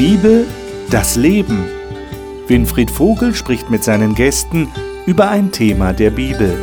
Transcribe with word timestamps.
Bibel, 0.00 0.46
das 0.88 1.16
Leben. 1.16 1.68
Winfried 2.46 2.90
Vogel 2.90 3.34
spricht 3.34 3.68
mit 3.68 3.84
seinen 3.84 4.14
Gästen 4.14 4.72
über 5.04 5.28
ein 5.28 5.52
Thema 5.52 5.92
der 5.92 6.10
Bibel. 6.10 6.58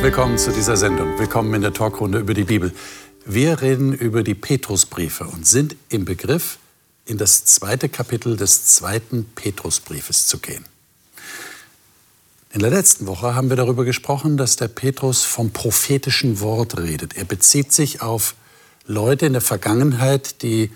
Willkommen 0.00 0.38
zu 0.38 0.52
dieser 0.52 0.78
Sendung. 0.78 1.18
Willkommen 1.18 1.52
in 1.52 1.60
der 1.60 1.74
Talkrunde 1.74 2.20
über 2.20 2.32
die 2.32 2.44
Bibel. 2.44 2.72
Wir 3.26 3.60
reden 3.60 3.92
über 3.92 4.22
die 4.22 4.34
Petrusbriefe 4.34 5.24
und 5.24 5.46
sind 5.46 5.76
im 5.90 6.06
Begriff, 6.06 6.56
in 7.04 7.18
das 7.18 7.44
zweite 7.44 7.90
Kapitel 7.90 8.38
des 8.38 8.64
zweiten 8.64 9.26
Petrusbriefes 9.34 10.26
zu 10.26 10.38
gehen. 10.38 10.64
In 12.52 12.60
der 12.60 12.70
letzten 12.70 13.06
Woche 13.06 13.36
haben 13.36 13.48
wir 13.48 13.56
darüber 13.56 13.84
gesprochen, 13.84 14.36
dass 14.36 14.56
der 14.56 14.66
Petrus 14.66 15.22
vom 15.22 15.52
prophetischen 15.52 16.40
Wort 16.40 16.78
redet. 16.78 17.16
Er 17.16 17.24
bezieht 17.24 17.72
sich 17.72 18.02
auf 18.02 18.34
Leute 18.86 19.26
in 19.26 19.34
der 19.34 19.42
Vergangenheit, 19.42 20.42
die 20.42 20.72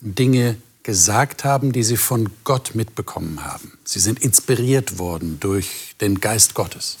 Dinge 0.00 0.56
gesagt 0.82 1.44
haben, 1.44 1.72
die 1.72 1.84
sie 1.84 1.96
von 1.96 2.30
Gott 2.42 2.74
mitbekommen 2.74 3.44
haben. 3.44 3.78
Sie 3.84 4.00
sind 4.00 4.18
inspiriert 4.24 4.98
worden 4.98 5.38
durch 5.38 5.94
den 6.00 6.20
Geist 6.20 6.54
Gottes. 6.54 6.98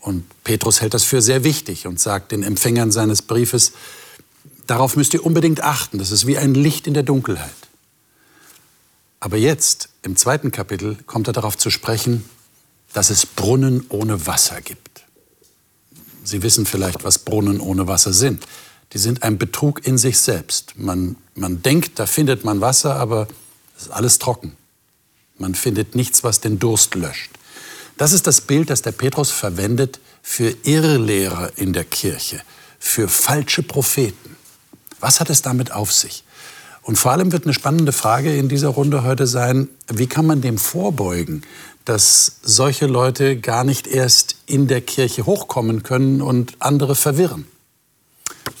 Und 0.00 0.24
Petrus 0.42 0.80
hält 0.80 0.94
das 0.94 1.04
für 1.04 1.20
sehr 1.20 1.44
wichtig 1.44 1.86
und 1.86 2.00
sagt 2.00 2.32
den 2.32 2.42
Empfängern 2.42 2.90
seines 2.90 3.20
Briefes, 3.20 3.72
darauf 4.66 4.96
müsst 4.96 5.12
ihr 5.12 5.26
unbedingt 5.26 5.62
achten, 5.62 5.98
das 5.98 6.10
ist 6.10 6.26
wie 6.26 6.38
ein 6.38 6.54
Licht 6.54 6.86
in 6.86 6.94
der 6.94 7.02
Dunkelheit. 7.02 7.50
Aber 9.20 9.36
jetzt, 9.36 9.90
im 10.02 10.16
zweiten 10.16 10.52
Kapitel, 10.52 10.96
kommt 11.06 11.26
er 11.26 11.32
darauf 11.34 11.58
zu 11.58 11.68
sprechen, 11.68 12.24
dass 12.96 13.10
es 13.10 13.26
Brunnen 13.26 13.84
ohne 13.90 14.26
Wasser 14.26 14.62
gibt. 14.62 15.04
Sie 16.24 16.42
wissen 16.42 16.64
vielleicht, 16.64 17.04
was 17.04 17.18
Brunnen 17.18 17.60
ohne 17.60 17.86
Wasser 17.86 18.14
sind. 18.14 18.46
Die 18.94 18.98
sind 18.98 19.22
ein 19.22 19.36
Betrug 19.36 19.86
in 19.86 19.98
sich 19.98 20.18
selbst. 20.18 20.78
Man, 20.78 21.16
man 21.34 21.60
denkt, 21.60 21.98
da 21.98 22.06
findet 22.06 22.46
man 22.46 22.62
Wasser, 22.62 22.96
aber 22.96 23.28
es 23.76 23.82
ist 23.82 23.90
alles 23.90 24.18
trocken. 24.18 24.56
Man 25.36 25.54
findet 25.54 25.94
nichts, 25.94 26.24
was 26.24 26.40
den 26.40 26.58
Durst 26.58 26.94
löscht. 26.94 27.32
Das 27.98 28.12
ist 28.12 28.26
das 28.26 28.40
Bild, 28.40 28.70
das 28.70 28.80
der 28.80 28.92
Petrus 28.92 29.30
verwendet 29.30 30.00
für 30.22 30.56
Irrlehrer 30.62 31.50
in 31.56 31.74
der 31.74 31.84
Kirche, 31.84 32.40
für 32.78 33.08
falsche 33.08 33.62
Propheten. 33.62 34.36
Was 35.00 35.20
hat 35.20 35.28
es 35.28 35.42
damit 35.42 35.70
auf 35.70 35.92
sich? 35.92 36.24
Und 36.80 36.96
vor 36.96 37.12
allem 37.12 37.30
wird 37.32 37.44
eine 37.44 37.52
spannende 37.52 37.92
Frage 37.92 38.34
in 38.38 38.48
dieser 38.48 38.68
Runde 38.68 39.02
heute 39.02 39.26
sein, 39.26 39.68
wie 39.92 40.06
kann 40.06 40.24
man 40.24 40.40
dem 40.40 40.56
vorbeugen, 40.56 41.42
dass 41.86 42.40
solche 42.42 42.86
Leute 42.86 43.38
gar 43.38 43.64
nicht 43.64 43.86
erst 43.86 44.36
in 44.46 44.68
der 44.68 44.82
Kirche 44.82 45.24
hochkommen 45.24 45.82
können 45.82 46.20
und 46.20 46.56
andere 46.58 46.94
verwirren? 46.94 47.46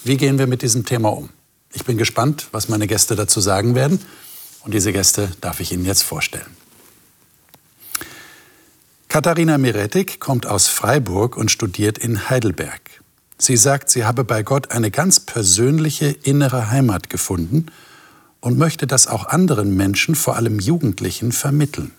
Wie 0.02 0.16
gehen 0.16 0.38
wir 0.38 0.46
mit 0.46 0.62
diesem 0.62 0.86
Thema 0.86 1.10
um? 1.10 1.28
Ich 1.74 1.84
bin 1.84 1.98
gespannt, 1.98 2.48
was 2.52 2.70
meine 2.70 2.86
Gäste 2.86 3.14
dazu 3.14 3.40
sagen 3.40 3.74
werden. 3.74 4.00
Und 4.64 4.72
diese 4.72 4.92
Gäste 4.92 5.30
darf 5.40 5.60
ich 5.60 5.72
Ihnen 5.72 5.84
jetzt 5.84 6.02
vorstellen. 6.02 6.56
Katharina 9.08 9.58
Miretik 9.58 10.18
kommt 10.18 10.46
aus 10.46 10.68
Freiburg 10.68 11.36
und 11.36 11.50
studiert 11.50 11.98
in 11.98 12.30
Heidelberg. 12.30 13.02
Sie 13.38 13.56
sagt, 13.56 13.90
sie 13.90 14.04
habe 14.04 14.24
bei 14.24 14.42
Gott 14.42 14.70
eine 14.70 14.90
ganz 14.90 15.20
persönliche 15.20 16.06
innere 16.06 16.70
Heimat 16.70 17.10
gefunden– 17.10 17.66
und 18.46 18.58
möchte 18.58 18.86
das 18.86 19.08
auch 19.08 19.26
anderen 19.26 19.76
Menschen, 19.76 20.14
vor 20.14 20.36
allem 20.36 20.60
Jugendlichen, 20.60 21.32
vermitteln. 21.32 21.90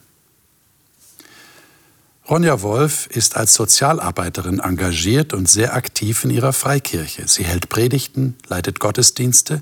Ronja 2.30 2.62
Wolf 2.62 3.08
ist 3.08 3.38
als 3.38 3.54
Sozialarbeiterin 3.54 4.60
engagiert 4.60 5.34
und 5.34 5.48
sehr 5.48 5.76
aktiv 5.76 6.26
in 6.26 6.30
ihrer 6.30 6.52
Freikirche. 6.52 7.26
Sie 7.26 7.46
hält 7.46 7.70
Predigten, 7.70 8.36
leitet 8.48 8.82
Gottesdienste 8.82 9.62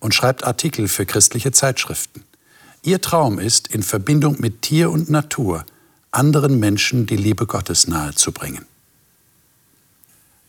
und 0.00 0.12
schreibt 0.12 0.42
Artikel 0.42 0.88
für 0.88 1.06
christliche 1.06 1.52
Zeitschriften. 1.52 2.24
Ihr 2.82 3.00
Traum 3.00 3.38
ist, 3.38 3.68
in 3.68 3.84
Verbindung 3.84 4.40
mit 4.40 4.62
Tier 4.62 4.90
und 4.90 5.08
Natur 5.08 5.64
anderen 6.10 6.58
Menschen 6.58 7.06
die 7.06 7.16
Liebe 7.16 7.46
Gottes 7.46 7.86
nahezubringen. 7.86 8.66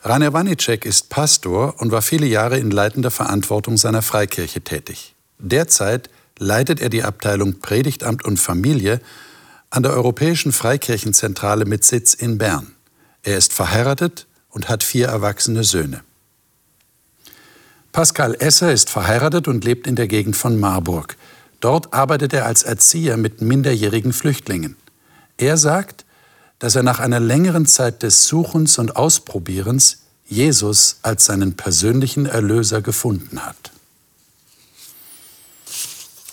Rainer 0.03 0.33
Wanicek 0.33 0.83
ist 0.83 1.09
Pastor 1.09 1.79
und 1.79 1.91
war 1.91 2.01
viele 2.01 2.25
Jahre 2.25 2.57
in 2.57 2.71
leitender 2.71 3.11
Verantwortung 3.11 3.77
seiner 3.77 4.01
Freikirche 4.01 4.61
tätig. 4.61 5.13
Derzeit 5.37 6.09
leitet 6.39 6.79
er 6.79 6.89
die 6.89 7.03
Abteilung 7.03 7.59
Predigtamt 7.59 8.25
und 8.25 8.39
Familie 8.39 8.99
an 9.71 9.83
der 9.83 9.93
Europäischen 9.93 10.51
Freikirchenzentrale 10.51 11.65
mit 11.65 11.85
Sitz 11.85 12.13
in 12.13 12.37
Bern. 12.37 12.75
Er 13.23 13.37
ist 13.37 13.53
verheiratet 13.53 14.27
und 14.49 14.67
hat 14.69 14.83
vier 14.83 15.07
erwachsene 15.07 15.63
Söhne. 15.63 16.03
Pascal 17.93 18.35
Esser 18.35 18.71
ist 18.71 18.89
verheiratet 18.89 19.47
und 19.47 19.63
lebt 19.63 19.87
in 19.87 19.95
der 19.95 20.07
Gegend 20.07 20.35
von 20.35 20.59
Marburg. 20.59 21.17
Dort 21.61 21.93
arbeitet 21.93 22.33
er 22.33 22.45
als 22.45 22.63
Erzieher 22.63 23.15
mit 23.17 23.41
minderjährigen 23.41 24.13
Flüchtlingen. 24.13 24.75
Er 25.37 25.57
sagt, 25.57 26.05
dass 26.59 26.75
er 26.75 26.83
nach 26.83 26.99
einer 26.99 27.19
längeren 27.19 27.65
Zeit 27.65 28.03
des 28.03 28.27
Suchens 28.27 28.77
und 28.77 28.95
Ausprobierens 28.97 29.99
Jesus 30.27 30.97
als 31.01 31.25
seinen 31.25 31.55
persönlichen 31.55 32.25
Erlöser 32.25 32.81
gefunden 32.81 33.45
hat. 33.45 33.71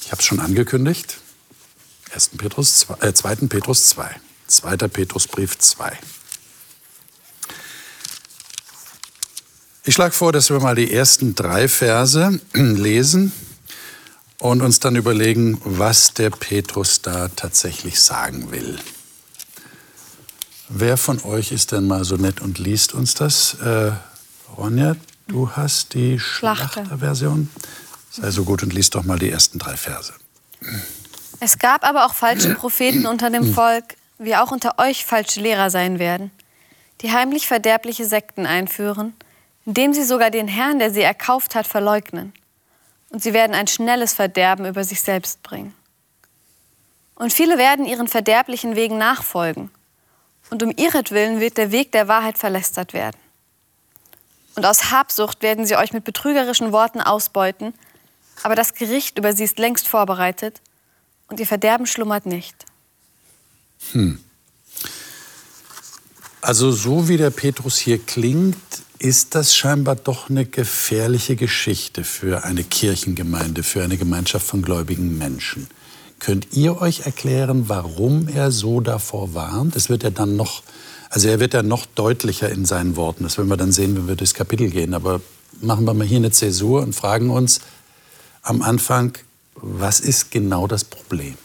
Ich 0.02 0.10
habe 0.10 0.20
es 0.20 0.24
schon 0.24 0.40
angekündigt. 0.40 1.18
1. 2.12 2.30
Petrus, 2.36 2.86
äh, 3.00 3.12
2. 3.12 3.36
Petrus 3.48 3.88
2. 3.88 4.08
2. 4.46 4.76
Petrusbrief 4.88 5.58
2. 5.58 5.98
Ich 9.84 9.94
schlage 9.94 10.12
vor, 10.12 10.32
dass 10.32 10.50
wir 10.50 10.60
mal 10.60 10.74
die 10.74 10.92
ersten 10.92 11.34
drei 11.34 11.68
Verse 11.68 12.40
lesen 12.52 13.32
und 14.38 14.62
uns 14.62 14.80
dann 14.80 14.96
überlegen, 14.96 15.60
was 15.64 16.14
der 16.14 16.30
Petrus 16.30 17.02
da 17.02 17.28
tatsächlich 17.28 18.00
sagen 18.00 18.50
will. 18.50 18.78
Wer 20.68 20.98
von 20.98 21.22
euch 21.24 21.52
ist 21.52 21.72
denn 21.72 21.86
mal 21.86 22.04
so 22.04 22.16
nett 22.16 22.40
und 22.40 22.58
liest 22.58 22.92
uns 22.92 23.14
das? 23.14 23.54
Äh, 23.54 23.92
Ronja, 24.56 24.96
du 25.26 25.50
hast 25.52 25.94
die 25.94 26.18
Schlachterversion. 26.18 27.48
Schlachter 27.50 27.68
Sei 28.10 28.30
so 28.30 28.44
gut 28.44 28.62
und 28.62 28.72
lies 28.72 28.90
doch 28.90 29.04
mal 29.04 29.18
die 29.18 29.30
ersten 29.30 29.58
drei 29.58 29.76
Verse. 29.76 30.12
Es 31.40 31.58
gab 31.58 31.84
aber 31.84 32.04
auch 32.06 32.14
falsche 32.14 32.54
Propheten 32.54 33.06
unter 33.06 33.30
dem 33.30 33.54
Volk, 33.54 33.96
wie 34.18 34.34
auch 34.34 34.50
unter 34.50 34.78
euch 34.78 35.04
falsche 35.04 35.40
Lehrer 35.40 35.70
sein 35.70 35.98
werden, 36.00 36.32
die 37.00 37.12
heimlich 37.12 37.46
verderbliche 37.46 38.04
Sekten 38.04 38.44
einführen, 38.44 39.14
indem 39.64 39.92
sie 39.92 40.02
sogar 40.02 40.30
den 40.30 40.48
Herrn, 40.48 40.80
der 40.80 40.90
sie 40.90 41.02
erkauft 41.02 41.54
hat, 41.54 41.66
verleugnen. 41.66 42.32
Und 43.10 43.22
sie 43.22 43.32
werden 43.32 43.54
ein 43.54 43.68
schnelles 43.68 44.14
Verderben 44.14 44.66
über 44.66 44.82
sich 44.82 45.00
selbst 45.00 45.42
bringen. 45.42 45.74
Und 47.14 47.32
viele 47.32 47.56
werden 47.56 47.86
ihren 47.86 48.08
verderblichen 48.08 48.74
Wegen 48.74 48.98
nachfolgen. 48.98 49.70
Und 50.50 50.62
um 50.62 50.72
ihretwillen 50.76 51.40
wird 51.40 51.56
der 51.56 51.70
Weg 51.70 51.92
der 51.92 52.08
Wahrheit 52.08 52.38
verlästert 52.38 52.92
werden. 52.92 53.18
Und 54.56 54.66
aus 54.66 54.90
Habsucht 54.90 55.42
werden 55.42 55.66
sie 55.66 55.76
euch 55.76 55.92
mit 55.92 56.04
betrügerischen 56.04 56.72
Worten 56.72 57.00
ausbeuten, 57.00 57.74
aber 58.42 58.56
das 58.56 58.74
Gericht 58.74 59.18
über 59.18 59.32
sie 59.32 59.44
ist 59.44 59.58
längst 59.58 59.86
vorbereitet 59.86 60.60
und 61.28 61.40
ihr 61.40 61.46
Verderben 61.46 61.86
schlummert 61.86 62.26
nicht. 62.26 62.54
Hm. 63.92 64.18
Also 66.40 66.72
so 66.72 67.08
wie 67.08 67.16
der 67.16 67.30
Petrus 67.30 67.78
hier 67.78 67.98
klingt, 67.98 68.56
ist 68.98 69.34
das 69.34 69.54
scheinbar 69.54 69.96
doch 69.96 70.28
eine 70.28 70.44
gefährliche 70.44 71.36
Geschichte 71.36 72.04
für 72.04 72.44
eine 72.44 72.64
Kirchengemeinde, 72.64 73.62
für 73.62 73.82
eine 73.82 73.96
Gemeinschaft 73.96 74.46
von 74.46 74.62
gläubigen 74.62 75.18
Menschen. 75.18 75.68
Könnt 76.18 76.48
ihr 76.52 76.80
euch 76.80 77.00
erklären, 77.06 77.68
warum 77.68 78.28
er 78.28 78.50
so 78.50 78.80
davor 78.80 79.34
warnt? 79.34 79.76
Es 79.76 79.88
wird 79.88 80.02
ja 80.02 80.10
dann 80.10 80.34
noch, 80.34 80.62
also 81.10 81.28
er 81.28 81.38
wird 81.38 81.54
ja 81.54 81.62
noch 81.62 81.86
deutlicher 81.86 82.48
in 82.50 82.64
seinen 82.64 82.96
Worten. 82.96 83.22
Das 83.22 83.38
werden 83.38 83.48
wir 83.48 83.56
dann 83.56 83.70
sehen, 83.70 83.96
wenn 83.96 84.08
wir 84.08 84.16
durchs 84.16 84.34
Kapitel 84.34 84.68
gehen. 84.70 84.94
Aber 84.94 85.20
machen 85.60 85.84
wir 85.84 85.94
mal 85.94 86.06
hier 86.06 86.16
eine 86.16 86.32
Zäsur 86.32 86.82
und 86.82 86.94
fragen 86.94 87.30
uns, 87.30 87.60
am 88.42 88.62
Anfang, 88.62 89.16
was 89.62 90.00
ist 90.00 90.30
genau 90.30 90.66
das 90.66 90.84
Problem? 90.84 91.36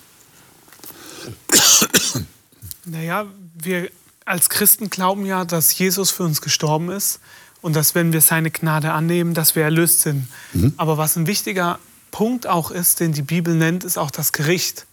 Naja, 2.85 3.25
wir 3.55 3.89
als 4.25 4.49
Christen 4.49 4.89
glauben 4.89 5.25
ja, 5.25 5.45
dass 5.45 5.77
Jesus 5.77 6.11
für 6.11 6.23
uns 6.23 6.41
gestorben 6.41 6.89
ist 6.89 7.19
und 7.61 7.75
dass, 7.75 7.95
wenn 7.95 8.13
wir 8.13 8.21
seine 8.21 8.51
Gnade 8.51 8.91
annehmen, 8.91 9.33
dass 9.33 9.55
wir 9.55 9.63
erlöst 9.63 10.01
sind. 10.01 10.27
Mhm. 10.53 10.73
Aber 10.77 10.97
was 10.97 11.15
ein 11.15 11.27
wichtiger 11.27 11.79
Punkt 12.11 12.45
auch 12.45 12.71
ist, 12.71 12.99
den 12.99 13.13
die 13.13 13.21
Bibel 13.21 13.55
nennt, 13.55 13.83
ist 13.83 13.97
auch 13.97 14.11
das 14.11 14.31
Gericht. 14.33 14.85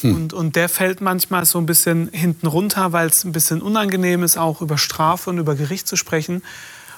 Hm. 0.00 0.14
Und, 0.14 0.32
und 0.32 0.56
der 0.56 0.68
fällt 0.68 1.00
manchmal 1.00 1.44
so 1.44 1.58
ein 1.58 1.66
bisschen 1.66 2.08
hinten 2.12 2.48
runter, 2.48 2.92
weil 2.92 3.06
es 3.08 3.24
ein 3.24 3.32
bisschen 3.32 3.62
unangenehm 3.62 4.24
ist, 4.24 4.36
auch 4.36 4.60
über 4.60 4.76
Strafe 4.76 5.30
und 5.30 5.38
über 5.38 5.54
Gericht 5.54 5.86
zu 5.86 5.96
sprechen. 5.96 6.42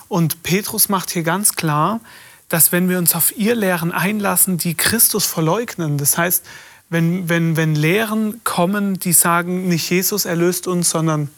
Und 0.09 0.43
Petrus 0.43 0.89
macht 0.89 1.11
hier 1.11 1.23
ganz 1.23 1.57
klar, 1.57 2.01
dass 2.49 2.73
wenn 2.73 2.89
wir 2.89 2.99
uns 2.99 3.15
auf 3.15 3.37
ihr 3.37 3.55
Lehren 3.55 3.93
einlassen, 3.93 4.59
die 4.59 4.75
Christus 4.75 5.27
verleugnen, 5.27 5.99
das 5.99 6.17
heißt, 6.17 6.45
wenn, 6.89 7.29
wenn, 7.29 7.57
wenn 7.57 7.75
Lehren 7.75 8.43
kommen, 8.45 9.01
die 9.01 9.13
sagen, 9.13 9.69
nicht 9.69 9.91
Jesus 9.91 10.25
erlöst 10.25 10.67
uns, 10.69 10.91
sondern 10.91 11.31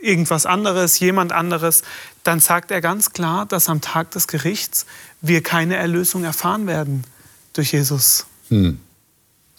irgendwas 0.00 0.46
anderes, 0.46 0.98
jemand 0.98 1.32
anderes, 1.32 1.82
dann 2.24 2.40
sagt 2.40 2.70
er 2.70 2.80
ganz 2.80 3.12
klar, 3.12 3.46
dass 3.46 3.68
am 3.68 3.80
Tag 3.80 4.10
des 4.12 4.26
Gerichts 4.26 4.86
wir 5.20 5.42
keine 5.42 5.76
Erlösung 5.76 6.24
erfahren 6.24 6.66
werden 6.66 7.04
durch 7.52 7.72
Jesus. 7.72 8.26
Hm. 8.48 8.78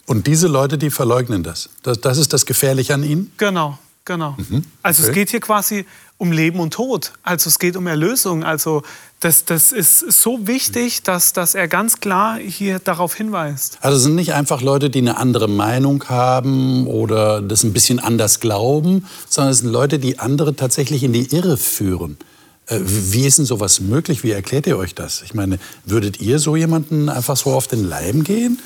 Und 0.06 0.26
diese 0.26 0.48
Leute, 0.48 0.78
die 0.78 0.90
verleugnen 0.90 1.42
das. 1.42 1.70
das. 1.82 2.00
Das 2.00 2.18
ist 2.18 2.32
das 2.32 2.44
Gefährliche 2.46 2.94
an 2.94 3.04
ihnen? 3.04 3.32
Genau, 3.36 3.78
genau. 4.04 4.36
Mhm. 4.36 4.64
Also 4.82 5.04
es 5.04 5.12
geht 5.12 5.30
hier 5.30 5.40
quasi 5.40 5.86
um 6.22 6.30
Leben 6.30 6.60
und 6.60 6.72
Tod. 6.72 7.10
Also 7.24 7.48
es 7.48 7.58
geht 7.58 7.76
um 7.76 7.88
Erlösung. 7.88 8.44
Also 8.44 8.84
das, 9.18 9.44
das 9.44 9.72
ist 9.72 9.98
so 9.98 10.46
wichtig, 10.46 11.02
dass, 11.02 11.32
dass 11.32 11.56
er 11.56 11.66
ganz 11.66 11.98
klar 11.98 12.38
hier 12.38 12.78
darauf 12.78 13.16
hinweist. 13.16 13.78
Also 13.80 13.96
es 13.96 14.04
sind 14.04 14.14
nicht 14.14 14.32
einfach 14.32 14.62
Leute, 14.62 14.88
die 14.88 15.00
eine 15.00 15.16
andere 15.16 15.48
Meinung 15.48 16.04
haben 16.08 16.86
oder 16.86 17.42
das 17.42 17.64
ein 17.64 17.72
bisschen 17.72 17.98
anders 17.98 18.38
glauben, 18.38 19.04
sondern 19.28 19.50
es 19.50 19.58
sind 19.58 19.72
Leute, 19.72 19.98
die 19.98 20.20
andere 20.20 20.54
tatsächlich 20.54 21.02
in 21.02 21.12
die 21.12 21.34
Irre 21.34 21.56
führen. 21.56 22.16
Äh, 22.66 22.78
wie 22.84 23.26
ist 23.26 23.38
denn 23.38 23.44
sowas 23.44 23.80
möglich? 23.80 24.22
Wie 24.22 24.30
erklärt 24.30 24.68
ihr 24.68 24.78
euch 24.78 24.94
das? 24.94 25.22
Ich 25.22 25.34
meine, 25.34 25.58
würdet 25.84 26.20
ihr 26.20 26.38
so 26.38 26.54
jemanden 26.54 27.08
einfach 27.08 27.36
so 27.36 27.50
auf 27.50 27.66
den 27.66 27.82
Leim 27.82 28.22
gehen? 28.22 28.62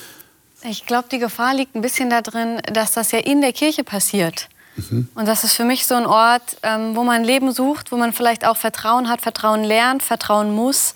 Ich 0.62 0.84
glaube, 0.84 1.08
die 1.10 1.18
Gefahr 1.18 1.54
liegt 1.54 1.74
ein 1.74 1.80
bisschen 1.80 2.10
darin, 2.10 2.60
dass 2.70 2.92
das 2.92 3.12
ja 3.12 3.18
in 3.20 3.40
der 3.40 3.54
Kirche 3.54 3.82
passiert. 3.82 4.50
Mhm. 4.76 5.08
Und 5.14 5.26
das 5.26 5.44
ist 5.44 5.54
für 5.54 5.64
mich 5.64 5.86
so 5.86 5.94
ein 5.94 6.06
Ort, 6.06 6.58
ähm, 6.62 6.96
wo 6.96 7.02
man 7.02 7.24
Leben 7.24 7.52
sucht, 7.52 7.92
wo 7.92 7.96
man 7.96 8.12
vielleicht 8.12 8.46
auch 8.46 8.56
Vertrauen 8.56 9.08
hat, 9.08 9.20
Vertrauen 9.20 9.64
lernt, 9.64 10.02
Vertrauen 10.02 10.54
muss, 10.54 10.94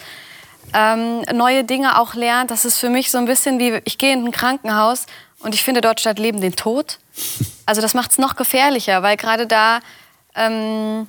ähm, 0.73 1.23
neue 1.33 1.65
Dinge 1.65 1.99
auch 1.99 2.15
lernt. 2.15 2.51
Das 2.51 2.65
ist 2.65 2.79
für 2.79 2.91
mich 2.91 3.11
so 3.11 3.19
ein 3.19 3.25
bisschen 3.25 3.59
wie, 3.59 3.81
ich 3.85 3.99
gehe 3.99 4.13
in 4.13 4.25
ein 4.25 4.33
Krankenhaus 4.33 5.07
und 5.41 5.55
ich 5.55 5.65
finde 5.65 5.81
dort 5.81 6.01
statt 6.01 6.19
Leben 6.19 6.41
den 6.41 6.57
Tod. 6.57 6.99
Also 7.67 7.81
das 7.81 7.95
macht 7.95 8.11
es 8.11 8.19
noch 8.19 8.35
gefährlicher, 8.35 9.05
weil 9.05 9.17
gerade 9.17 9.47
da 9.47 9.79
ähm, 10.35 11.07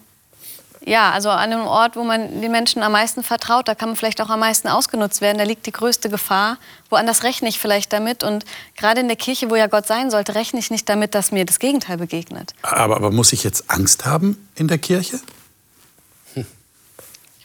ja, 0.83 1.11
also 1.11 1.29
an 1.29 1.51
einem 1.51 1.67
Ort, 1.67 1.95
wo 1.95 2.03
man 2.03 2.41
den 2.41 2.51
Menschen 2.51 2.81
am 2.81 2.93
meisten 2.93 3.21
vertraut, 3.21 3.67
da 3.67 3.75
kann 3.75 3.89
man 3.89 3.95
vielleicht 3.95 4.19
auch 4.19 4.29
am 4.29 4.39
meisten 4.39 4.67
ausgenutzt 4.67 5.21
werden. 5.21 5.37
Da 5.37 5.43
liegt 5.43 5.67
die 5.67 5.71
größte 5.71 6.09
Gefahr. 6.09 6.57
Woanders 6.89 7.23
rechne 7.23 7.49
ich 7.49 7.59
vielleicht 7.59 7.93
damit. 7.93 8.23
Und 8.23 8.45
gerade 8.75 8.99
in 8.99 9.07
der 9.07 9.15
Kirche, 9.15 9.51
wo 9.51 9.55
ja 9.55 9.67
Gott 9.67 9.85
sein 9.85 10.09
sollte, 10.09 10.33
rechne 10.33 10.59
ich 10.59 10.71
nicht 10.71 10.89
damit, 10.89 11.13
dass 11.13 11.31
mir 11.31 11.45
das 11.45 11.59
Gegenteil 11.59 11.97
begegnet. 11.97 12.53
Aber, 12.63 12.95
aber 12.95 13.11
muss 13.11 13.31
ich 13.31 13.43
jetzt 13.43 13.69
Angst 13.69 14.05
haben 14.05 14.47
in 14.55 14.67
der 14.67 14.79
Kirche? 14.79 15.19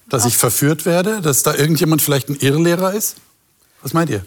Dass 0.09 0.25
ich 0.25 0.37
verführt 0.37 0.87
werde? 0.87 1.21
Dass 1.21 1.43
da 1.43 1.55
irgendjemand 1.55 2.01
vielleicht 2.01 2.29
ein 2.29 2.37
Irrlehrer 2.37 2.95
ist? 2.95 3.17
Was 3.83 3.93
meint 3.93 4.09
ihr? 4.09 4.25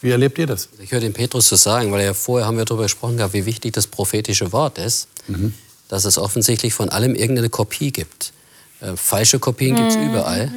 Wie 0.00 0.10
erlebt 0.10 0.38
ihr 0.38 0.46
das? 0.46 0.70
Ich 0.80 0.92
höre 0.92 1.00
den 1.00 1.12
Petrus 1.12 1.48
so 1.48 1.56
sagen, 1.56 1.92
weil 1.92 2.04
ja 2.04 2.14
vorher 2.14 2.46
haben 2.46 2.56
wir 2.56 2.64
darüber 2.64 2.84
gesprochen 2.84 3.18
gehabt, 3.18 3.34
wie 3.34 3.44
wichtig 3.44 3.74
das 3.74 3.86
prophetische 3.86 4.50
Wort 4.52 4.78
ist. 4.78 5.08
Mhm. 5.28 5.54
Dass 5.88 6.04
es 6.04 6.18
offensichtlich 6.18 6.72
von 6.72 6.88
allem 6.88 7.14
irgendeine 7.14 7.50
Kopie 7.50 7.92
gibt. 7.92 8.32
Äh, 8.80 8.96
falsche 8.96 9.38
Kopien 9.38 9.76
gibt 9.76 9.90
es 9.90 9.96
mhm. 9.96 10.10
überall. 10.10 10.50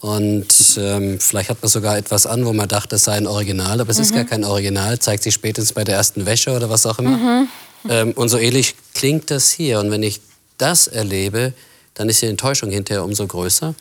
Und 0.00 0.78
ähm, 0.78 1.18
vielleicht 1.18 1.48
hat 1.48 1.62
man 1.62 1.70
sogar 1.70 1.96
etwas 1.96 2.26
an, 2.26 2.44
wo 2.44 2.52
man 2.52 2.68
dachte, 2.68 2.96
es 2.96 3.04
sei 3.04 3.14
ein 3.14 3.26
Original, 3.26 3.80
aber 3.80 3.90
es 3.90 3.96
mhm. 3.96 4.02
ist 4.02 4.14
gar 4.14 4.24
kein 4.24 4.44
Original, 4.44 4.98
zeigt 4.98 5.22
sich 5.22 5.32
spätestens 5.32 5.72
bei 5.72 5.82
der 5.82 5.96
ersten 5.96 6.26
Wäsche 6.26 6.54
oder 6.54 6.68
was 6.68 6.84
auch 6.84 6.98
immer. 6.98 7.16
Mhm. 7.16 7.48
Ähm, 7.88 8.12
und 8.12 8.28
so 8.28 8.36
ähnlich 8.36 8.74
klingt 8.92 9.30
das 9.30 9.50
hier. 9.50 9.80
Und 9.80 9.90
wenn 9.90 10.02
ich 10.02 10.20
das 10.58 10.88
erlebe, 10.88 11.54
dann 11.94 12.08
ist 12.08 12.20
die 12.22 12.26
Enttäuschung 12.26 12.70
hinterher 12.70 13.04
umso 13.04 13.26
größer. 13.26 13.74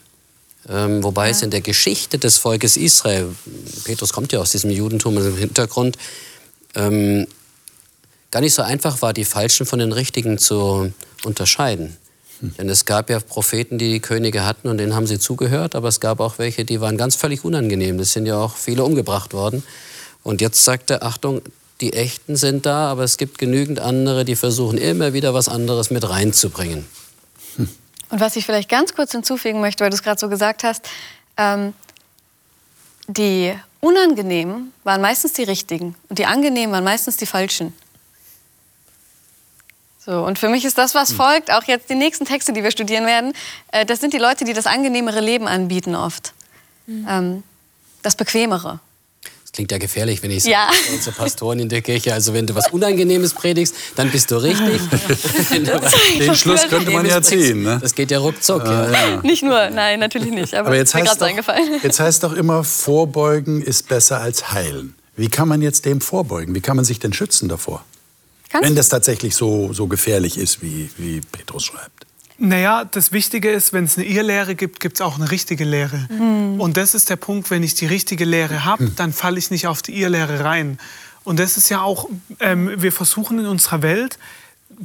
Ähm, 0.69 1.03
wobei 1.03 1.25
ja. 1.25 1.31
es 1.31 1.41
in 1.41 1.51
der 1.51 1.61
Geschichte 1.61 2.17
des 2.17 2.37
Volkes 2.37 2.77
Israel, 2.77 3.35
Petrus 3.83 4.13
kommt 4.13 4.31
ja 4.31 4.39
aus 4.39 4.51
diesem 4.51 4.71
Judentum 4.71 5.17
im 5.17 5.35
Hintergrund, 5.35 5.97
ähm, 6.75 7.27
gar 8.31 8.39
nicht 8.39 8.53
so 8.53 8.61
einfach 8.61 9.01
war, 9.01 9.13
die 9.13 9.25
Falschen 9.25 9.65
von 9.65 9.79
den 9.79 9.91
Richtigen 9.91 10.37
zu 10.37 10.93
unterscheiden. 11.25 11.97
Denn 12.41 12.67
es 12.69 12.85
gab 12.85 13.09
ja 13.09 13.19
Propheten, 13.19 13.77
die 13.77 13.91
die 13.91 13.99
Könige 13.99 14.45
hatten 14.45 14.67
und 14.67 14.77
denen 14.77 14.95
haben 14.95 15.07
sie 15.07 15.19
zugehört, 15.19 15.75
aber 15.75 15.87
es 15.87 15.99
gab 15.99 16.19
auch 16.19 16.39
welche, 16.39 16.65
die 16.65 16.81
waren 16.81 16.97
ganz 16.97 17.15
völlig 17.15 17.45
unangenehm. 17.45 17.99
Es 17.99 18.13
sind 18.13 18.25
ja 18.25 18.37
auch 18.37 18.57
viele 18.57 18.83
umgebracht 18.83 19.33
worden. 19.33 19.63
Und 20.23 20.41
jetzt 20.41 20.63
sagt 20.63 20.89
er, 20.89 21.03
Achtung, 21.03 21.41
die 21.81 21.93
Echten 21.93 22.35
sind 22.35 22.65
da, 22.65 22.89
aber 22.89 23.03
es 23.03 23.17
gibt 23.17 23.37
genügend 23.37 23.79
andere, 23.79 24.25
die 24.25 24.35
versuchen 24.35 24.77
immer 24.77 25.13
wieder 25.13 25.33
was 25.33 25.47
anderes 25.47 25.91
mit 25.91 26.07
reinzubringen. 26.07 26.85
Und 27.57 28.19
was 28.19 28.35
ich 28.35 28.45
vielleicht 28.45 28.69
ganz 28.69 28.93
kurz 28.93 29.11
hinzufügen 29.11 29.59
möchte, 29.59 29.83
weil 29.83 29.89
du 29.89 29.95
es 29.95 30.03
gerade 30.03 30.19
so 30.19 30.29
gesagt 30.29 30.63
hast, 30.63 30.87
ähm, 31.37 31.73
die 33.07 33.53
Unangenehmen 33.79 34.71
waren 34.83 35.01
meistens 35.01 35.33
die 35.33 35.43
Richtigen 35.43 35.95
und 36.09 36.19
die 36.19 36.25
Angenehmen 36.25 36.73
waren 36.73 36.83
meistens 36.83 37.17
die 37.17 37.25
Falschen. 37.25 37.73
So, 40.05 40.23
und 40.23 40.37
für 40.37 40.49
mich 40.49 40.65
ist 40.65 40.77
das, 40.77 40.95
was 40.95 41.09
hm. 41.09 41.15
folgt, 41.15 41.51
auch 41.51 41.63
jetzt 41.63 41.89
die 41.89 41.95
nächsten 41.95 42.25
Texte, 42.25 42.51
die 42.51 42.61
wir 42.61 42.71
studieren 42.71 43.05
werden, 43.05 43.33
äh, 43.71 43.85
das 43.85 44.01
sind 44.01 44.13
die 44.13 44.17
Leute, 44.17 44.43
die 44.43 44.53
das 44.53 44.65
angenehmere 44.65 45.21
Leben 45.21 45.47
anbieten 45.47 45.95
oft. 45.95 46.33
Mhm. 46.87 47.07
Ähm, 47.09 47.43
das 48.01 48.15
bequemere. 48.17 48.79
Das 49.43 49.53
klingt 49.53 49.71
ja 49.71 49.77
gefährlich, 49.77 50.21
wenn 50.21 50.31
ich 50.31 50.43
sage, 50.43 50.53
ja. 50.53 50.69
unsere 50.91 51.15
Pastoren 51.15 51.59
in 51.59 51.69
der 51.69 51.81
Kirche, 51.81 52.13
also 52.13 52.33
wenn 52.33 52.45
du 52.45 52.55
was 52.55 52.71
Unangenehmes 52.71 53.33
predigst, 53.33 53.75
dann 53.95 54.11
bist 54.11 54.29
du 54.31 54.37
richtig. 54.37 54.81
Den 56.19 56.35
Schluss 56.35 56.67
könnte 56.67 56.91
man 56.91 57.05
ja 57.05 57.21
ziehen. 57.21 57.63
Ne? 57.63 57.79
Das 57.81 57.95
geht 57.95 58.11
ja 58.11 58.19
ruckzuck. 58.19 58.65
Ja. 58.65 58.91
Ja. 58.91 59.21
Nicht 59.21 59.43
nur, 59.43 59.69
nein, 59.69 59.99
natürlich 59.99 60.31
nicht. 60.31 60.53
Aber, 60.53 60.67
aber 60.67 60.75
jetzt, 60.75 60.93
heißt 60.95 61.21
doch, 61.21 61.29
jetzt 61.83 61.99
heißt 61.99 62.23
doch 62.23 62.33
immer, 62.33 62.65
vorbeugen 62.65 63.61
ist 63.61 63.87
besser 63.87 64.19
als 64.19 64.51
heilen. 64.51 64.95
Wie 65.15 65.29
kann 65.29 65.47
man 65.47 65.61
jetzt 65.61 65.85
dem 65.85 66.01
vorbeugen? 66.01 66.55
Wie 66.55 66.61
kann 66.61 66.75
man 66.75 66.83
sich 66.83 66.99
denn 66.99 67.13
schützen 67.13 67.47
davor? 67.47 67.85
Kannst 68.53 68.69
wenn 68.69 68.75
das 68.75 68.87
tatsächlich 68.87 69.35
so, 69.35 69.73
so 69.73 69.87
gefährlich 69.87 70.37
ist, 70.37 70.61
wie, 70.61 70.87
wie 70.97 71.21
Petrus 71.21 71.65
schreibt. 71.65 72.05
Naja, 72.37 72.85
das 72.85 73.11
Wichtige 73.11 73.49
ist, 73.49 73.73
wenn 73.73 73.85
es 73.85 73.97
eine 73.97 74.05
Irrlehre 74.05 74.53
gibt, 74.53 74.79
gibt 74.79 74.97
es 74.97 75.01
auch 75.01 75.15
eine 75.15 75.31
richtige 75.31 75.63
Lehre. 75.63 76.07
Mhm. 76.07 76.61
Und 76.61 76.77
das 76.77 76.93
ist 76.93 77.09
der 77.09 77.15
Punkt, 77.15 77.49
wenn 77.49 77.63
ich 77.63 77.73
die 77.73 77.87
richtige 77.87 78.25
Lehre 78.25 78.63
habe, 78.63 78.83
mhm. 78.83 78.95
dann 78.95 79.11
falle 79.11 79.39
ich 79.39 79.49
nicht 79.49 79.65
auf 79.65 79.81
die 79.81 79.99
Irrlehre 79.99 80.43
rein. 80.43 80.77
Und 81.23 81.39
das 81.39 81.57
ist 81.57 81.69
ja 81.69 81.81
auch, 81.81 82.07
ähm, 82.39 82.69
wir 82.77 82.91
versuchen 82.91 83.39
in 83.39 83.47
unserer 83.47 83.81
Welt, 83.81 84.19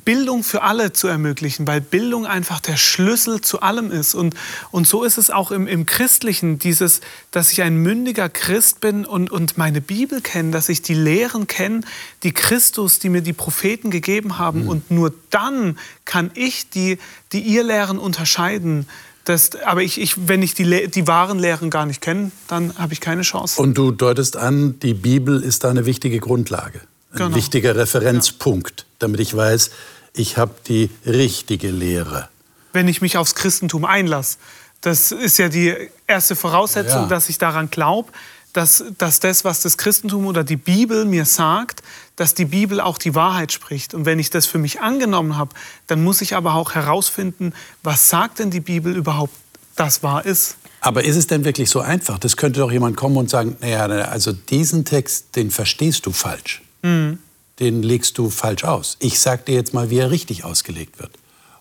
Bildung 0.04 0.42
für 0.42 0.62
alle 0.62 0.92
zu 0.92 1.08
ermöglichen, 1.08 1.66
weil 1.66 1.80
Bildung 1.80 2.26
einfach 2.26 2.60
der 2.60 2.76
Schlüssel 2.76 3.40
zu 3.40 3.60
allem 3.60 3.90
ist. 3.90 4.14
Und, 4.14 4.34
und 4.70 4.86
so 4.86 5.04
ist 5.04 5.18
es 5.18 5.30
auch 5.30 5.50
im, 5.50 5.66
im 5.66 5.86
Christlichen, 5.86 6.58
dieses, 6.58 7.00
dass 7.30 7.52
ich 7.52 7.62
ein 7.62 7.76
mündiger 7.76 8.28
Christ 8.28 8.80
bin 8.80 9.04
und, 9.04 9.30
und 9.30 9.58
meine 9.58 9.80
Bibel 9.80 10.20
kenne, 10.20 10.50
dass 10.50 10.68
ich 10.68 10.82
die 10.82 10.94
Lehren 10.94 11.46
kenne, 11.46 11.82
die 12.22 12.32
Christus, 12.32 12.98
die 12.98 13.08
mir 13.08 13.22
die 13.22 13.32
Propheten 13.32 13.90
gegeben 13.90 14.38
haben. 14.38 14.62
Mhm. 14.62 14.68
Und 14.68 14.90
nur 14.90 15.12
dann 15.30 15.78
kann 16.04 16.30
ich 16.34 16.70
die, 16.70 16.98
die 17.32 17.54
Irrlehren 17.54 17.98
unterscheiden. 17.98 18.88
Das, 19.24 19.50
aber 19.64 19.82
ich, 19.82 20.00
ich, 20.00 20.28
wenn 20.28 20.42
ich 20.42 20.54
die, 20.54 20.88
die 20.88 21.06
wahren 21.06 21.38
Lehren 21.38 21.70
gar 21.70 21.86
nicht 21.86 22.00
kenne, 22.00 22.30
dann 22.46 22.76
habe 22.78 22.94
ich 22.94 23.00
keine 23.00 23.22
Chance. 23.22 23.60
Und 23.60 23.76
du 23.76 23.90
deutest 23.90 24.36
an, 24.36 24.78
die 24.80 24.94
Bibel 24.94 25.42
ist 25.42 25.64
da 25.64 25.70
eine 25.70 25.84
wichtige 25.84 26.18
Grundlage 26.18 26.80
ein 27.12 27.18
genau. 27.18 27.36
wichtiger 27.36 27.76
Referenzpunkt, 27.76 28.86
damit 28.98 29.20
ich 29.20 29.36
weiß, 29.36 29.70
ich 30.14 30.36
habe 30.36 30.54
die 30.66 30.90
richtige 31.06 31.70
Lehre. 31.70 32.28
Wenn 32.72 32.88
ich 32.88 33.00
mich 33.00 33.16
aufs 33.16 33.34
Christentum 33.34 33.84
einlasse, 33.84 34.38
das 34.80 35.10
ist 35.10 35.38
ja 35.38 35.48
die 35.48 35.74
erste 36.06 36.36
Voraussetzung, 36.36 37.02
ja. 37.02 37.08
dass 37.08 37.28
ich 37.28 37.38
daran 37.38 37.70
glaube, 37.70 38.12
dass, 38.52 38.84
dass 38.96 39.20
das, 39.20 39.44
was 39.44 39.62
das 39.62 39.76
Christentum 39.76 40.26
oder 40.26 40.44
die 40.44 40.56
Bibel 40.56 41.04
mir 41.04 41.24
sagt, 41.24 41.82
dass 42.16 42.34
die 42.34 42.46
Bibel 42.46 42.80
auch 42.80 42.98
die 42.98 43.14
Wahrheit 43.14 43.52
spricht. 43.52 43.94
Und 43.94 44.04
wenn 44.04 44.18
ich 44.18 44.30
das 44.30 44.46
für 44.46 44.58
mich 44.58 44.80
angenommen 44.80 45.36
habe, 45.36 45.54
dann 45.86 46.02
muss 46.02 46.20
ich 46.20 46.34
aber 46.34 46.54
auch 46.54 46.74
herausfinden, 46.74 47.52
was 47.82 48.08
sagt 48.08 48.38
denn 48.38 48.50
die 48.50 48.60
Bibel 48.60 48.96
überhaupt, 48.96 49.34
das 49.76 50.02
wahr 50.02 50.24
ist. 50.24 50.56
Aber 50.80 51.04
ist 51.04 51.16
es 51.16 51.26
denn 51.26 51.44
wirklich 51.44 51.70
so 51.70 51.80
einfach? 51.80 52.18
Das 52.18 52.36
könnte 52.36 52.60
doch 52.60 52.72
jemand 52.72 52.96
kommen 52.96 53.16
und 53.16 53.30
sagen, 53.30 53.56
naja, 53.60 53.84
also 53.86 54.32
diesen 54.32 54.84
Text, 54.84 55.36
den 55.36 55.50
verstehst 55.50 56.06
du 56.06 56.12
falsch. 56.12 56.62
Mhm. 56.82 57.18
Den 57.58 57.82
legst 57.82 58.18
du 58.18 58.30
falsch 58.30 58.64
aus. 58.64 58.96
Ich 59.00 59.20
sag 59.20 59.46
dir 59.46 59.54
jetzt 59.54 59.74
mal, 59.74 59.90
wie 59.90 59.98
er 59.98 60.10
richtig 60.10 60.44
ausgelegt 60.44 60.98
wird. 60.98 61.10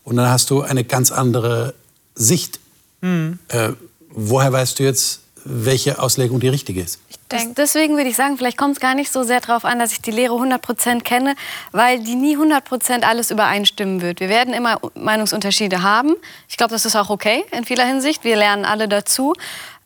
Und 0.04 0.16
dann 0.16 0.30
hast 0.30 0.50
du 0.50 0.62
eine 0.62 0.84
ganz 0.84 1.10
andere 1.10 1.74
Sicht. 2.14 2.60
Mhm. 3.00 3.38
Äh, 3.48 3.70
woher 4.10 4.52
weißt 4.52 4.78
du 4.78 4.84
jetzt, 4.84 5.20
welche 5.44 6.00
Auslegung 6.00 6.40
die 6.40 6.48
richtige 6.48 6.80
ist? 6.80 7.00
Denk, 7.30 7.56
deswegen 7.56 7.96
würde 7.96 8.08
ich 8.08 8.16
sagen, 8.16 8.38
vielleicht 8.38 8.56
kommt 8.56 8.76
es 8.76 8.80
gar 8.80 8.94
nicht 8.94 9.12
so 9.12 9.22
sehr 9.22 9.40
darauf 9.40 9.66
an, 9.66 9.78
dass 9.78 9.92
ich 9.92 10.00
die 10.00 10.10
Lehre 10.10 10.34
100% 10.34 11.02
kenne, 11.02 11.36
weil 11.72 12.02
die 12.02 12.14
nie 12.14 12.38
100% 12.38 13.02
alles 13.02 13.30
übereinstimmen 13.30 14.00
wird. 14.00 14.20
Wir 14.20 14.30
werden 14.30 14.54
immer 14.54 14.80
Meinungsunterschiede 14.94 15.82
haben. 15.82 16.16
Ich 16.48 16.56
glaube, 16.56 16.72
das 16.72 16.86
ist 16.86 16.96
auch 16.96 17.10
okay 17.10 17.44
in 17.50 17.64
vieler 17.64 17.84
Hinsicht. 17.84 18.24
Wir 18.24 18.36
lernen 18.36 18.64
alle 18.64 18.88
dazu. 18.88 19.34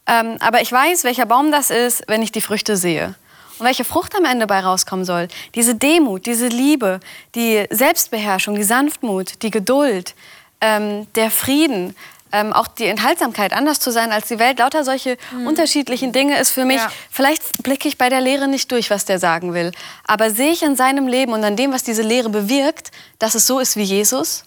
Ähm, 0.06 0.36
aber 0.38 0.62
ich 0.62 0.70
weiß, 0.70 1.02
welcher 1.04 1.26
Baum 1.26 1.50
das 1.50 1.70
ist, 1.70 2.04
wenn 2.06 2.22
ich 2.22 2.30
die 2.30 2.40
Früchte 2.40 2.76
sehe 2.76 3.16
und 3.58 3.66
welche 3.66 3.84
Frucht 3.84 4.14
am 4.16 4.24
Ende 4.24 4.46
bei 4.46 4.60
rauskommen 4.60 5.04
soll. 5.04 5.28
Diese 5.54 5.74
Demut, 5.74 6.26
diese 6.26 6.48
Liebe, 6.48 7.00
die 7.34 7.64
Selbstbeherrschung, 7.70 8.54
die 8.54 8.62
Sanftmut, 8.62 9.42
die 9.42 9.50
Geduld, 9.50 10.14
ähm, 10.60 11.06
der 11.14 11.30
Frieden, 11.30 11.94
ähm, 12.34 12.52
auch 12.54 12.66
die 12.66 12.86
Enthaltsamkeit, 12.86 13.52
anders 13.52 13.78
zu 13.78 13.90
sein 13.90 14.10
als 14.10 14.28
die 14.28 14.38
Welt, 14.38 14.58
lauter 14.58 14.84
solche 14.84 15.18
unterschiedlichen 15.46 16.12
Dinge 16.12 16.38
ist 16.38 16.50
für 16.52 16.64
mich, 16.64 16.78
Ja. 16.78 16.90
vielleicht 17.10 17.62
blicke 17.62 17.88
ich 17.88 17.98
bei 17.98 18.08
der 18.08 18.20
Lehre 18.22 18.48
nicht 18.48 18.72
durch, 18.72 18.88
was 18.88 19.04
der 19.04 19.18
sagen 19.18 19.52
will, 19.52 19.70
aber 20.04 20.30
sehe 20.30 20.50
ich 20.50 20.62
in 20.62 20.74
seinem 20.74 21.08
Leben 21.08 21.32
und 21.34 21.44
an 21.44 21.56
dem, 21.56 21.72
was 21.72 21.82
diese 21.82 22.00
Lehre 22.02 22.30
bewirkt, 22.30 22.90
dass 23.18 23.34
es 23.34 23.46
so 23.46 23.58
ist 23.58 23.76
wie 23.76 23.82
Jesus? 23.82 24.44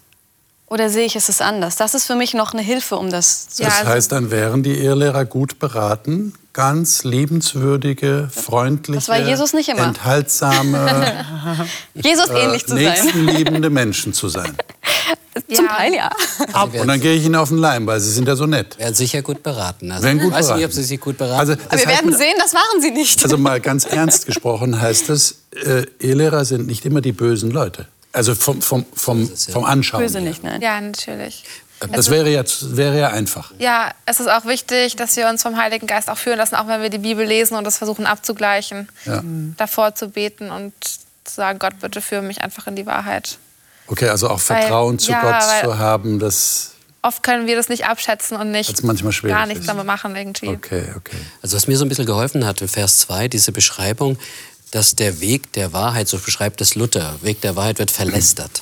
Oder 0.67 0.89
sehe 0.89 1.05
ich, 1.05 1.15
es 1.15 1.29
ist 1.29 1.41
anders? 1.41 1.75
Das 1.75 1.93
ist 1.93 2.05
für 2.05 2.15
mich 2.15 2.33
noch 2.33 2.53
eine 2.53 2.61
Hilfe, 2.63 2.95
um 2.97 3.11
das 3.11 3.49
zu 3.49 3.63
Das 3.63 3.79
also- 3.79 3.89
heißt, 3.91 4.11
dann 4.11 4.31
wären 4.31 4.63
die 4.63 4.77
Ehelehrer 4.79 5.23
gut 5.25 5.59
beraten, 5.59 6.33
ganz 6.53 7.03
liebenswürdige, 7.03 8.29
freundliche, 8.33 8.97
Das 8.97 9.07
war 9.09 9.19
Jesus 9.19 9.53
nicht 9.53 9.69
immer. 9.69 9.83
enthaltsame, 9.83 11.25
Jesus 11.93 12.29
ähnlich 12.29 12.63
zu 12.65 12.69
sein. 12.75 12.83
nächstenliebende 12.83 13.69
Menschen 13.69 14.13
zu 14.13 14.27
sein. 14.29 14.55
Zum 15.53 15.65
Ja. 15.65 15.75
Teil 15.75 15.93
ja. 15.93 16.09
Und 16.81 16.87
dann 16.87 16.99
gehe 17.01 17.13
ich 17.13 17.25
Ihnen 17.25 17.35
auf 17.35 17.49
den 17.49 17.57
Leim, 17.57 17.85
weil 17.85 17.99
Sie 17.99 18.09
sind 18.09 18.25
ja 18.25 18.37
so 18.37 18.45
nett. 18.45 18.79
Werden 18.79 18.95
sicher 18.95 19.21
gut 19.21 19.43
beraten. 19.43 19.91
Also, 19.91 20.05
Werden 20.05 20.19
gut 20.19 20.31
weiß 20.31 20.45
beraten. 20.45 20.59
nicht, 20.61 20.65
ob 20.67 20.71
sie 20.73 20.83
sich 20.83 20.99
gut 20.99 21.17
beraten. 21.17 21.39
Also, 21.41 21.53
Aber 21.53 21.61
wir 21.73 21.77
heißt 21.77 21.87
werden 21.87 22.15
sehen, 22.17 22.33
das 22.39 22.53
waren 22.53 22.81
sie 22.81 22.91
nicht. 22.91 23.21
Also 23.21 23.37
mal 23.37 23.59
ganz 23.59 23.83
ernst 23.85 24.25
gesprochen 24.25 24.79
heißt 24.81 25.09
das, 25.09 25.35
äh, 25.51 25.83
Ehelehrer 25.99 26.45
sind 26.45 26.67
nicht 26.67 26.85
immer 26.85 27.01
die 27.01 27.11
bösen 27.11 27.51
Leute. 27.51 27.85
Also 28.15 28.33
vom, 28.33 28.61
vom, 28.61 28.85
vom, 28.93 29.29
vom 29.35 29.65
Anschauen. 29.65 30.01
Böse 30.01 30.21
nicht, 30.21 30.43
nein. 30.43 30.61
Ja, 30.61 30.79
natürlich. 30.79 31.43
Das 31.91 32.09
wäre 32.09 32.29
ja, 32.29 32.43
wäre 32.61 32.97
ja 32.97 33.09
einfach. 33.09 33.51
Ja, 33.59 33.91
es 34.05 34.19
ist 34.21 34.29
auch 34.29 34.45
wichtig, 34.45 34.95
dass 34.95 35.17
wir 35.17 35.27
uns 35.27 35.41
vom 35.43 35.57
Heiligen 35.57 35.87
Geist 35.87 36.09
auch 36.09 36.17
führen 36.17 36.37
lassen, 36.37 36.55
auch 36.55 36.67
wenn 36.67 36.81
wir 36.81 36.89
die 36.89 36.99
Bibel 36.99 37.25
lesen 37.25 37.55
und 37.57 37.65
das 37.65 37.77
versuchen 37.77 38.05
abzugleichen. 38.05 38.87
Ja. 39.05 39.21
Davor 39.57 39.93
zu 39.93 40.07
beten 40.09 40.49
und 40.49 40.73
zu 40.81 41.35
sagen, 41.35 41.59
Gott, 41.59 41.79
bitte 41.81 42.01
führe 42.01 42.21
mich 42.21 42.41
einfach 42.41 42.67
in 42.67 42.77
die 42.77 42.85
Wahrheit. 42.85 43.37
Okay, 43.87 44.07
also 44.07 44.29
auch 44.29 44.39
Weil- 44.47 44.61
Vertrauen 44.61 44.97
zu 44.97 45.11
ja, 45.11 45.21
Gott 45.21 45.49
weil- 45.49 45.61
zu 45.63 45.77
haben, 45.77 46.19
das 46.19 46.71
Oft 47.01 47.21
können 47.21 47.45
wir 47.45 47.55
das 47.55 47.69
nicht 47.69 47.85
abschätzen 47.85 48.35
und 48.35 48.49
nicht 48.49 48.81
gar 49.21 49.45
nichts 49.45 49.67
damit 49.67 49.85
machen 49.85 50.15
irgendwie. 50.15 50.49
Okay, 50.49 50.85
okay. 50.97 51.17
Also 51.43 51.55
was 51.55 51.67
mir 51.67 51.77
so 51.77 51.85
ein 51.85 51.89
bisschen 51.89 52.07
geholfen 52.07 52.47
hat 52.47 52.61
in 52.61 52.67
Vers 52.67 52.97
2, 53.01 53.27
diese 53.27 53.51
Beschreibung, 53.51 54.17
dass 54.75 54.93
der 54.93 55.21
Weg 55.21 55.53
der 55.53 55.71
Wahrheit, 55.71 56.09
so 56.09 56.17
beschreibt 56.17 56.59
es 56.59 56.75
Luther, 56.75 57.15
Weg 57.21 57.39
der 57.39 57.55
Wahrheit 57.55 57.79
wird 57.79 57.91
verlästert. 57.91 58.61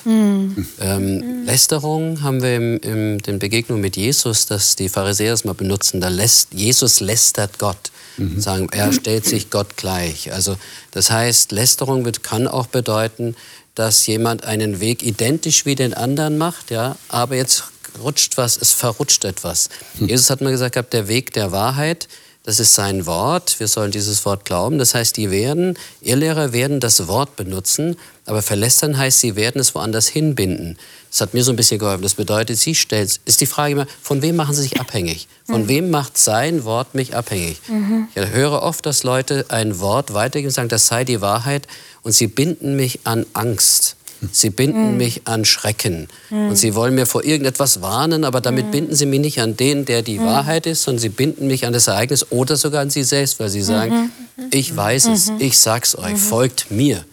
Ähm, 0.80 1.44
Lästerung 1.44 2.22
haben 2.22 2.40
wir 2.40 2.54
in 2.54 2.78
im, 2.78 3.22
den 3.22 3.40
Begegnungen 3.40 3.82
mit 3.82 3.96
Jesus, 3.96 4.46
dass 4.46 4.76
die 4.76 4.88
Pharisäer 4.88 5.32
es 5.32 5.44
mal 5.44 5.54
benutzen. 5.54 6.00
Da 6.00 6.06
lässt, 6.06 6.54
Jesus 6.54 7.00
lästert 7.00 7.58
Gott. 7.58 7.90
Sagen, 8.36 8.68
er 8.70 8.92
stellt 8.92 9.24
sich 9.24 9.50
Gott 9.50 9.76
gleich. 9.76 10.32
Also 10.32 10.56
das 10.92 11.10
heißt, 11.10 11.50
Lästerung 11.50 12.04
wird, 12.04 12.22
kann 12.22 12.46
auch 12.46 12.68
bedeuten, 12.68 13.34
dass 13.74 14.06
jemand 14.06 14.44
einen 14.44 14.78
Weg 14.78 15.02
identisch 15.02 15.66
wie 15.66 15.74
den 15.74 15.94
anderen 15.94 16.38
macht, 16.38 16.70
ja, 16.70 16.96
aber 17.08 17.34
jetzt 17.34 17.64
rutscht 18.00 18.36
was, 18.36 18.56
es 18.56 18.70
verrutscht 18.70 19.24
etwas. 19.24 19.68
Jesus 19.98 20.30
hat 20.30 20.40
mal 20.40 20.52
gesagt, 20.52 20.74
gehabt, 20.74 20.92
der 20.92 21.08
Weg 21.08 21.32
der 21.32 21.50
Wahrheit, 21.50 22.06
das 22.44 22.60
ist 22.60 22.74
sein 22.74 23.06
Wort. 23.06 23.58
Wir 23.58 23.68
sollen 23.68 23.90
dieses 23.90 24.24
Wort 24.26 24.44
glauben. 24.44 24.78
Das 24.78 24.94
heißt, 24.94 25.16
die 25.16 25.30
werden, 25.30 25.78
Irrlehrer 26.02 26.52
werden 26.52 26.78
das 26.78 27.08
Wort 27.08 27.36
benutzen, 27.36 27.96
aber 28.26 28.42
verlästern 28.42 28.98
heißt, 28.98 29.20
sie 29.20 29.34
werden 29.34 29.60
es 29.60 29.74
woanders 29.74 30.08
hinbinden. 30.08 30.76
Das 31.10 31.22
hat 31.22 31.32
mir 31.32 31.42
so 31.42 31.52
ein 31.52 31.56
bisschen 31.56 31.78
geholfen. 31.78 32.02
Das 32.02 32.14
bedeutet, 32.14 32.58
sie 32.58 32.74
stellen, 32.74 33.08
ist 33.24 33.40
die 33.40 33.46
Frage 33.46 33.72
immer, 33.72 33.86
von 34.02 34.20
wem 34.20 34.36
machen 34.36 34.54
sie 34.54 34.62
sich 34.62 34.78
abhängig? 34.78 35.26
Von 35.46 35.68
wem 35.68 35.90
macht 35.90 36.18
sein 36.18 36.64
Wort 36.64 36.94
mich 36.94 37.16
abhängig? 37.16 37.62
Ich 38.14 38.26
höre 38.30 38.62
oft, 38.62 38.84
dass 38.84 39.04
Leute 39.04 39.46
ein 39.48 39.80
Wort 39.80 40.12
weitergeben 40.12 40.48
und 40.48 40.54
sagen, 40.54 40.68
das 40.68 40.86
sei 40.86 41.04
die 41.04 41.22
Wahrheit 41.22 41.66
und 42.02 42.12
sie 42.12 42.26
binden 42.26 42.76
mich 42.76 43.00
an 43.04 43.24
Angst. 43.32 43.96
Sie 44.32 44.50
binden 44.50 44.96
mich 44.96 45.22
an 45.26 45.44
Schrecken. 45.44 46.08
Und 46.30 46.56
sie 46.56 46.74
wollen 46.74 46.94
mir 46.94 47.06
vor 47.06 47.24
irgendetwas 47.24 47.82
warnen, 47.82 48.24
aber 48.24 48.40
damit 48.40 48.70
binden 48.70 48.94
sie 48.94 49.06
mich 49.06 49.20
nicht 49.20 49.40
an 49.40 49.56
den, 49.56 49.84
der 49.84 50.02
die 50.02 50.18
Wahrheit 50.20 50.66
ist, 50.66 50.82
sondern 50.82 51.00
sie 51.00 51.08
binden 51.08 51.46
mich 51.46 51.66
an 51.66 51.72
das 51.72 51.86
Ereignis 51.86 52.26
oder 52.30 52.56
sogar 52.56 52.82
an 52.82 52.90
sie 52.90 53.02
selbst, 53.04 53.40
weil 53.40 53.48
sie 53.48 53.62
sagen, 53.62 54.10
ich 54.50 54.74
weiß 54.76 55.06
es, 55.06 55.32
ich 55.38 55.58
sag's 55.58 55.96
euch, 55.96 56.16
folgt 56.18 56.70
mir. 56.70 57.04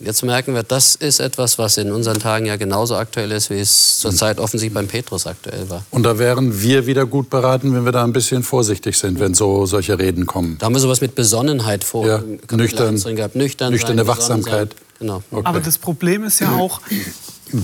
Und 0.00 0.06
jetzt 0.06 0.22
merken 0.22 0.54
wir, 0.54 0.62
das 0.62 0.94
ist 0.94 1.18
etwas, 1.18 1.58
was 1.58 1.76
in 1.76 1.90
unseren 1.90 2.20
Tagen 2.20 2.46
ja 2.46 2.54
genauso 2.54 2.94
aktuell 2.94 3.32
ist, 3.32 3.50
wie 3.50 3.58
es 3.58 3.98
zur 3.98 4.12
Zeit 4.14 4.38
offensichtlich 4.38 4.72
beim 4.74 4.86
Petrus 4.86 5.26
aktuell 5.26 5.68
war. 5.70 5.84
Und 5.90 6.04
da 6.04 6.20
wären 6.20 6.62
wir 6.62 6.86
wieder 6.86 7.04
gut 7.04 7.30
beraten, 7.30 7.74
wenn 7.74 7.84
wir 7.84 7.90
da 7.90 8.04
ein 8.04 8.12
bisschen 8.12 8.44
vorsichtig 8.44 8.96
sind, 8.96 9.18
wenn 9.18 9.34
so 9.34 9.66
solche 9.66 9.98
Reden 9.98 10.24
kommen. 10.24 10.56
Da 10.60 10.66
haben 10.66 10.74
wir 10.74 10.80
sowas 10.80 11.00
mit 11.00 11.16
Besonnenheit 11.16 11.82
vor. 11.82 12.06
Ja, 12.06 12.22
nüchtern- 12.52 12.90
1 12.90 13.02
drin 13.02 13.16
gehabt. 13.16 13.34
Nüchtern 13.34 13.72
nüchterne 13.72 14.02
sein, 14.02 14.06
Wachsamkeit. 14.06 14.74
Sein. 14.74 14.87
Genau. 14.98 15.22
Okay. 15.30 15.42
Aber 15.44 15.60
das 15.60 15.78
Problem 15.78 16.24
ist 16.24 16.40
ja 16.40 16.52
auch, 16.52 16.80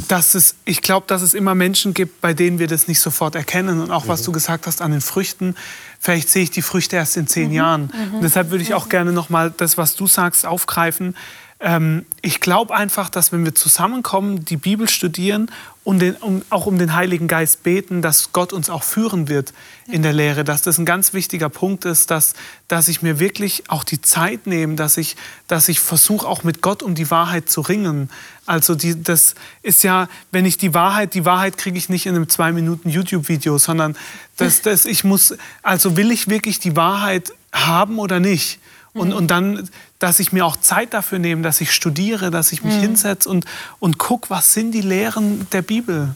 dass 0.09 0.35
es, 0.35 0.55
ich 0.65 0.83
glaube, 0.83 1.07
dass 1.07 1.21
es 1.23 1.35
immer 1.35 1.55
Menschen 1.55 1.93
gibt, 1.93 2.21
bei 2.21 2.33
denen 2.33 2.59
wir 2.59 2.69
das 2.69 2.89
nicht 2.89 3.01
sofort 3.01 3.35
erkennen. 3.35 3.81
Und 3.81 3.91
auch 3.91 4.09
was 4.09 4.23
du 4.23 4.33
gesagt 4.33 4.67
hast 4.67 4.81
an 4.81 4.93
den 4.93 5.01
Früchten, 5.01 5.57
vielleicht 5.99 6.31
sehe 6.31 6.45
ich 6.45 6.51
die 6.51 6.63
Früchte 6.63 6.97
erst 6.97 7.17
in 7.17 7.27
zehn 7.27 7.53
Jahren. 7.53 7.93
Und 8.13 8.23
deshalb 8.23 8.51
würde 8.51 8.63
ich 8.63 8.75
auch 8.75 8.89
gerne 8.89 9.13
noch 9.13 9.31
mal 9.31 9.53
das, 9.55 9.77
was 9.77 9.97
du 9.97 10.07
sagst, 10.07 10.47
aufgreifen. 10.47 11.17
Ähm, 11.65 12.05
ich 12.21 12.41
glaube 12.41 12.77
einfach, 12.77 13.09
dass 13.09 13.33
wenn 13.33 13.43
wir 13.47 13.55
zusammenkommen, 13.55 14.45
die 14.45 14.59
Bibel 14.59 14.87
studieren 14.87 15.51
und 15.83 16.01
den, 16.01 16.15
um, 16.17 16.43
auch 16.51 16.67
um 16.67 16.77
den 16.77 16.95
Heiligen 16.95 17.27
Geist 17.27 17.63
beten, 17.63 18.03
dass 18.03 18.33
Gott 18.33 18.53
uns 18.53 18.69
auch 18.69 18.83
führen 18.83 19.29
wird 19.31 19.55
in 19.87 20.03
der 20.03 20.13
Lehre, 20.13 20.45
dass 20.45 20.61
das 20.61 20.77
ein 20.77 20.85
ganz 20.85 21.15
wichtiger 21.15 21.49
Punkt 21.49 21.87
ist, 21.87 22.11
dass, 22.11 22.35
dass 22.69 22.89
ich 22.89 23.01
mir 23.01 23.19
wirklich 23.19 23.71
auch 23.71 23.83
die 23.83 24.03
Zeit 24.03 24.47
nehme, 24.47 24.75
dass 24.75 24.99
ich, 24.99 25.17
dass 25.49 25.71
ich 25.71 25.81
versuche, 25.81 26.29
auch 26.29 26.45
mit 26.45 26.61
Gott 26.61 26.83
um 26.83 26.95
die 26.95 27.11
Wahrheit 27.11 27.49
zu 27.49 27.63
ringen. 27.63 28.11
Also 28.45 28.75
die, 28.75 29.03
das 29.03 29.35
ist 29.63 29.83
ja, 29.85 30.09
wenn 30.33 30.45
ich 30.45 30.59
die 30.59 30.75
Wahrheit, 30.75 31.15
die 31.15 31.25
Wahrheit 31.25 31.57
kriege 31.57 31.79
ich 31.79 31.89
nicht 31.89 32.05
in 32.05 32.15
einem 32.15 32.29
zwei 32.29 32.53
Minuten 32.53 32.91
YouTube-Video, 32.91 33.57
sondern 33.57 33.97
das, 34.37 34.61
das, 34.61 34.85
ich 34.85 35.03
muss, 35.03 35.35
also 35.63 35.97
will 35.97 36.11
ich 36.11 36.29
wirklich 36.29 36.59
die 36.59 36.77
Wahrheit 36.77 37.33
haben 37.55 37.99
oder 37.99 38.21
nicht? 38.21 38.59
Und, 38.95 39.13
und 39.13 39.29
dann, 39.29 39.69
dass 40.05 40.21
ich 40.21 40.33
mir 40.33 40.45
auch 40.45 40.59
Zeit 40.59 40.93
dafür 40.93 41.19
nehme, 41.19 41.41
dass 41.41 41.63
ich 41.63 41.73
studiere, 41.73 42.31
dass 42.31 42.53
ich 42.53 42.63
mich 42.63 42.75
hinsetze 42.75 43.27
und, 43.27 43.47
und 43.81 43.97
gucke, 43.97 44.29
was 44.29 44.53
sind 44.53 44.73
die 44.73 44.83
Lehren 44.83 45.47
der 45.51 45.63
Bibel. 45.63 46.15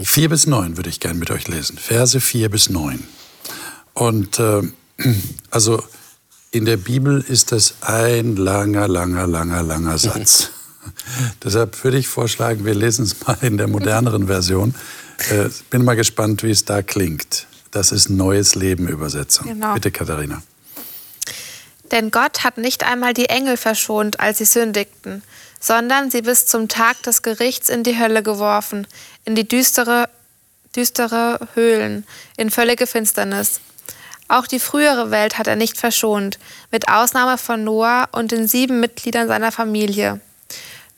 Vier 0.00 0.28
bis 0.28 0.46
neun 0.46 0.76
würde 0.76 0.90
ich 0.90 1.00
gern 1.00 1.18
mit 1.18 1.32
euch 1.32 1.48
lesen. 1.48 1.78
Verse 1.78 2.20
vier 2.20 2.48
bis 2.48 2.70
neun. 2.70 3.02
Und 3.92 4.38
äh, 4.38 4.62
also 5.50 5.82
in 6.52 6.64
der 6.64 6.76
Bibel 6.76 7.24
ist 7.26 7.50
das 7.50 7.74
ein 7.80 8.36
langer, 8.36 8.86
langer, 8.86 9.26
langer, 9.26 9.64
langer 9.64 9.98
Satz. 9.98 10.50
Deshalb 11.42 11.82
würde 11.82 11.98
ich 11.98 12.06
vorschlagen, 12.06 12.64
wir 12.64 12.74
lesen 12.76 13.04
es 13.04 13.26
mal 13.26 13.36
in 13.40 13.58
der 13.58 13.66
moderneren 13.66 14.28
Version. 14.28 14.76
Äh, 15.28 15.48
bin 15.70 15.84
mal 15.84 15.96
gespannt, 15.96 16.44
wie 16.44 16.50
es 16.50 16.64
da 16.64 16.82
klingt. 16.82 17.48
Das 17.72 17.90
ist 17.90 18.10
Neues 18.10 18.54
Leben 18.54 18.86
Übersetzung. 18.86 19.48
Genau. 19.48 19.74
Bitte, 19.74 19.90
Katharina. 19.90 20.40
Denn 21.90 22.10
Gott 22.10 22.44
hat 22.44 22.58
nicht 22.58 22.84
einmal 22.84 23.14
die 23.14 23.28
Engel 23.28 23.56
verschont, 23.56 24.20
als 24.20 24.38
sie 24.38 24.44
sündigten, 24.44 25.22
sondern 25.60 26.10
sie 26.10 26.22
bis 26.22 26.46
zum 26.46 26.68
Tag 26.68 27.02
des 27.02 27.22
Gerichts 27.22 27.68
in 27.68 27.82
die 27.82 27.98
Hölle 27.98 28.22
geworfen, 28.22 28.86
in 29.24 29.34
die 29.34 29.46
düstere, 29.46 30.08
düstere 30.74 31.48
Höhlen, 31.54 32.06
in 32.36 32.50
völlige 32.50 32.86
Finsternis. 32.86 33.60
Auch 34.28 34.46
die 34.46 34.58
frühere 34.58 35.10
Welt 35.10 35.38
hat 35.38 35.46
er 35.46 35.56
nicht 35.56 35.76
verschont, 35.76 36.38
mit 36.70 36.88
Ausnahme 36.88 37.36
von 37.38 37.62
Noah 37.62 38.08
und 38.12 38.32
den 38.32 38.48
sieben 38.48 38.80
Mitgliedern 38.80 39.28
seiner 39.28 39.52
Familie. 39.52 40.20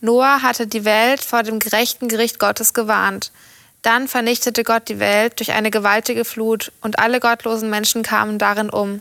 Noah 0.00 0.42
hatte 0.42 0.66
die 0.66 0.84
Welt 0.84 1.20
vor 1.22 1.42
dem 1.42 1.58
gerechten 1.58 2.08
Gericht 2.08 2.38
Gottes 2.38 2.74
gewarnt. 2.74 3.32
Dann 3.82 4.08
vernichtete 4.08 4.62
Gott 4.62 4.88
die 4.88 4.98
Welt 4.98 5.38
durch 5.38 5.52
eine 5.52 5.70
gewaltige 5.70 6.24
Flut 6.24 6.72
und 6.80 6.98
alle 6.98 7.20
gottlosen 7.20 7.70
Menschen 7.70 8.02
kamen 8.02 8.38
darin 8.38 8.70
um. 8.70 9.00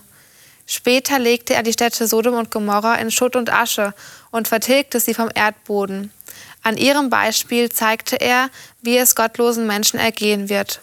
Später 0.67 1.19
legte 1.19 1.53
er 1.53 1.63
die 1.63 1.74
Städte 1.74 2.07
Sodom 2.07 2.36
und 2.36 2.51
Gomorra 2.51 2.95
in 2.95 3.12
Schutt 3.12 3.36
und 3.36 3.51
Asche 3.51 3.93
und 4.31 4.48
vertilgte 4.48 5.00
sie 5.00 5.13
vom 5.13 5.29
Erdboden. 5.34 6.12
An 6.63 6.77
ihrem 6.77 7.10
Beispiel 7.10 7.72
zeigte 7.72 8.15
er, 8.15 8.50
wie 8.81 8.98
es 8.98 9.15
gottlosen 9.15 9.67
Menschen 9.67 10.00
ergehen 10.00 10.50
wird. 10.50 10.81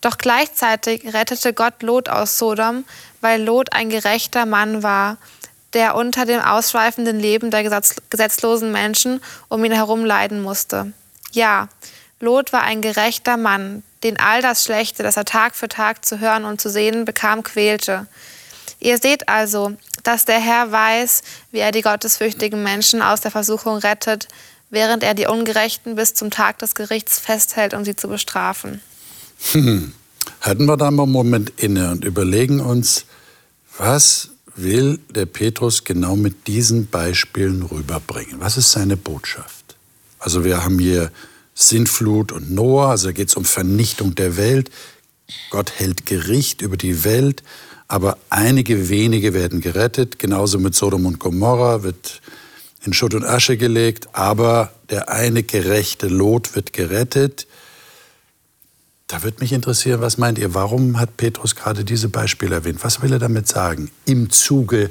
Doch 0.00 0.18
gleichzeitig 0.18 1.12
rettete 1.12 1.52
Gott 1.52 1.82
Lot 1.82 2.08
aus 2.08 2.38
Sodom, 2.38 2.84
weil 3.20 3.42
Lot 3.42 3.72
ein 3.72 3.88
gerechter 3.88 4.46
Mann 4.46 4.82
war, 4.82 5.16
der 5.72 5.96
unter 5.96 6.24
dem 6.24 6.40
ausschweifenden 6.40 7.18
Leben 7.18 7.50
der 7.50 7.62
gesetz 7.62 7.96
gesetzlosen 8.10 8.72
Menschen 8.72 9.20
um 9.48 9.64
ihn 9.64 9.72
herum 9.72 10.04
leiden 10.04 10.42
musste. 10.42 10.92
Ja, 11.32 11.68
Lot 12.20 12.52
war 12.52 12.62
ein 12.62 12.80
gerechter 12.80 13.36
Mann, 13.36 13.82
den 14.02 14.18
all 14.18 14.42
das 14.42 14.64
Schlechte, 14.64 15.02
das 15.02 15.16
er 15.16 15.24
Tag 15.24 15.54
für 15.54 15.68
Tag 15.68 16.04
zu 16.04 16.20
hören 16.20 16.44
und 16.44 16.60
zu 16.60 16.70
sehen 16.70 17.04
bekam, 17.04 17.42
quälte. 17.42 18.06
Ihr 18.80 18.98
seht 18.98 19.28
also, 19.28 19.72
dass 20.04 20.24
der 20.24 20.38
Herr 20.38 20.70
weiß, 20.70 21.22
wie 21.50 21.58
er 21.58 21.72
die 21.72 21.82
gottesfürchtigen 21.82 22.62
Menschen 22.62 23.02
aus 23.02 23.20
der 23.20 23.30
Versuchung 23.30 23.78
rettet, 23.78 24.28
während 24.70 25.02
er 25.02 25.14
die 25.14 25.26
Ungerechten 25.26 25.96
bis 25.96 26.14
zum 26.14 26.30
Tag 26.30 26.58
des 26.58 26.74
Gerichts 26.74 27.18
festhält, 27.18 27.74
um 27.74 27.84
sie 27.84 27.96
zu 27.96 28.08
bestrafen. 28.08 28.80
Halten 30.40 30.66
wir 30.66 30.76
da 30.76 30.90
mal 30.90 31.04
einen 31.04 31.12
Moment 31.12 31.52
inne 31.56 31.90
und 31.90 32.04
überlegen 32.04 32.60
uns, 32.60 33.06
was 33.76 34.30
will 34.54 34.98
der 35.10 35.26
Petrus 35.26 35.84
genau 35.84 36.16
mit 36.16 36.46
diesen 36.46 36.88
Beispielen 36.88 37.62
rüberbringen? 37.62 38.40
Was 38.40 38.56
ist 38.56 38.72
seine 38.72 38.96
Botschaft? 38.96 39.76
Also 40.18 40.44
wir 40.44 40.64
haben 40.64 40.78
hier 40.78 41.12
Sintflut 41.54 42.32
und 42.32 42.50
Noah, 42.50 42.90
also 42.90 43.12
geht 43.12 43.28
es 43.28 43.36
um 43.36 43.44
Vernichtung 43.44 44.14
der 44.14 44.36
Welt. 44.36 44.70
Gott 45.50 45.72
hält 45.76 46.06
Gericht 46.06 46.60
über 46.60 46.76
die 46.76 47.04
Welt, 47.04 47.42
aber 47.88 48.18
einige 48.28 48.90
wenige 48.90 49.32
werden 49.32 49.60
gerettet. 49.60 50.18
Genauso 50.18 50.58
mit 50.58 50.74
Sodom 50.74 51.06
und 51.06 51.18
Gomorra 51.18 51.82
wird 51.82 52.20
in 52.84 52.92
Schutt 52.92 53.14
und 53.14 53.24
Asche 53.24 53.56
gelegt, 53.56 54.08
aber 54.12 54.70
der 54.90 55.08
eine 55.08 55.42
gerechte 55.42 56.06
Lot 56.06 56.54
wird 56.54 56.72
gerettet. 56.72 57.46
Da 59.08 59.22
würde 59.22 59.38
mich 59.40 59.54
interessieren, 59.54 60.02
was 60.02 60.18
meint 60.18 60.38
ihr, 60.38 60.54
warum 60.54 61.00
hat 61.00 61.16
Petrus 61.16 61.56
gerade 61.56 61.82
diese 61.82 62.10
Beispiele 62.10 62.56
erwähnt? 62.56 62.84
Was 62.84 63.00
will 63.00 63.12
er 63.12 63.18
damit 63.18 63.48
sagen 63.48 63.90
im 64.04 64.30
Zuge 64.30 64.90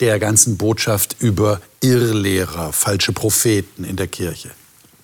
der 0.00 0.18
ganzen 0.18 0.56
Botschaft 0.56 1.16
über 1.20 1.60
Irrlehrer, 1.80 2.72
falsche 2.72 3.12
Propheten 3.12 3.84
in 3.84 3.94
der 3.94 4.08
Kirche? 4.08 4.50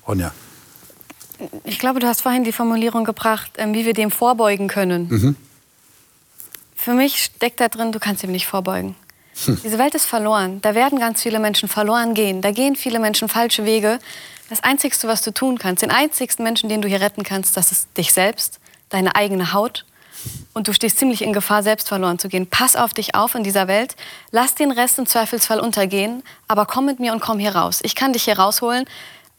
Ronja. 0.06 0.32
Ich 1.62 1.78
glaube, 1.78 2.00
du 2.00 2.08
hast 2.08 2.22
vorhin 2.22 2.42
die 2.42 2.50
Formulierung 2.50 3.04
gebracht, 3.04 3.52
ähm, 3.58 3.74
wie 3.74 3.86
wir 3.86 3.94
dem 3.94 4.10
vorbeugen 4.10 4.66
können. 4.66 5.08
Mhm. 5.08 5.36
Für 6.78 6.94
mich 6.94 7.24
steckt 7.24 7.58
da 7.58 7.66
drin, 7.66 7.90
du 7.90 7.98
kannst 7.98 8.22
dem 8.22 8.30
nicht 8.30 8.46
vorbeugen. 8.46 8.94
Hm. 9.44 9.60
Diese 9.64 9.78
Welt 9.78 9.96
ist 9.96 10.06
verloren. 10.06 10.60
Da 10.62 10.76
werden 10.76 11.00
ganz 11.00 11.20
viele 11.20 11.40
Menschen 11.40 11.68
verloren 11.68 12.14
gehen. 12.14 12.40
Da 12.40 12.52
gehen 12.52 12.76
viele 12.76 13.00
Menschen 13.00 13.28
falsche 13.28 13.64
Wege. 13.64 13.98
Das 14.48 14.62
Einzige, 14.62 14.96
was 15.08 15.20
du 15.22 15.32
tun 15.32 15.58
kannst, 15.58 15.82
den 15.82 15.90
einzigsten 15.90 16.44
Menschen, 16.44 16.68
den 16.68 16.80
du 16.80 16.86
hier 16.86 17.00
retten 17.00 17.24
kannst, 17.24 17.56
das 17.56 17.72
ist 17.72 17.88
dich 17.96 18.12
selbst, 18.12 18.60
deine 18.90 19.16
eigene 19.16 19.52
Haut. 19.52 19.84
Und 20.54 20.68
du 20.68 20.72
stehst 20.72 21.00
ziemlich 21.00 21.22
in 21.22 21.32
Gefahr, 21.32 21.64
selbst 21.64 21.88
verloren 21.88 22.20
zu 22.20 22.28
gehen. 22.28 22.46
Pass 22.46 22.76
auf 22.76 22.94
dich 22.94 23.16
auf 23.16 23.34
in 23.34 23.42
dieser 23.42 23.66
Welt. 23.66 23.96
Lass 24.30 24.54
den 24.54 24.70
Rest 24.70 25.00
im 25.00 25.06
Zweifelsfall 25.06 25.58
untergehen, 25.58 26.22
aber 26.46 26.64
komm 26.64 26.86
mit 26.86 27.00
mir 27.00 27.12
und 27.12 27.20
komm 27.20 27.40
hier 27.40 27.56
raus. 27.56 27.80
Ich 27.82 27.96
kann 27.96 28.12
dich 28.12 28.24
hier 28.24 28.38
rausholen 28.38 28.84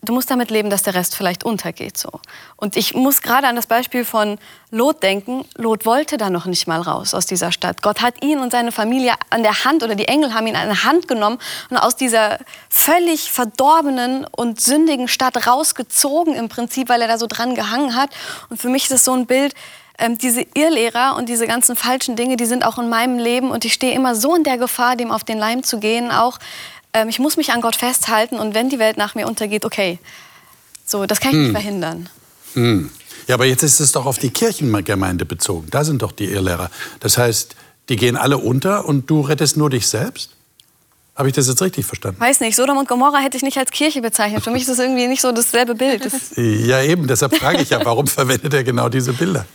du 0.01 0.13
musst 0.13 0.31
damit 0.31 0.49
leben, 0.49 0.69
dass 0.69 0.83
der 0.83 0.95
Rest 0.95 1.15
vielleicht 1.15 1.43
untergeht. 1.43 1.97
So. 1.97 2.09
Und 2.55 2.77
ich 2.77 2.93
muss 2.93 3.21
gerade 3.21 3.47
an 3.47 3.55
das 3.55 3.67
Beispiel 3.67 4.05
von 4.05 4.37
Lot 4.71 5.03
denken. 5.03 5.45
Lot 5.55 5.85
wollte 5.85 6.17
da 6.17 6.29
noch 6.29 6.45
nicht 6.45 6.67
mal 6.67 6.81
raus 6.81 7.13
aus 7.13 7.25
dieser 7.25 7.51
Stadt. 7.51 7.81
Gott 7.81 8.01
hat 8.01 8.23
ihn 8.23 8.39
und 8.39 8.51
seine 8.51 8.71
Familie 8.71 9.13
an 9.29 9.43
der 9.43 9.65
Hand 9.65 9.83
oder 9.83 9.95
die 9.95 10.07
Engel 10.07 10.33
haben 10.33 10.47
ihn 10.47 10.55
an 10.55 10.67
der 10.67 10.83
Hand 10.83 11.07
genommen 11.07 11.39
und 11.69 11.77
aus 11.77 11.95
dieser 11.95 12.39
völlig 12.69 13.31
verdorbenen 13.31 14.25
und 14.25 14.61
sündigen 14.61 15.07
Stadt 15.07 15.47
rausgezogen 15.47 16.33
im 16.35 16.49
Prinzip, 16.49 16.89
weil 16.89 17.01
er 17.01 17.07
da 17.07 17.17
so 17.17 17.27
dran 17.27 17.55
gehangen 17.55 17.95
hat. 17.95 18.11
Und 18.49 18.61
für 18.61 18.69
mich 18.69 18.85
ist 18.85 18.91
es 18.91 19.05
so 19.05 19.13
ein 19.13 19.25
Bild, 19.25 19.53
ähm, 19.97 20.17
diese 20.17 20.45
Irrlehrer 20.53 21.15
und 21.17 21.27
diese 21.27 21.45
ganzen 21.45 21.75
falschen 21.75 22.15
Dinge, 22.15 22.37
die 22.37 22.45
sind 22.45 22.65
auch 22.65 22.77
in 22.79 22.87
meinem 22.87 23.19
Leben 23.19 23.51
und 23.51 23.65
ich 23.65 23.73
stehe 23.73 23.93
immer 23.93 24.15
so 24.15 24.33
in 24.33 24.45
der 24.45 24.57
Gefahr, 24.57 24.95
dem 24.95 25.11
auf 25.11 25.25
den 25.25 25.37
Leim 25.37 25.63
zu 25.63 25.79
gehen, 25.79 26.09
auch 26.09 26.39
ähm, 26.93 27.09
ich 27.09 27.19
muss 27.19 27.37
mich 27.37 27.51
an 27.51 27.61
Gott 27.61 27.75
festhalten 27.75 28.39
und 28.39 28.53
wenn 28.53 28.69
die 28.69 28.79
Welt 28.79 28.97
nach 28.97 29.15
mir 29.15 29.27
untergeht, 29.27 29.65
okay. 29.65 29.99
So, 30.85 31.05
das 31.05 31.19
kann 31.19 31.31
ich 31.31 31.35
hm. 31.35 31.43
nicht 31.43 31.51
verhindern. 31.51 32.09
Hm. 32.53 32.89
Ja, 33.27 33.35
aber 33.35 33.45
jetzt 33.45 33.61
ist 33.61 33.79
es 33.79 33.91
doch 33.91 34.05
auf 34.05 34.17
die 34.17 34.31
Kirchengemeinde 34.31 35.25
bezogen. 35.25 35.67
Da 35.69 35.83
sind 35.83 36.01
doch 36.01 36.11
die 36.11 36.25
Irrlehrer. 36.25 36.71
Das 36.99 37.17
heißt, 37.17 37.55
die 37.89 37.95
gehen 37.95 38.17
alle 38.17 38.37
unter 38.37 38.85
und 38.85 39.09
du 39.09 39.21
rettest 39.21 39.57
nur 39.57 39.69
dich 39.69 39.87
selbst? 39.87 40.31
Habe 41.15 41.27
ich 41.27 41.35
das 41.35 41.47
jetzt 41.47 41.61
richtig 41.61 41.85
verstanden? 41.85 42.19
Weiß 42.19 42.39
nicht. 42.39 42.55
Sodom 42.55 42.77
und 42.77 42.87
Gomorra 42.87 43.17
hätte 43.17 43.35
ich 43.35 43.43
nicht 43.43 43.57
als 43.57 43.71
Kirche 43.71 44.01
bezeichnet. 44.01 44.43
Für 44.43 44.51
mich 44.51 44.61
ist 44.61 44.69
das 44.69 44.79
irgendwie 44.79 45.05
nicht 45.05 45.21
so 45.21 45.31
dasselbe 45.31 45.75
Bild. 45.75 46.05
Das 46.05 46.31
ja, 46.37 46.81
eben. 46.81 47.07
Deshalb 47.07 47.35
frage 47.35 47.61
ich 47.61 47.71
ja, 47.71 47.83
warum 47.83 48.07
verwendet 48.07 48.53
er 48.53 48.63
genau 48.63 48.87
diese 48.87 49.11
Bilder? 49.11 49.45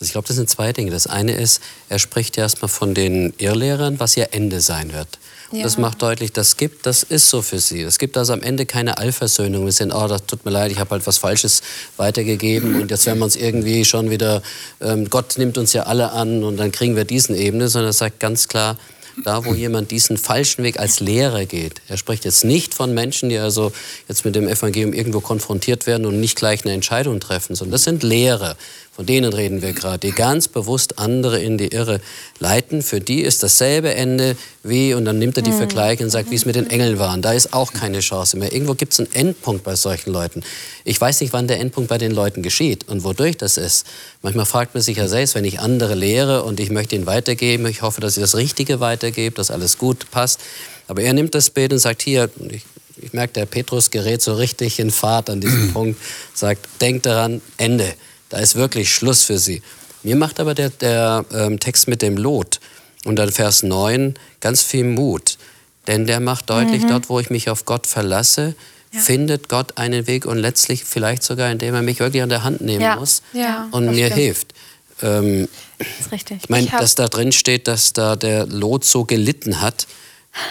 Also 0.00 0.10
ich 0.10 0.12
glaube, 0.12 0.28
das 0.28 0.36
sind 0.36 0.48
zwei 0.48 0.72
Dinge. 0.72 0.90
Das 0.92 1.08
eine 1.08 1.32
ist, 1.32 1.60
er 1.88 1.98
spricht 1.98 2.36
ja 2.36 2.44
erstmal 2.44 2.68
von 2.68 2.94
den 2.94 3.34
Irrlehrern, 3.38 3.98
was 3.98 4.16
ihr 4.16 4.28
Ende 4.32 4.60
sein 4.60 4.92
wird. 4.92 5.18
Ja. 5.50 5.62
Das 5.62 5.78
macht 5.78 6.02
deutlich, 6.02 6.32
das 6.32 6.58
gibt, 6.58 6.84
das 6.84 7.02
ist 7.02 7.30
so 7.30 7.40
für 7.40 7.58
sie. 7.58 7.80
Es 7.80 7.98
gibt 7.98 8.18
also 8.18 8.34
am 8.34 8.42
Ende 8.42 8.66
keine 8.66 8.98
Allversöhnung. 8.98 9.64
Wir 9.64 9.72
sind, 9.72 9.92
oh, 9.92 10.06
das 10.06 10.26
tut 10.26 10.44
mir 10.44 10.50
leid, 10.50 10.70
ich 10.70 10.78
habe 10.78 10.90
halt 10.90 11.06
was 11.06 11.18
Falsches 11.18 11.62
weitergegeben 11.96 12.80
und 12.80 12.90
jetzt 12.90 13.06
werden 13.06 13.18
wir 13.18 13.24
uns 13.24 13.34
irgendwie 13.34 13.86
schon 13.86 14.10
wieder, 14.10 14.42
ähm, 14.80 15.08
Gott 15.08 15.38
nimmt 15.38 15.56
uns 15.56 15.72
ja 15.72 15.84
alle 15.84 16.12
an 16.12 16.44
und 16.44 16.58
dann 16.58 16.70
kriegen 16.70 16.96
wir 16.96 17.04
diesen 17.04 17.34
Ebene, 17.34 17.68
sondern 17.68 17.88
er 17.88 17.94
sagt 17.94 18.20
ganz 18.20 18.46
klar, 18.46 18.76
da 19.24 19.44
wo 19.44 19.54
jemand 19.54 19.90
diesen 19.90 20.16
falschen 20.16 20.62
Weg 20.64 20.78
als 20.78 21.00
Lehrer 21.00 21.44
geht. 21.46 21.80
Er 21.88 21.96
spricht 21.96 22.24
jetzt 22.24 22.44
nicht 22.44 22.74
von 22.74 22.94
Menschen, 22.94 23.30
die 23.30 23.38
also 23.38 23.72
jetzt 24.06 24.24
mit 24.24 24.34
dem 24.34 24.46
Evangelium 24.46 24.92
irgendwo 24.92 25.20
konfrontiert 25.20 25.86
werden 25.86 26.06
und 26.06 26.20
nicht 26.20 26.36
gleich 26.36 26.64
eine 26.64 26.74
Entscheidung 26.74 27.20
treffen, 27.20 27.56
sondern 27.56 27.72
das 27.72 27.84
sind 27.84 28.02
Lehrer. 28.02 28.56
Von 28.98 29.06
denen 29.06 29.32
reden 29.32 29.62
wir 29.62 29.74
gerade, 29.74 29.98
die 29.98 30.10
ganz 30.10 30.48
bewusst 30.48 30.98
andere 30.98 31.40
in 31.40 31.56
die 31.56 31.68
Irre 31.68 32.00
leiten. 32.40 32.82
Für 32.82 33.00
die 33.00 33.20
ist 33.20 33.44
dasselbe 33.44 33.94
Ende 33.94 34.36
wie, 34.64 34.92
und 34.92 35.04
dann 35.04 35.20
nimmt 35.20 35.36
er 35.36 35.44
die 35.44 35.52
mhm. 35.52 35.58
Vergleiche 35.58 36.02
und 36.02 36.10
sagt, 36.10 36.32
wie 36.32 36.34
es 36.34 36.46
mit 36.46 36.56
den 36.56 36.68
Engeln 36.68 36.98
war. 36.98 37.16
Da 37.18 37.32
ist 37.32 37.52
auch 37.52 37.72
keine 37.72 38.00
Chance 38.00 38.36
mehr. 38.36 38.52
Irgendwo 38.52 38.74
gibt 38.74 38.94
es 38.94 38.98
einen 38.98 39.12
Endpunkt 39.12 39.62
bei 39.62 39.76
solchen 39.76 40.10
Leuten. 40.10 40.42
Ich 40.84 41.00
weiß 41.00 41.20
nicht, 41.20 41.32
wann 41.32 41.46
der 41.46 41.60
Endpunkt 41.60 41.88
bei 41.88 41.96
den 41.96 42.10
Leuten 42.10 42.42
geschieht 42.42 42.88
und 42.88 43.04
wodurch 43.04 43.36
das 43.36 43.56
ist. 43.56 43.86
Manchmal 44.22 44.46
fragt 44.46 44.74
man 44.74 44.82
sich 44.82 44.96
ja 44.96 45.06
selbst, 45.06 45.36
wenn 45.36 45.44
ich 45.44 45.60
andere 45.60 45.94
lehre 45.94 46.42
und 46.42 46.58
ich 46.58 46.70
möchte 46.70 46.96
ihnen 46.96 47.06
weitergeben, 47.06 47.66
ich 47.66 47.82
hoffe, 47.82 48.00
dass 48.00 48.16
ich 48.16 48.20
das 48.20 48.34
Richtige 48.34 48.80
weitergebe, 48.80 49.36
dass 49.36 49.52
alles 49.52 49.78
gut 49.78 50.10
passt. 50.10 50.40
Aber 50.88 51.02
er 51.02 51.12
nimmt 51.12 51.36
das 51.36 51.50
Bild 51.50 51.72
und 51.72 51.78
sagt, 51.78 52.02
hier, 52.02 52.30
ich, 52.50 52.64
ich 53.00 53.12
merke, 53.12 53.34
der 53.34 53.46
Petrus 53.46 53.92
gerät 53.92 54.22
so 54.22 54.34
richtig 54.34 54.80
in 54.80 54.90
Fahrt 54.90 55.30
an 55.30 55.40
diesem 55.40 55.72
Punkt, 55.72 56.00
sagt, 56.34 56.66
denk 56.80 57.04
daran, 57.04 57.40
Ende. 57.58 57.94
Da 58.28 58.38
ist 58.38 58.54
wirklich 58.54 58.92
Schluss 58.92 59.24
für 59.24 59.38
sie. 59.38 59.62
Mir 60.02 60.16
macht 60.16 60.40
aber 60.40 60.54
der, 60.54 60.70
der 60.70 61.24
ähm, 61.32 61.58
Text 61.60 61.88
mit 61.88 62.02
dem 62.02 62.16
Lot 62.16 62.60
und 63.04 63.16
dann 63.16 63.32
Vers 63.32 63.62
9 63.62 64.14
ganz 64.40 64.62
viel 64.62 64.84
Mut. 64.84 65.38
Denn 65.86 66.06
der 66.06 66.20
macht 66.20 66.50
deutlich, 66.50 66.82
mhm. 66.82 66.88
dort, 66.88 67.08
wo 67.08 67.18
ich 67.18 67.30
mich 67.30 67.48
auf 67.48 67.64
Gott 67.64 67.86
verlasse, 67.86 68.54
ja. 68.92 69.00
findet 69.00 69.48
Gott 69.48 69.78
einen 69.78 70.06
Weg 70.06 70.26
und 70.26 70.38
letztlich 70.38 70.84
vielleicht 70.84 71.22
sogar, 71.22 71.50
indem 71.50 71.74
er 71.74 71.82
mich 71.82 72.00
wirklich 72.00 72.22
an 72.22 72.28
der 72.28 72.44
Hand 72.44 72.60
nehmen 72.60 72.82
ja. 72.82 72.96
muss 72.96 73.22
ja, 73.32 73.68
und 73.70 73.86
mir 73.86 74.06
stimmt. 74.06 74.14
hilft. 74.14 74.54
Ähm, 75.02 75.48
das 75.78 75.88
ist 76.00 76.12
richtig. 76.12 76.38
Ich 76.42 76.48
meine, 76.48 76.66
dass 76.66 76.94
da 76.94 77.08
drin 77.08 77.32
steht, 77.32 77.68
dass 77.68 77.92
da 77.92 78.16
der 78.16 78.46
Lot 78.46 78.84
so 78.84 79.04
gelitten 79.04 79.60
hat, 79.60 79.86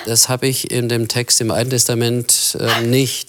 das 0.05 0.29
habe 0.29 0.47
ich 0.47 0.71
in 0.71 0.89
dem 0.89 1.07
Text 1.07 1.41
im 1.41 1.51
Alten 1.51 1.69
Testament 1.69 2.57
äh, 2.59 2.85
nicht 2.85 3.27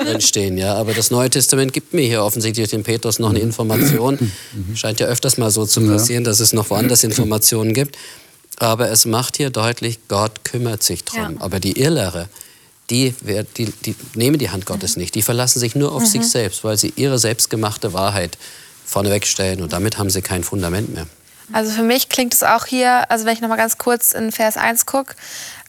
drinstehen. 0.00 0.58
Ja? 0.58 0.74
Aber 0.74 0.94
das 0.94 1.10
Neue 1.10 1.30
Testament 1.30 1.72
gibt 1.72 1.94
mir 1.94 2.06
hier 2.06 2.22
offensichtlich 2.22 2.68
den 2.68 2.82
Petrus 2.82 3.18
noch 3.18 3.30
eine 3.30 3.40
Information. 3.40 4.32
Scheint 4.74 5.00
ja 5.00 5.06
öfters 5.06 5.38
mal 5.38 5.50
so 5.50 5.66
zu 5.66 5.80
passieren, 5.86 6.24
dass 6.24 6.40
es 6.40 6.52
noch 6.52 6.70
woanders 6.70 7.04
Informationen 7.04 7.74
gibt. 7.74 7.96
Aber 8.58 8.90
es 8.90 9.04
macht 9.04 9.36
hier 9.36 9.50
deutlich, 9.50 9.98
Gott 10.08 10.44
kümmert 10.44 10.82
sich 10.82 11.04
drum. 11.04 11.36
Ja. 11.36 11.40
Aber 11.40 11.60
die 11.60 11.78
Irrlehrer, 11.78 12.28
die, 12.90 13.14
die, 13.56 13.66
die, 13.66 13.94
nehmen 14.14 14.38
die 14.38 14.50
Hand 14.50 14.66
Gottes 14.66 14.96
nicht. 14.96 15.14
Die 15.14 15.22
verlassen 15.22 15.58
sich 15.60 15.74
nur 15.74 15.92
auf 15.92 16.02
mhm. 16.02 16.06
sich 16.06 16.28
selbst, 16.28 16.64
weil 16.64 16.78
sie 16.78 16.92
ihre 16.96 17.18
selbstgemachte 17.18 17.92
Wahrheit 17.92 18.38
vorneweg 18.84 19.26
stellen. 19.26 19.62
Und 19.62 19.72
damit 19.72 19.98
haben 19.98 20.10
sie 20.10 20.22
kein 20.22 20.44
Fundament 20.44 20.94
mehr. 20.94 21.06
Also 21.52 21.70
für 21.70 21.82
mich 21.82 22.08
klingt 22.08 22.34
es 22.34 22.42
auch 22.42 22.66
hier, 22.66 23.08
also 23.10 23.24
wenn 23.24 23.34
ich 23.34 23.40
noch 23.40 23.48
mal 23.48 23.56
ganz 23.56 23.78
kurz 23.78 24.12
in 24.12 24.32
Vers 24.32 24.56
1 24.56 24.86
gucke, 24.86 25.14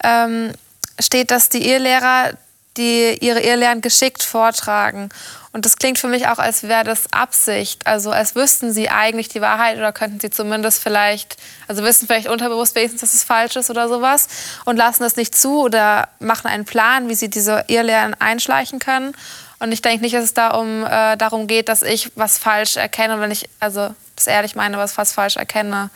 ähm, 0.04 0.54
steht, 1.00 1.32
dass 1.32 1.50
die 1.50 1.70
Irrlehrer 1.70 2.34
die 2.78 3.18
ihre 3.20 3.42
Irrlehren 3.42 3.82
geschickt 3.82 4.24
vortragen. 4.24 5.10
Und 5.52 5.66
das 5.66 5.78
klingt 5.78 5.98
für 5.98 6.08
mich 6.08 6.28
auch, 6.28 6.38
als 6.38 6.64
wäre 6.64 6.84
das 6.84 7.12
Absicht. 7.12 7.88
Also 7.88 8.12
als 8.12 8.36
wüssten 8.36 8.72
sie 8.72 8.90
eigentlich 8.90 9.28
die 9.28 9.42
Wahrheit 9.42 9.78
oder 9.78 9.92
könnten 9.92 10.20
sie 10.20 10.30
zumindest 10.30 10.82
vielleicht, 10.82 11.38
also 11.68 11.84
wissen 11.84 12.06
vielleicht 12.06 12.30
unterbewusst 12.30 12.76
wenigstens, 12.76 13.02
dass 13.02 13.14
es 13.16 13.24
falsch 13.24 13.56
ist 13.56 13.70
oder 13.70 13.90
sowas 13.90 14.28
und 14.66 14.78
lassen 14.78 15.04
das 15.04 15.16
nicht 15.16 15.36
zu 15.36 15.62
oder 15.62 16.10
machen 16.20 16.48
einen 16.48 16.66
Plan, 16.66 17.10
wie 17.10 17.16
sie 17.16 17.30
diese 17.30 17.66
Irrlehren 17.68 18.14
einschleichen 18.14 18.80
können. 18.80 19.16
Und 19.60 19.72
ich 19.72 19.82
denke 19.82 20.04
nicht, 20.04 20.14
dass 20.14 20.24
es 20.24 20.36
da 20.36 20.50
um, 20.52 20.86
äh, 20.86 21.18
darum 21.18 21.48
geht, 21.48 21.68
dass 21.70 21.82
ich 21.82 22.12
was 22.16 22.38
falsch 22.38 22.78
erkenne. 22.78 23.20
Wenn 23.20 23.32
ich, 23.32 23.50
also 23.60 23.96
das 24.16 24.28
ehrlich 24.28 24.56
meine, 24.56 24.78
was 24.78 24.94
fast 24.94 25.16
falsch 25.16 25.38
erkenne 25.38 25.90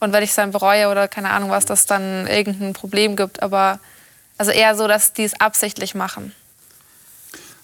und 0.00 0.12
wenn 0.12 0.22
ich 0.22 0.30
es 0.30 0.36
dann 0.36 0.50
bereue 0.50 0.88
oder 0.88 1.08
keine 1.08 1.30
Ahnung 1.30 1.50
was, 1.50 1.64
dass 1.64 1.86
dann 1.86 2.26
irgendein 2.26 2.72
Problem 2.72 3.16
gibt. 3.16 3.42
Aber 3.42 3.80
also 4.38 4.50
eher 4.50 4.76
so, 4.76 4.86
dass 4.86 5.12
die 5.12 5.24
es 5.24 5.40
absichtlich 5.40 5.94
machen. 5.94 6.32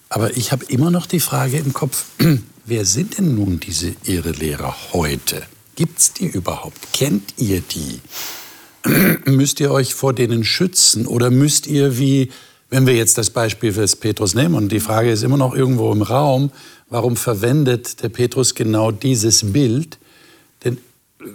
Aber 0.08 0.36
ich 0.36 0.52
habe 0.52 0.64
immer 0.66 0.90
noch 0.90 1.06
die 1.06 1.20
Frage 1.20 1.58
im 1.58 1.72
Kopf, 1.72 2.04
wer 2.64 2.84
sind 2.84 3.18
denn 3.18 3.34
nun 3.34 3.60
diese 3.60 3.94
Irrelehrer 4.04 4.74
heute? 4.92 5.42
Gibt 5.76 5.98
es 5.98 6.12
die 6.12 6.26
überhaupt? 6.26 6.92
Kennt 6.92 7.34
ihr 7.38 7.60
die? 7.60 8.00
müsst 9.24 9.60
ihr 9.60 9.70
euch 9.70 9.94
vor 9.94 10.12
denen 10.12 10.44
schützen 10.44 11.06
oder 11.06 11.30
müsst 11.30 11.66
ihr 11.66 11.98
wie, 11.98 12.30
wenn 12.70 12.86
wir 12.86 12.94
jetzt 12.94 13.18
das 13.18 13.30
Beispiel 13.30 13.72
des 13.72 13.96
Petrus 13.96 14.34
nehmen 14.34 14.54
und 14.54 14.70
die 14.70 14.80
Frage 14.80 15.10
ist 15.10 15.22
immer 15.22 15.36
noch 15.36 15.54
irgendwo 15.54 15.92
im 15.92 16.02
Raum, 16.02 16.50
warum 16.88 17.16
verwendet 17.16 18.02
der 18.02 18.08
Petrus 18.08 18.54
genau 18.54 18.90
dieses 18.90 19.52
Bild? 19.52 19.98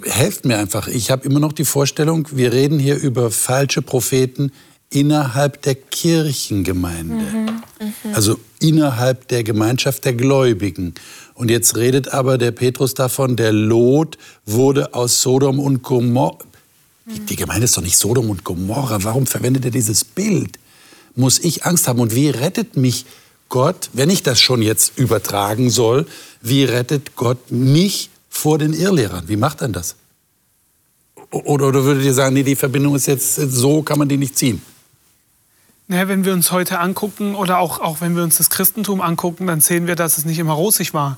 Helft 0.04 0.46
mir 0.46 0.58
einfach, 0.58 0.88
ich 0.88 1.12
habe 1.12 1.26
immer 1.26 1.40
noch 1.40 1.54
die 1.54 1.66
Vorstellung, 1.66 2.28
wir 2.32 2.54
reden 2.54 2.80
hier 2.80 2.98
über 2.98 3.32
falsche 3.32 3.82
Propheten 3.82 4.52
innerhalb 4.90 5.62
der 5.64 5.76
Kirchengemeinde, 5.76 7.16
mhm, 7.16 7.46
mh. 7.46 8.16
also 8.16 8.40
innerhalb 8.60 9.28
der 9.28 9.44
Gemeinschaft 9.44 10.06
der 10.06 10.14
Gläubigen. 10.14 10.94
Und 11.34 11.52
jetzt 11.52 11.76
redet 11.76 12.14
aber 12.14 12.38
der 12.38 12.52
Petrus 12.52 12.94
davon, 12.94 13.36
der 13.36 13.52
Lot 13.52 14.18
wurde 14.46 14.94
aus 14.94 15.22
Sodom 15.22 15.60
und 15.60 15.84
Gomorra. 15.84 16.38
Mhm. 17.06 17.26
Die 17.28 17.36
Gemeinde 17.36 17.66
ist 17.66 17.78
doch 17.78 17.84
nicht 17.84 17.98
Sodom 17.98 18.30
und 18.30 18.44
Gomorra. 18.44 19.04
Warum 19.04 19.28
verwendet 19.28 19.66
er 19.66 19.72
dieses 19.72 20.04
Bild? 20.04 20.58
Muss 21.16 21.40
ich 21.40 21.66
Angst 21.66 21.88
haben? 21.88 22.00
Und 22.00 22.16
wie 22.16 22.30
rettet 22.30 22.78
mich 22.78 23.06
Gott, 23.50 23.90
wenn 23.94 24.10
ich 24.10 24.24
das 24.24 24.42
schon 24.42 24.62
jetzt 24.62 24.98
übertragen 24.98 25.70
soll, 25.70 26.06
wie 26.42 26.64
rettet 26.64 27.16
Gott 27.16 27.52
mich 27.52 28.10
vor 28.38 28.58
den 28.58 28.74
Irrlehrern? 28.74 29.28
Wie 29.28 29.36
macht 29.36 29.62
er 29.62 29.70
das? 29.70 29.96
Oder, 31.32 31.68
oder 31.68 31.84
würdet 31.84 32.04
ihr 32.06 32.14
sagen, 32.14 32.34
nee, 32.34 32.44
die 32.44 32.56
Verbindung 32.56 32.96
ist 32.96 33.08
jetzt 33.08 33.36
so, 33.36 33.82
kann 33.82 34.00
man 34.00 34.08
die 34.08 34.18
nicht 34.18 34.38
ziehen? 34.38 34.62
Naja, 35.88 36.08
wenn 36.08 36.26
wir 36.26 36.34
uns 36.34 36.52
heute 36.52 36.80
angucken 36.80 37.36
oder 37.36 37.60
auch, 37.60 37.80
auch 37.80 38.02
wenn 38.02 38.16
wir 38.16 38.24
uns 38.24 38.38
das 38.38 38.50
Christentum 38.50 39.02
angucken, 39.02 39.48
dann 39.48 39.62
sehen 39.62 39.88
wir, 39.88 39.96
dass 39.96 40.18
es 40.18 40.26
nicht 40.26 40.40
immer 40.40 40.54
rosig 40.54 40.94
war. 40.94 41.18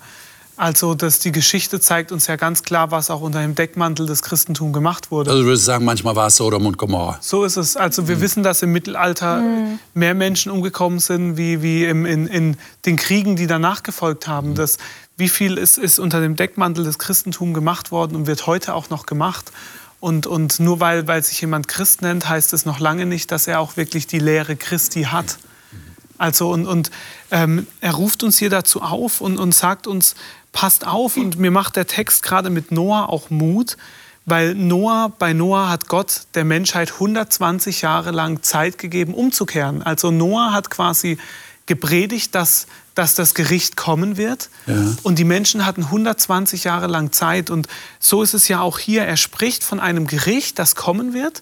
Also 0.58 0.94
dass 0.94 1.20
die 1.20 1.32
Geschichte 1.32 1.80
zeigt 1.80 2.12
uns 2.12 2.28
ja 2.28 2.36
ganz 2.36 2.64
klar, 2.64 2.92
was 2.92 3.10
auch 3.10 3.22
unter 3.22 3.42
dem 3.42 3.56
Deckmantel 3.56 4.06
des 4.06 4.22
Christentums 4.22 4.74
gemacht 4.74 5.10
wurde. 5.10 5.30
Also 5.30 5.44
du 5.44 5.48
würdest 5.48 5.64
sagen, 5.64 5.86
manchmal 5.86 6.18
war 6.18 6.28
es 6.28 6.36
Sodom 6.36 6.66
und 6.66 6.78
Gomorra. 6.78 7.18
So 7.22 7.46
ist 7.46 7.56
es. 7.56 7.78
Also 7.78 8.10
wir 8.10 8.18
mhm. 8.18 8.22
wissen, 8.22 8.44
dass 8.44 8.62
im 8.62 8.74
Mittelalter 8.74 9.38
mhm. 9.38 9.80
mehr 9.94 10.14
Menschen 10.14 10.52
umgekommen 10.52 11.00
sind, 11.00 11.38
wie, 11.38 11.62
wie 11.62 11.86
im, 11.86 12.06
in, 12.06 12.28
in 12.28 12.58
den 12.86 12.98
Kriegen, 12.98 13.38
die 13.38 13.48
danach 13.48 13.84
gefolgt 13.84 14.28
haben. 14.28 14.50
Mhm. 14.50 14.56
Das, 14.56 14.80
wie 15.20 15.30
viel 15.30 15.58
ist, 15.58 15.78
ist 15.78 16.00
unter 16.00 16.22
dem 16.22 16.36
Deckmantel 16.36 16.84
des 16.84 16.98
Christentums 16.98 17.54
gemacht 17.54 17.92
worden 17.92 18.16
und 18.16 18.28
wird 18.28 18.48
heute 18.48 18.74
auch 18.74 18.90
noch 18.90 19.06
gemacht. 19.06 19.52
Und, 20.00 20.28
und 20.28 20.60
nur 20.60 20.80
weil, 20.80 21.08
weil 21.08 21.22
sich 21.24 21.42
jemand 21.42 21.68
Christ 21.68 22.02
nennt, 22.02 22.30
heißt 22.30 22.54
es 22.54 22.66
noch 22.66 22.80
lange 22.80 23.06
nicht, 23.06 23.32
dass 23.32 23.48
er 23.48 23.60
auch 23.60 23.76
wirklich 23.76 24.08
die 24.08 24.20
Lehre 24.20 24.56
Christi 24.56 25.04
hat. 25.04 25.38
Also 26.18 26.50
und, 26.52 26.68
und 26.68 26.92
ähm, 27.32 27.68
er 27.82 27.94
ruft 27.94 28.24
uns 28.24 28.38
hier 28.38 28.50
dazu 28.50 28.82
auf 28.82 29.22
und, 29.22 29.38
und 29.38 29.54
sagt 29.54 29.88
uns, 29.88 30.16
passt 30.52 30.88
auf 30.88 31.18
und 31.18 31.38
mir 31.38 31.52
macht 31.52 31.76
der 31.76 31.88
Text 31.88 32.24
gerade 32.24 32.50
mit 32.50 32.72
Noah 32.72 33.10
auch 33.10 33.30
Mut, 33.30 33.78
weil 34.26 34.54
Noah, 34.54 35.12
bei 35.18 35.34
Noah 35.34 35.70
hat 35.70 35.88
Gott 35.88 36.24
der 36.36 36.46
Menschheit 36.46 36.94
120 36.94 37.82
Jahre 37.82 38.12
lang 38.12 38.44
Zeit 38.44 38.78
gegeben, 38.78 39.14
umzukehren. 39.14 39.82
Also 39.82 40.12
Noah 40.12 40.52
hat 40.54 40.70
quasi 40.70 41.18
gepredigt, 41.70 42.36
dass, 42.36 42.68
dass 42.96 43.16
das 43.16 43.34
Gericht 43.34 43.78
kommen 43.78 44.18
wird. 44.18 44.50
Ja. 44.66 44.76
Und 45.04 45.20
die 45.20 45.24
Menschen 45.24 45.66
hatten 45.66 45.84
120 45.84 46.66
Jahre 46.66 46.88
lang 46.88 47.14
Zeit. 47.14 47.50
Und 47.50 47.70
so 48.00 48.22
ist 48.22 48.34
es 48.34 48.50
ja 48.50 48.60
auch 48.60 48.80
hier. 48.80 49.04
Er 49.06 49.16
spricht 49.16 49.64
von 49.64 49.80
einem 49.80 50.08
Gericht, 50.08 50.60
das 50.60 50.76
kommen 50.76 51.14
wird. 51.14 51.42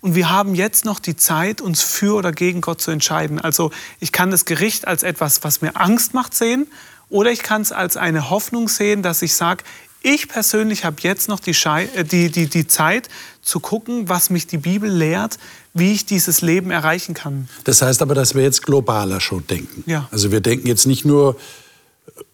Und 0.00 0.14
wir 0.14 0.30
haben 0.30 0.54
jetzt 0.54 0.84
noch 0.84 1.00
die 1.00 1.16
Zeit, 1.16 1.60
uns 1.60 1.82
für 1.82 2.14
oder 2.14 2.32
gegen 2.32 2.60
Gott 2.60 2.80
zu 2.80 2.90
entscheiden. 2.90 3.40
Also 3.40 3.70
ich 4.00 4.12
kann 4.12 4.30
das 4.30 4.44
Gericht 4.44 4.86
als 4.86 5.02
etwas, 5.02 5.42
was 5.44 5.62
mir 5.62 5.76
Angst 5.76 6.12
macht, 6.12 6.34
sehen. 6.34 6.66
Oder 7.08 7.30
ich 7.30 7.42
kann 7.42 7.62
es 7.62 7.72
als 7.72 7.96
eine 7.96 8.30
Hoffnung 8.30 8.68
sehen, 8.68 9.02
dass 9.02 9.22
ich 9.22 9.34
sage, 9.34 9.64
ich 10.02 10.28
persönlich 10.28 10.84
habe 10.84 10.96
jetzt 11.00 11.28
noch 11.28 11.40
die, 11.40 11.56
äh, 11.64 12.04
die, 12.04 12.30
die, 12.30 12.46
die 12.46 12.66
Zeit 12.68 13.08
zu 13.42 13.60
gucken, 13.60 14.08
was 14.08 14.30
mich 14.30 14.46
die 14.46 14.58
Bibel 14.58 14.90
lehrt, 14.90 15.38
wie 15.78 15.92
ich 15.92 16.06
dieses 16.06 16.40
Leben 16.40 16.70
erreichen 16.70 17.14
kann. 17.14 17.48
Das 17.64 17.82
heißt 17.82 18.02
aber, 18.02 18.14
dass 18.14 18.34
wir 18.34 18.42
jetzt 18.42 18.62
globaler 18.62 19.20
schon 19.20 19.46
denken. 19.46 19.84
Ja. 19.86 20.08
Also 20.10 20.32
wir 20.32 20.40
denken 20.40 20.66
jetzt 20.66 20.86
nicht 20.86 21.04
nur, 21.04 21.36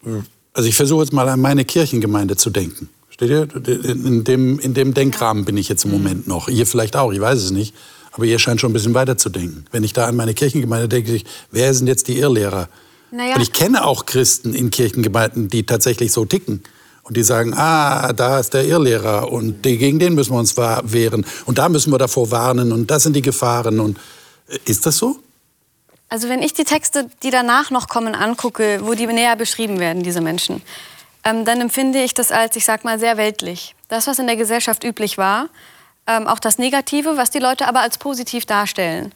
äh, 0.05 0.11
also 0.53 0.69
ich 0.69 0.77
versuche 0.77 1.03
jetzt 1.03 1.13
mal 1.13 1.29
an 1.29 1.41
meine 1.41 1.65
Kirchengemeinde 1.65 2.37
zu 2.37 2.51
denken. 2.51 2.89
Steht 3.11 3.31
ihr? 3.31 3.49
In 3.85 4.25
dem, 4.25 4.59
in 4.59 4.75
dem 4.75 4.93
Denkrahmen 4.93 5.45
bin 5.45 5.57
ich 5.57 5.69
jetzt 5.69 5.85
im 5.85 5.93
Moment 5.93 6.27
noch. 6.27 6.49
Ihr 6.49 6.67
vielleicht 6.67 6.97
auch, 6.97 7.13
ich 7.13 7.21
weiß 7.21 7.39
es 7.39 7.51
nicht. 7.53 7.75
Aber 8.11 8.25
ihr 8.25 8.39
scheint 8.39 8.61
schon 8.61 8.71
ein 8.71 8.73
bisschen 8.73 8.95
weiter 8.95 9.17
zu 9.17 9.29
denken. 9.29 9.65
Wenn 9.71 9.85
ich 9.85 9.93
da 9.93 10.07
an 10.07 10.17
meine 10.17 10.35
Kirchengemeinde 10.35 10.89
denke, 10.89 11.21
wer 11.51 11.75
sind 11.75 11.87
jetzt 11.87 12.09
die 12.09 12.19
Irrlehrer? 12.19 12.69
Naja. 13.13 13.37
Und 13.37 13.43
ich 13.43 13.53
kenne 13.53 13.85
auch 13.85 14.07
Christen 14.07 14.53
in 14.55 14.71
Kirchengemeinden, 14.71 15.49
die 15.49 15.65
tatsächlich 15.65 16.11
so 16.11 16.25
ticken. 16.25 16.63
Und 17.05 17.17
die 17.17 17.23
sagen, 17.23 17.53
ah, 17.55 18.13
da 18.15 18.41
ist 18.41 18.55
der 18.55 18.65
Irrlehrer 18.65 19.31
und 19.31 19.63
gegen 19.63 19.99
den 19.99 20.15
müssen 20.15 20.33
wir 20.33 20.39
uns 20.39 20.57
wehren. 20.57 21.27
Und 21.45 21.59
da 21.59 21.69
müssen 21.69 21.93
wir 21.93 21.99
davor 21.99 22.31
warnen 22.31 22.73
und 22.73 22.91
das 22.91 23.03
sind 23.03 23.15
die 23.15 23.23
Gefahren. 23.23 23.79
Und 23.79 23.99
äh, 24.49 24.59
ist 24.65 24.87
das 24.87 24.97
so? 24.97 25.19
Also 26.09 26.29
wenn 26.29 26.43
ich 26.43 26.55
die 26.55 26.65
Texte, 26.65 27.11
die 27.23 27.31
danach 27.31 27.71
noch 27.71 27.89
kommen, 27.89 28.15
angucke, 28.15 28.81
wo 28.85 28.95
die 28.95 29.07
näher 29.07 29.37
beschrieben 29.37 29.81
werden, 29.81 30.03
diese 30.03 30.21
Menschen, 30.21 30.63
ähm, 31.25 31.45
dann 31.45 31.61
empfinde 31.61 32.03
ich 32.03 32.15
das 32.15 32.31
als, 32.31 32.57
ich 32.57 32.65
sag 32.65 32.85
mal, 32.85 32.99
sehr 32.99 33.17
weltlich. 33.17 33.75
Das, 33.89 34.07
was 34.07 34.19
in 34.19 34.27
der 34.27 34.37
Gesellschaft 34.37 34.85
üblich 34.85 35.19
war, 35.19 35.49
ähm, 36.07 36.27
auch 36.27 36.39
das 36.39 36.59
Negative, 36.59 37.17
was 37.17 37.31
die 37.31 37.39
Leute 37.39 37.67
aber 37.67 37.81
als 37.81 37.99
positiv 37.99 38.47
darstellen. 38.47 39.13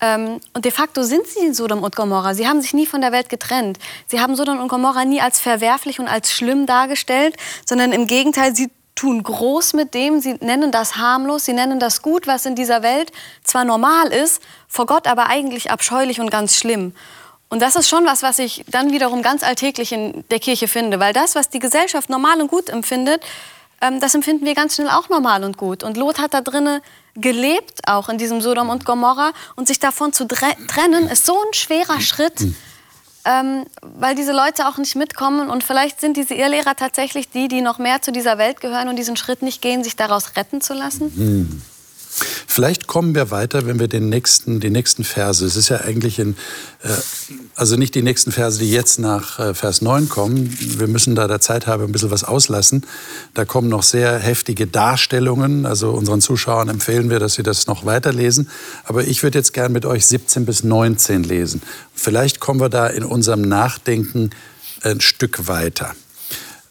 Ähm, 0.00 0.40
und 0.52 0.64
de 0.64 0.72
facto 0.72 1.02
sind 1.02 1.26
sie 1.26 1.52
Sodom 1.54 1.82
und 1.82 1.96
Gomorra. 1.96 2.34
Sie 2.34 2.46
haben 2.46 2.60
sich 2.60 2.74
nie 2.74 2.86
von 2.86 3.00
der 3.00 3.12
Welt 3.12 3.28
getrennt. 3.28 3.78
Sie 4.06 4.20
haben 4.20 4.36
Sodom 4.36 4.60
und 4.60 4.68
Gomorra 4.68 5.04
nie 5.04 5.20
als 5.20 5.40
verwerflich 5.40 6.00
und 6.00 6.08
als 6.08 6.32
schlimm 6.32 6.66
dargestellt, 6.66 7.36
sondern 7.64 7.92
im 7.92 8.06
Gegenteil, 8.06 8.54
sie 8.54 8.70
tun 8.94 9.22
groß 9.22 9.74
mit 9.74 9.94
dem, 9.94 10.20
sie 10.20 10.34
nennen 10.40 10.72
das 10.72 10.96
harmlos, 10.96 11.44
sie 11.44 11.52
nennen 11.52 11.78
das 11.78 12.02
gut, 12.02 12.26
was 12.26 12.46
in 12.46 12.54
dieser 12.54 12.82
Welt 12.82 13.12
zwar 13.44 13.64
normal 13.64 14.08
ist, 14.08 14.42
vor 14.68 14.86
Gott 14.86 15.06
aber 15.06 15.26
eigentlich 15.26 15.70
abscheulich 15.70 16.20
und 16.20 16.30
ganz 16.30 16.56
schlimm. 16.56 16.94
Und 17.48 17.62
das 17.62 17.76
ist 17.76 17.88
schon 17.88 18.04
was, 18.06 18.22
was 18.22 18.38
ich 18.38 18.64
dann 18.68 18.90
wiederum 18.92 19.22
ganz 19.22 19.44
alltäglich 19.44 19.92
in 19.92 20.24
der 20.30 20.40
Kirche 20.40 20.66
finde, 20.66 20.98
weil 20.98 21.12
das, 21.12 21.34
was 21.34 21.48
die 21.48 21.60
Gesellschaft 21.60 22.10
normal 22.10 22.40
und 22.40 22.48
gut 22.48 22.68
empfindet, 22.68 23.22
das 23.80 24.14
empfinden 24.14 24.46
wir 24.46 24.54
ganz 24.54 24.74
schnell 24.74 24.88
auch 24.88 25.08
normal 25.08 25.44
und 25.44 25.58
gut. 25.58 25.82
Und 25.82 25.96
Lot 25.96 26.18
hat 26.18 26.34
da 26.34 26.40
drinnen 26.40 26.80
gelebt, 27.14 27.86
auch 27.86 28.08
in 28.08 28.18
diesem 28.18 28.40
Sodom 28.40 28.70
und 28.70 28.84
Gomorra. 28.84 29.32
Und 29.54 29.68
sich 29.68 29.78
davon 29.78 30.12
zu 30.12 30.26
trennen, 30.26 31.08
ist 31.08 31.26
so 31.26 31.34
ein 31.34 31.52
schwerer 31.52 32.00
Schritt, 32.00 32.40
ähm, 33.24 33.64
weil 33.82 34.14
diese 34.14 34.32
Leute 34.32 34.66
auch 34.68 34.78
nicht 34.78 34.96
mitkommen. 34.96 35.50
Und 35.50 35.62
vielleicht 35.62 36.00
sind 36.00 36.16
diese 36.16 36.34
Irrlehrer 36.34 36.74
tatsächlich 36.74 37.28
die, 37.28 37.48
die 37.48 37.60
noch 37.60 37.78
mehr 37.78 38.00
zu 38.02 38.12
dieser 38.12 38.38
Welt 38.38 38.60
gehören 38.60 38.88
und 38.88 38.96
diesen 38.96 39.16
Schritt 39.16 39.42
nicht 39.42 39.60
gehen, 39.60 39.84
sich 39.84 39.96
daraus 39.96 40.36
retten 40.36 40.60
zu 40.60 40.74
lassen. 40.74 41.12
Mhm. 41.14 41.62
Vielleicht 42.46 42.86
kommen 42.86 43.14
wir 43.14 43.30
weiter, 43.30 43.66
wenn 43.66 43.78
wir 43.78 43.88
den 43.88 44.08
nächsten, 44.08 44.60
die 44.60 44.70
nächsten 44.70 45.04
Verse, 45.04 45.44
es 45.44 45.56
ist 45.56 45.68
ja 45.68 45.82
eigentlich 45.82 46.18
in, 46.18 46.36
äh, 46.82 46.88
also 47.54 47.76
nicht 47.76 47.94
die 47.94 48.00
nächsten 48.00 48.32
Verse, 48.32 48.58
die 48.58 48.70
jetzt 48.70 48.98
nach 48.98 49.38
äh, 49.38 49.52
Vers 49.52 49.82
9 49.82 50.08
kommen, 50.08 50.56
wir 50.58 50.88
müssen 50.88 51.14
da 51.14 51.28
der 51.28 51.40
Zeit 51.40 51.66
haben, 51.66 51.84
ein 51.84 51.92
bisschen 51.92 52.10
was 52.10 52.24
auslassen. 52.24 52.86
Da 53.34 53.44
kommen 53.44 53.68
noch 53.68 53.82
sehr 53.82 54.18
heftige 54.18 54.66
Darstellungen, 54.66 55.66
also 55.66 55.90
unseren 55.90 56.22
Zuschauern 56.22 56.70
empfehlen 56.70 57.10
wir, 57.10 57.18
dass 57.18 57.34
sie 57.34 57.42
das 57.42 57.66
noch 57.66 57.84
weiterlesen. 57.84 58.48
Aber 58.84 59.04
ich 59.04 59.22
würde 59.22 59.38
jetzt 59.38 59.52
gern 59.52 59.72
mit 59.72 59.84
euch 59.84 60.06
17 60.06 60.46
bis 60.46 60.64
19 60.64 61.22
lesen. 61.22 61.60
Vielleicht 61.94 62.40
kommen 62.40 62.60
wir 62.60 62.70
da 62.70 62.86
in 62.86 63.04
unserem 63.04 63.42
Nachdenken 63.42 64.30
ein 64.82 65.02
Stück 65.02 65.48
weiter. 65.48 65.94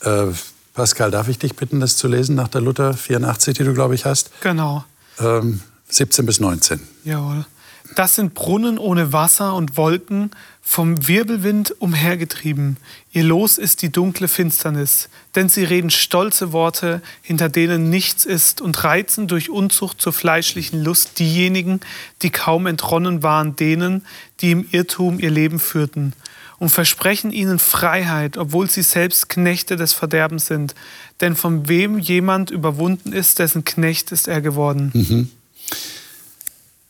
Äh, 0.02 0.28
Pascal, 0.74 1.12
darf 1.12 1.28
ich 1.28 1.38
dich 1.38 1.56
bitten, 1.56 1.80
das 1.80 1.98
zu 1.98 2.08
lesen 2.08 2.36
nach 2.36 2.48
der 2.48 2.62
Luther 2.62 2.96
84, 2.96 3.58
die 3.58 3.64
du, 3.64 3.74
glaube 3.74 3.94
ich, 3.94 4.06
hast? 4.06 4.32
Genau 4.42 4.84
ähm, 5.20 5.62
17 5.90 6.26
bis 6.26 6.40
19. 6.40 6.80
Jawohl. 7.04 7.46
Das 7.94 8.16
sind 8.16 8.34
Brunnen 8.34 8.80
ohne 8.80 9.14
Wasser 9.14 9.54
und 9.54 9.78
Wolken, 9.78 10.32
vom 10.62 11.08
Wirbelwind 11.08 11.80
umhergetrieben. 11.80 12.78
Ihr 13.12 13.24
Los 13.24 13.60
ist 13.60 13.84
die 13.84 13.92
dunkle 13.92 14.28
Finsternis, 14.28 15.10
denn 15.36 15.48
sie 15.48 15.64
reden 15.64 15.92
stolze 15.92 16.52
Worte, 16.52 17.04
hinter 17.22 17.50
denen 17.50 17.92
nichts 17.92 18.26
ist, 18.26 18.60
und 18.62 18.84
reizen 18.84 19.28
durch 19.28 19.52
Unzucht 19.52 20.02
zur 20.02 20.12
fleischlichen 20.12 20.84
Lust 20.84 21.20
diejenigen, 21.20 21.82
die 22.24 22.32
kaum 22.32 22.66
entronnen 22.66 23.22
waren 23.22 23.56
denen, 23.56 24.04
die 24.42 24.52
im 24.52 24.68
Irrtum 24.72 25.20
ihr 25.20 25.32
Leben 25.32 25.60
führten, 25.60 26.14
und 26.58 26.70
versprechen 26.70 27.32
ihnen 27.32 27.60
Freiheit, 27.60 28.38
obwohl 28.38 28.70
sie 28.70 28.82
selbst 28.82 29.30
Knechte 29.30 29.76
des 29.76 29.94
Verderbens 29.94 30.48
sind. 30.48 30.76
Denn 31.22 31.36
von 31.36 31.68
wem 31.68 32.00
jemand 32.00 32.52
überwunden 32.52 33.14
ist, 33.14 33.40
dessen 33.40 33.66
Knecht 33.66 34.12
ist 34.12 34.28
er 34.28 34.42
geworden. 34.42 34.92
Mhm. 34.94 35.30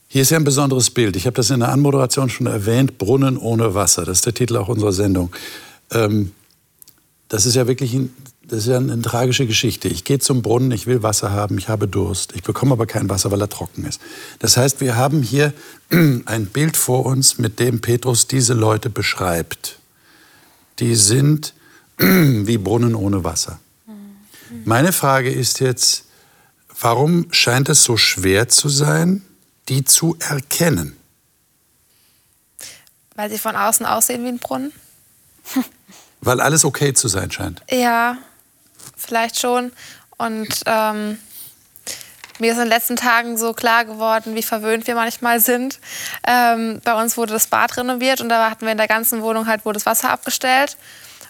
Hier 0.07 0.21
ist 0.21 0.29
ja 0.31 0.37
ein 0.37 0.43
besonderes 0.43 0.89
Bild. 0.91 1.15
Ich 1.15 1.25
habe 1.25 1.35
das 1.35 1.49
in 1.49 1.59
der 1.59 1.69
Anmoderation 1.69 2.29
schon 2.29 2.47
erwähnt, 2.47 2.97
Brunnen 2.97 3.37
ohne 3.37 3.73
Wasser. 3.73 4.05
Das 4.05 4.19
ist 4.19 4.25
der 4.25 4.33
Titel 4.33 4.55
auch 4.57 4.69
unserer 4.69 4.93
Sendung. 4.93 5.35
Ähm, 5.91 6.31
das 7.27 7.45
ist 7.45 7.55
ja 7.55 7.67
wirklich 7.67 7.93
ein, 7.93 8.13
das 8.47 8.59
ist 8.59 8.67
ja 8.67 8.77
eine, 8.77 8.93
eine 8.93 9.01
tragische 9.01 9.47
Geschichte. 9.47 9.87
Ich 9.87 10.03
gehe 10.03 10.19
zum 10.19 10.41
Brunnen, 10.41 10.71
ich 10.71 10.85
will 10.87 11.03
Wasser 11.03 11.31
haben, 11.31 11.57
ich 11.57 11.67
habe 11.67 11.87
Durst. 11.87 12.33
Ich 12.35 12.43
bekomme 12.43 12.73
aber 12.73 12.85
kein 12.85 13.09
Wasser, 13.09 13.31
weil 13.31 13.41
er 13.41 13.49
trocken 13.49 13.85
ist. 13.85 13.99
Das 14.39 14.57
heißt, 14.57 14.81
wir 14.81 14.95
haben 14.95 15.21
hier 15.21 15.53
ein 15.89 16.45
Bild 16.47 16.77
vor 16.77 17.05
uns, 17.05 17.37
mit 17.37 17.59
dem 17.59 17.81
Petrus 17.81 18.27
diese 18.27 18.53
Leute 18.53 18.89
beschreibt. 18.89 19.79
Die 20.79 20.95
sind 20.95 21.53
wie 21.97 22.57
Brunnen 22.57 22.95
ohne 22.95 23.23
Wasser. 23.23 23.59
Meine 24.63 24.93
Frage 24.93 25.31
ist 25.31 25.59
jetzt, 25.59 26.05
warum 26.79 27.27
scheint 27.31 27.69
es 27.69 27.83
so 27.83 27.97
schwer 27.97 28.47
zu 28.47 28.69
sein, 28.69 29.23
die 29.69 29.83
zu 29.83 30.17
erkennen? 30.19 30.95
Weil 33.15 33.29
sie 33.29 33.37
von 33.37 33.55
außen 33.55 33.85
aussehen 33.85 34.23
wie 34.23 34.29
ein 34.29 34.39
Brunnen. 34.39 34.71
Weil 36.21 36.41
alles 36.41 36.65
okay 36.65 36.93
zu 36.93 37.07
sein 37.07 37.31
scheint. 37.31 37.61
Ja, 37.69 38.17
vielleicht 38.95 39.39
schon. 39.39 39.71
Und 40.17 40.61
ähm, 40.65 41.19
mir 42.39 42.51
ist 42.51 42.57
in 42.57 42.63
den 42.63 42.69
letzten 42.69 42.95
Tagen 42.95 43.37
so 43.37 43.53
klar 43.53 43.85
geworden, 43.85 44.35
wie 44.35 44.43
verwöhnt 44.43 44.87
wir 44.87 44.95
manchmal 44.95 45.39
sind. 45.39 45.79
Ähm, 46.27 46.81
bei 46.83 46.93
uns 47.01 47.17
wurde 47.17 47.33
das 47.33 47.47
Bad 47.47 47.77
renoviert 47.77 48.21
und 48.21 48.29
da 48.29 48.49
hatten 48.49 48.65
wir 48.65 48.71
in 48.71 48.77
der 48.77 48.87
ganzen 48.87 49.21
Wohnung 49.21 49.47
halt 49.47 49.65
wohl 49.65 49.73
das 49.73 49.85
Wasser 49.85 50.09
abgestellt. 50.09 50.77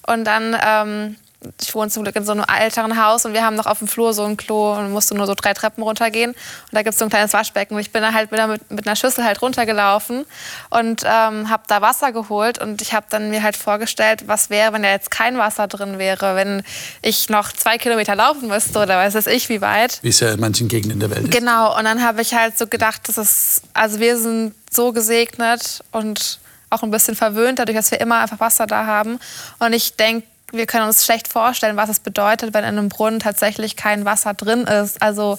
Und 0.07 0.25
dann 0.25 0.57
ähm, 0.63 1.15
ich 1.61 1.75
wohne 1.75 1.89
zum 1.89 2.03
Glück 2.03 2.15
in 2.15 2.25
so 2.25 2.31
einem 2.31 2.43
älteren 2.43 3.01
Haus 3.01 3.25
und 3.25 3.33
wir 3.33 3.43
haben 3.43 3.55
noch 3.55 3.65
auf 3.65 3.79
dem 3.79 3.87
Flur 3.87 4.13
so 4.13 4.23
ein 4.23 4.37
Klo 4.37 4.73
und 4.73 4.91
musste 4.91 5.15
nur 5.15 5.27
so 5.27 5.35
drei 5.35 5.53
Treppen 5.53 5.83
runtergehen. 5.83 6.31
Und 6.31 6.37
da 6.71 6.81
gibt 6.81 6.93
es 6.93 6.99
so 6.99 7.05
ein 7.05 7.09
kleines 7.09 7.33
Waschbecken. 7.33 7.75
Und 7.75 7.81
ich 7.81 7.91
bin 7.91 8.01
da 8.01 8.13
halt 8.13 8.31
mit, 8.31 8.71
mit 8.71 8.87
einer 8.87 8.95
Schüssel 8.95 9.23
halt 9.23 9.41
runtergelaufen 9.41 10.25
und 10.69 11.03
ähm, 11.03 11.49
habe 11.49 11.63
da 11.67 11.81
Wasser 11.81 12.11
geholt. 12.11 12.59
Und 12.61 12.81
ich 12.81 12.93
habe 12.93 13.05
dann 13.09 13.29
mir 13.29 13.43
halt 13.43 13.57
vorgestellt, 13.57 14.27
was 14.27 14.49
wäre, 14.49 14.73
wenn 14.73 14.83
da 14.83 14.89
jetzt 14.89 15.11
kein 15.11 15.37
Wasser 15.37 15.67
drin 15.67 15.99
wäre, 15.99 16.35
wenn 16.35 16.63
ich 17.01 17.29
noch 17.29 17.51
zwei 17.51 17.77
Kilometer 17.77 18.15
laufen 18.15 18.47
müsste 18.47 18.79
oder 18.79 18.97
weiß 18.97 19.15
es 19.15 19.27
ich 19.27 19.49
wie 19.49 19.61
weit. 19.61 19.99
Wie 20.01 20.09
es 20.09 20.19
ja 20.19 20.33
in 20.33 20.39
manchen 20.39 20.67
Gegenden 20.67 20.99
der 20.99 21.11
Welt 21.11 21.23
ist. 21.23 21.31
Genau, 21.31 21.77
und 21.77 21.85
dann 21.85 22.03
habe 22.03 22.21
ich 22.21 22.33
halt 22.33 22.57
so 22.57 22.67
gedacht, 22.67 23.01
das 23.07 23.17
ist, 23.17 23.61
also 23.73 23.99
wir 23.99 24.17
sind 24.17 24.53
so 24.71 24.91
gesegnet 24.91 25.83
und 25.91 26.39
auch 26.69 26.83
ein 26.83 26.91
bisschen 26.91 27.15
verwöhnt, 27.15 27.59
dadurch, 27.59 27.77
dass 27.77 27.91
wir 27.91 28.01
immer 28.01 28.19
einfach 28.19 28.39
Wasser 28.39 28.67
da 28.67 28.85
haben. 28.85 29.19
Und 29.59 29.73
ich 29.73 29.95
denke, 29.95 30.27
wir 30.51 30.65
können 30.65 30.85
uns 30.87 31.05
schlecht 31.05 31.27
vorstellen, 31.27 31.77
was 31.77 31.89
es 31.89 31.99
bedeutet, 31.99 32.53
wenn 32.53 32.63
in 32.63 32.77
einem 32.77 32.89
Brunnen 32.89 33.19
tatsächlich 33.19 33.75
kein 33.75 34.05
Wasser 34.05 34.33
drin 34.33 34.65
ist. 34.65 35.01
Also 35.01 35.37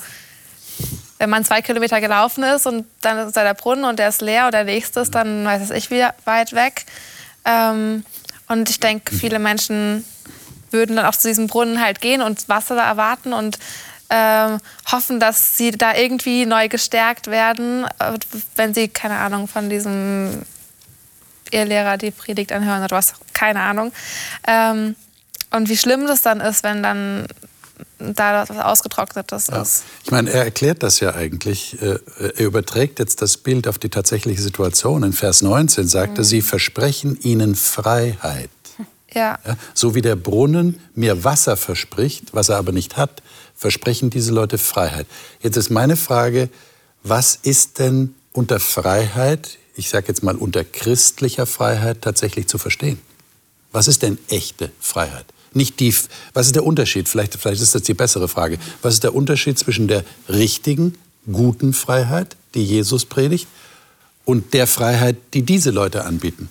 wenn 1.19 1.31
man 1.31 1.45
zwei 1.45 1.63
Kilometer 1.63 2.01
gelaufen 2.01 2.45
ist 2.45 2.67
und 2.67 2.87
dann 3.01 3.19
ist 3.29 3.37
da 3.37 3.43
der 3.43 3.55
Brunnen 3.55 3.85
und 3.85 3.99
der 3.99 4.09
ist 4.09 4.21
leer 4.21 4.49
oder 4.49 4.65
der 4.65 4.75
nächste 4.75 5.01
ist 5.01 5.15
dann, 5.15 5.45
weiß 5.45 5.71
ich, 5.71 5.91
wie 5.91 6.05
weit 6.25 6.53
weg. 6.53 6.85
Ähm, 7.45 8.05
und 8.49 8.69
ich 8.69 8.81
denke, 8.81 9.15
viele 9.15 9.39
Menschen 9.39 10.05
würden 10.71 10.97
dann 10.97 11.07
auch 11.07 11.17
zu 11.17 11.29
diesem 11.29 11.47
Brunnen 11.47 11.83
halt 11.83 12.01
gehen 12.01 12.23
und 12.23 12.49
Wasser 12.49 12.77
da 12.77 12.87
erwarten 12.87 13.33
und 13.33 13.59
ähm, 14.11 14.59
hoffen, 14.91 15.19
dass 15.19 15.57
sie 15.57 15.73
da 15.73 15.95
irgendwie 15.95 16.47
neu 16.47 16.69
gestärkt 16.69 17.29
werden, 17.29 17.87
äh, 17.99 18.19
wenn 18.55 18.75
sie, 18.75 18.89
keine 18.89 19.17
Ahnung, 19.17 19.49
von 19.49 19.69
diesem 19.69 20.43
ihr 21.53 21.65
Lehrer 21.65 21.97
die 21.97 22.11
Predigt 22.11 22.53
anhören 22.53 22.83
oder 22.85 22.97
was, 22.97 23.15
keine 23.33 23.61
Ahnung. 23.61 23.93
Ähm, 24.47 24.97
und 25.51 25.69
wie 25.69 25.77
schlimm 25.77 26.07
das 26.07 26.23
dann 26.23 26.41
ist, 26.41 26.63
wenn 26.65 26.83
dann 26.83 27.27
da 27.99 28.45
was 28.49 28.57
Ausgetrocknetes 28.59 29.49
Ja. 29.49 29.63
ist. 29.63 29.85
Ich 30.05 30.11
meine, 30.11 30.31
er 30.31 30.45
erklärt 30.45 30.83
das 30.83 31.01
ja 31.01 31.15
eigentlich. 31.15 31.81
äh, 31.81 31.99
Er 32.37 32.47
überträgt 32.47 32.99
jetzt 32.99 33.23
das 33.23 33.37
Bild 33.37 33.69
auf 33.69 33.79
die 33.79 33.89
tatsächliche 33.91 34.41
Situation. 34.43 35.03
In 35.03 35.13
Vers 35.13 35.43
19 35.43 35.87
sagt 35.87 36.19
er, 36.19 36.25
sie 36.25 36.43
versprechen 36.43 37.19
ihnen 37.23 37.55
Freiheit. 37.55 38.51
Ja. 39.13 39.39
Ja, 39.47 39.57
so 39.73 39.95
wie 39.95 40.03
der 40.03 40.17
Brunnen 40.17 40.79
mir 40.95 41.25
Wasser 41.25 41.57
verspricht, 41.57 42.35
was 42.35 42.49
er 42.51 42.57
aber 42.57 42.73
nicht 42.73 42.97
hat, 42.99 43.23
versprechen 43.55 44.11
diese 44.11 44.33
Leute 44.33 44.59
Freiheit. 44.59 45.07
Jetzt 45.41 45.57
ist 45.57 45.71
meine 45.71 45.97
Frage, 45.97 46.51
was 47.03 47.37
ist 47.37 47.79
denn 47.79 48.15
unter 48.33 48.61
Freiheit, 48.61 49.57
ich 49.77 49.89
sage 49.89 50.07
jetzt 50.09 50.23
mal 50.23 50.37
unter 50.37 50.65
christlicher 50.65 51.47
Freiheit, 51.47 52.03
tatsächlich 52.03 52.47
zu 52.47 52.59
verstehen? 52.59 52.99
Was 53.73 53.89
ist 53.89 54.03
denn 54.03 54.19
echte 54.29 54.71
Freiheit? 54.81 55.27
Nicht 55.53 55.81
die, 55.81 55.95
was 56.33 56.47
ist 56.47 56.55
der 56.55 56.65
Unterschied? 56.65 57.09
Vielleicht, 57.09 57.35
vielleicht 57.35 57.63
ist 57.63 57.75
das 57.75 57.83
die 57.83 57.95
bessere 57.95 58.29
Frage. 58.29 58.59
Was 58.83 58.95
ist 58.95 59.05
der 59.05 59.15
Unterschied 59.15 59.59
zwischen 59.59 59.89
der 59.89 60.05
richtigen, 60.29 60.97
guten 61.31 61.73
Freiheit, 61.73 62.37
die 62.55 62.65
Jesus 62.65 63.05
predigt, 63.05 63.47
und 64.25 64.55
der 64.55 64.67
Freiheit, 64.67 65.17
die 65.35 65.43
diese 65.43 65.71
Leute 65.71 66.05
anbieten? 66.05 66.49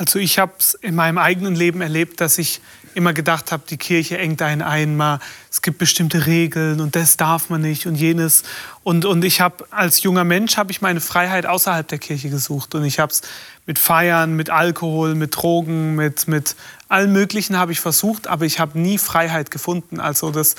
Also 0.00 0.18
ich 0.18 0.38
habe 0.38 0.54
es 0.58 0.72
in 0.72 0.94
meinem 0.94 1.18
eigenen 1.18 1.54
Leben 1.54 1.82
erlebt, 1.82 2.22
dass 2.22 2.38
ich 2.38 2.62
immer 2.94 3.12
gedacht 3.12 3.52
habe, 3.52 3.64
die 3.68 3.76
Kirche 3.76 4.16
engt 4.16 4.40
einen 4.40 4.62
ein, 4.62 4.96
mal, 4.96 5.20
es 5.50 5.60
gibt 5.60 5.76
bestimmte 5.76 6.24
Regeln 6.24 6.80
und 6.80 6.96
das 6.96 7.18
darf 7.18 7.50
man 7.50 7.60
nicht 7.60 7.84
und 7.84 7.96
jenes. 7.96 8.44
Und, 8.82 9.04
und 9.04 9.22
ich 9.26 9.42
habe 9.42 9.66
als 9.70 10.02
junger 10.02 10.24
Mensch 10.24 10.56
habe 10.56 10.72
ich 10.72 10.80
meine 10.80 11.02
Freiheit 11.02 11.44
außerhalb 11.44 11.86
der 11.86 11.98
Kirche 11.98 12.30
gesucht 12.30 12.74
und 12.74 12.82
ich 12.84 12.98
habe 12.98 13.12
es 13.12 13.20
mit 13.66 13.78
Feiern, 13.78 14.36
mit 14.36 14.48
Alkohol, 14.48 15.14
mit 15.14 15.36
Drogen, 15.36 15.96
mit, 15.96 16.28
mit 16.28 16.56
allem 16.88 17.12
Möglichen 17.12 17.58
habe 17.58 17.72
ich 17.72 17.80
versucht, 17.80 18.26
aber 18.26 18.46
ich 18.46 18.58
habe 18.58 18.78
nie 18.78 18.96
Freiheit 18.96 19.50
gefunden. 19.50 20.00
Also 20.00 20.30
das, 20.30 20.54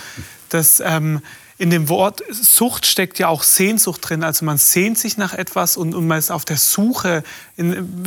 das 0.50 0.84
ähm, 0.86 1.20
in 1.62 1.70
dem 1.70 1.90
Wort 1.90 2.24
Sucht 2.32 2.88
steckt 2.88 3.20
ja 3.20 3.28
auch 3.28 3.44
Sehnsucht 3.44 4.10
drin. 4.10 4.24
Also 4.24 4.46
man 4.46 4.58
sehnt 4.58 4.98
sich 4.98 5.18
nach 5.18 5.36
etwas 5.36 5.78
und, 5.78 5.94
und 5.94 6.08
man 6.08 6.18
ist 6.18 6.32
auf 6.32 6.44
der 6.44 6.58
Suche. 6.58 7.22
In, 7.56 8.02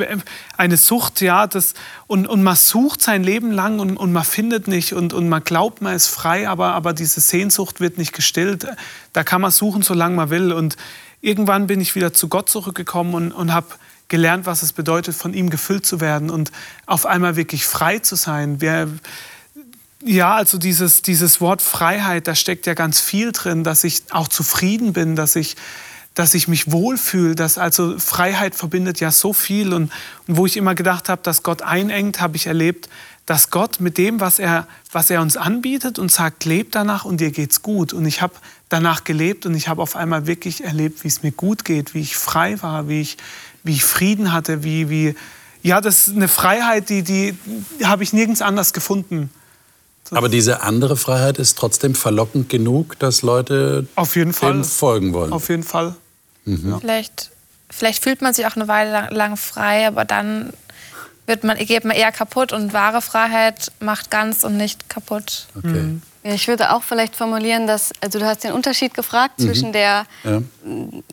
eine 0.56 0.76
Sucht, 0.76 1.20
ja, 1.20 1.46
das, 1.46 1.74
und, 2.08 2.26
und 2.26 2.42
man 2.42 2.56
sucht 2.56 3.00
sein 3.00 3.22
Leben 3.22 3.52
lang 3.52 3.78
und, 3.78 3.96
und 3.96 4.12
man 4.12 4.24
findet 4.24 4.66
nicht 4.66 4.92
und, 4.92 5.12
und 5.12 5.28
man 5.28 5.44
glaubt, 5.44 5.82
man 5.82 5.94
ist 5.94 6.08
frei, 6.08 6.48
aber, 6.48 6.72
aber 6.72 6.94
diese 6.94 7.20
Sehnsucht 7.20 7.78
wird 7.78 7.96
nicht 7.96 8.12
gestillt. 8.12 8.66
Da 9.12 9.22
kann 9.22 9.40
man 9.40 9.52
suchen, 9.52 9.82
solange 9.82 10.16
man 10.16 10.30
will. 10.30 10.52
Und 10.52 10.76
irgendwann 11.20 11.68
bin 11.68 11.80
ich 11.80 11.94
wieder 11.94 12.12
zu 12.12 12.26
Gott 12.26 12.48
zurückgekommen 12.48 13.14
und, 13.14 13.30
und 13.30 13.54
habe 13.54 13.68
gelernt, 14.08 14.46
was 14.46 14.64
es 14.64 14.72
bedeutet, 14.72 15.14
von 15.14 15.32
ihm 15.32 15.48
gefüllt 15.48 15.86
zu 15.86 16.00
werden 16.00 16.28
und 16.28 16.50
auf 16.86 17.06
einmal 17.06 17.36
wirklich 17.36 17.66
frei 17.66 18.00
zu 18.00 18.16
sein. 18.16 18.60
Wir, 18.60 18.88
ja, 20.04 20.34
also 20.34 20.58
dieses, 20.58 21.02
dieses 21.02 21.40
Wort 21.40 21.62
Freiheit, 21.62 22.28
da 22.28 22.34
steckt 22.34 22.66
ja 22.66 22.74
ganz 22.74 23.00
viel 23.00 23.32
drin, 23.32 23.64
dass 23.64 23.84
ich 23.84 24.02
auch 24.10 24.28
zufrieden 24.28 24.92
bin, 24.92 25.16
dass 25.16 25.34
ich, 25.34 25.56
dass 26.12 26.34
ich 26.34 26.46
mich 26.46 26.70
wohlfühle. 26.70 27.34
Dass 27.34 27.56
also 27.56 27.98
Freiheit 27.98 28.54
verbindet 28.54 29.00
ja 29.00 29.10
so 29.10 29.32
viel. 29.32 29.72
Und, 29.72 29.90
und 30.26 30.36
wo 30.36 30.44
ich 30.46 30.56
immer 30.56 30.74
gedacht 30.74 31.08
habe, 31.08 31.22
dass 31.22 31.42
Gott 31.42 31.62
einengt, 31.62 32.20
habe 32.20 32.36
ich 32.36 32.46
erlebt, 32.46 32.90
dass 33.24 33.50
Gott 33.50 33.80
mit 33.80 33.96
dem, 33.96 34.20
was 34.20 34.38
er, 34.38 34.68
was 34.92 35.08
er 35.08 35.22
uns 35.22 35.38
anbietet 35.38 35.98
und 35.98 36.12
sagt, 36.12 36.44
lebt 36.44 36.74
danach 36.74 37.06
und 37.06 37.20
dir 37.20 37.30
geht's 37.30 37.62
gut. 37.62 37.94
Und 37.94 38.04
ich 38.04 38.20
habe 38.20 38.34
danach 38.68 39.04
gelebt 39.04 39.46
und 39.46 39.54
ich 39.54 39.68
habe 39.68 39.80
auf 39.80 39.96
einmal 39.96 40.26
wirklich 40.26 40.64
erlebt, 40.64 41.02
wie 41.04 41.08
es 41.08 41.22
mir 41.22 41.32
gut 41.32 41.64
geht, 41.64 41.94
wie 41.94 42.00
ich 42.00 42.16
frei 42.16 42.60
war, 42.60 42.88
wie 42.88 43.00
ich, 43.00 43.16
wie 43.62 43.72
ich 43.72 43.84
Frieden 43.84 44.32
hatte, 44.32 44.62
wie, 44.64 44.90
wie 44.90 45.14
ja, 45.62 45.80
das 45.80 46.08
ist 46.08 46.16
eine 46.16 46.28
Freiheit, 46.28 46.90
die, 46.90 47.02
die, 47.02 47.34
die 47.80 47.86
habe 47.86 48.02
ich 48.02 48.12
nirgends 48.12 48.42
anders 48.42 48.74
gefunden. 48.74 49.30
Aber 50.10 50.28
diese 50.28 50.62
andere 50.62 50.96
Freiheit 50.96 51.38
ist 51.38 51.56
trotzdem 51.58 51.94
verlockend 51.94 52.48
genug, 52.48 52.98
dass 52.98 53.22
Leute 53.22 53.86
Auf 53.94 54.16
jeden 54.16 54.32
Fall. 54.32 54.52
dem 54.52 54.64
folgen 54.64 55.12
wollen. 55.12 55.32
Auf 55.32 55.48
jeden 55.48 55.62
Fall. 55.62 55.94
Vielleicht, 56.44 57.30
vielleicht 57.70 58.02
fühlt 58.02 58.20
man 58.20 58.34
sich 58.34 58.46
auch 58.46 58.56
eine 58.56 58.68
Weile 58.68 59.08
lang, 59.10 59.36
frei, 59.36 59.86
aber 59.86 60.04
dann 60.04 60.52
wird 61.26 61.42
man, 61.42 61.56
geht 61.56 61.84
man 61.84 61.96
eher 61.96 62.12
kaputt 62.12 62.52
und 62.52 62.74
wahre 62.74 63.00
Freiheit 63.00 63.72
macht 63.80 64.10
ganz 64.10 64.44
und 64.44 64.56
nicht 64.58 64.90
kaputt. 64.90 65.46
Okay. 65.56 65.96
Ja, 66.22 66.34
ich 66.34 66.48
würde 66.48 66.72
auch 66.72 66.82
vielleicht 66.82 67.16
formulieren, 67.16 67.66
dass, 67.66 67.92
also 68.00 68.18
du 68.18 68.26
hast 68.26 68.44
den 68.44 68.52
Unterschied 68.52 68.94
gefragt 68.94 69.40
zwischen 69.40 69.72
der, 69.72 70.06
Ja. 70.22 70.42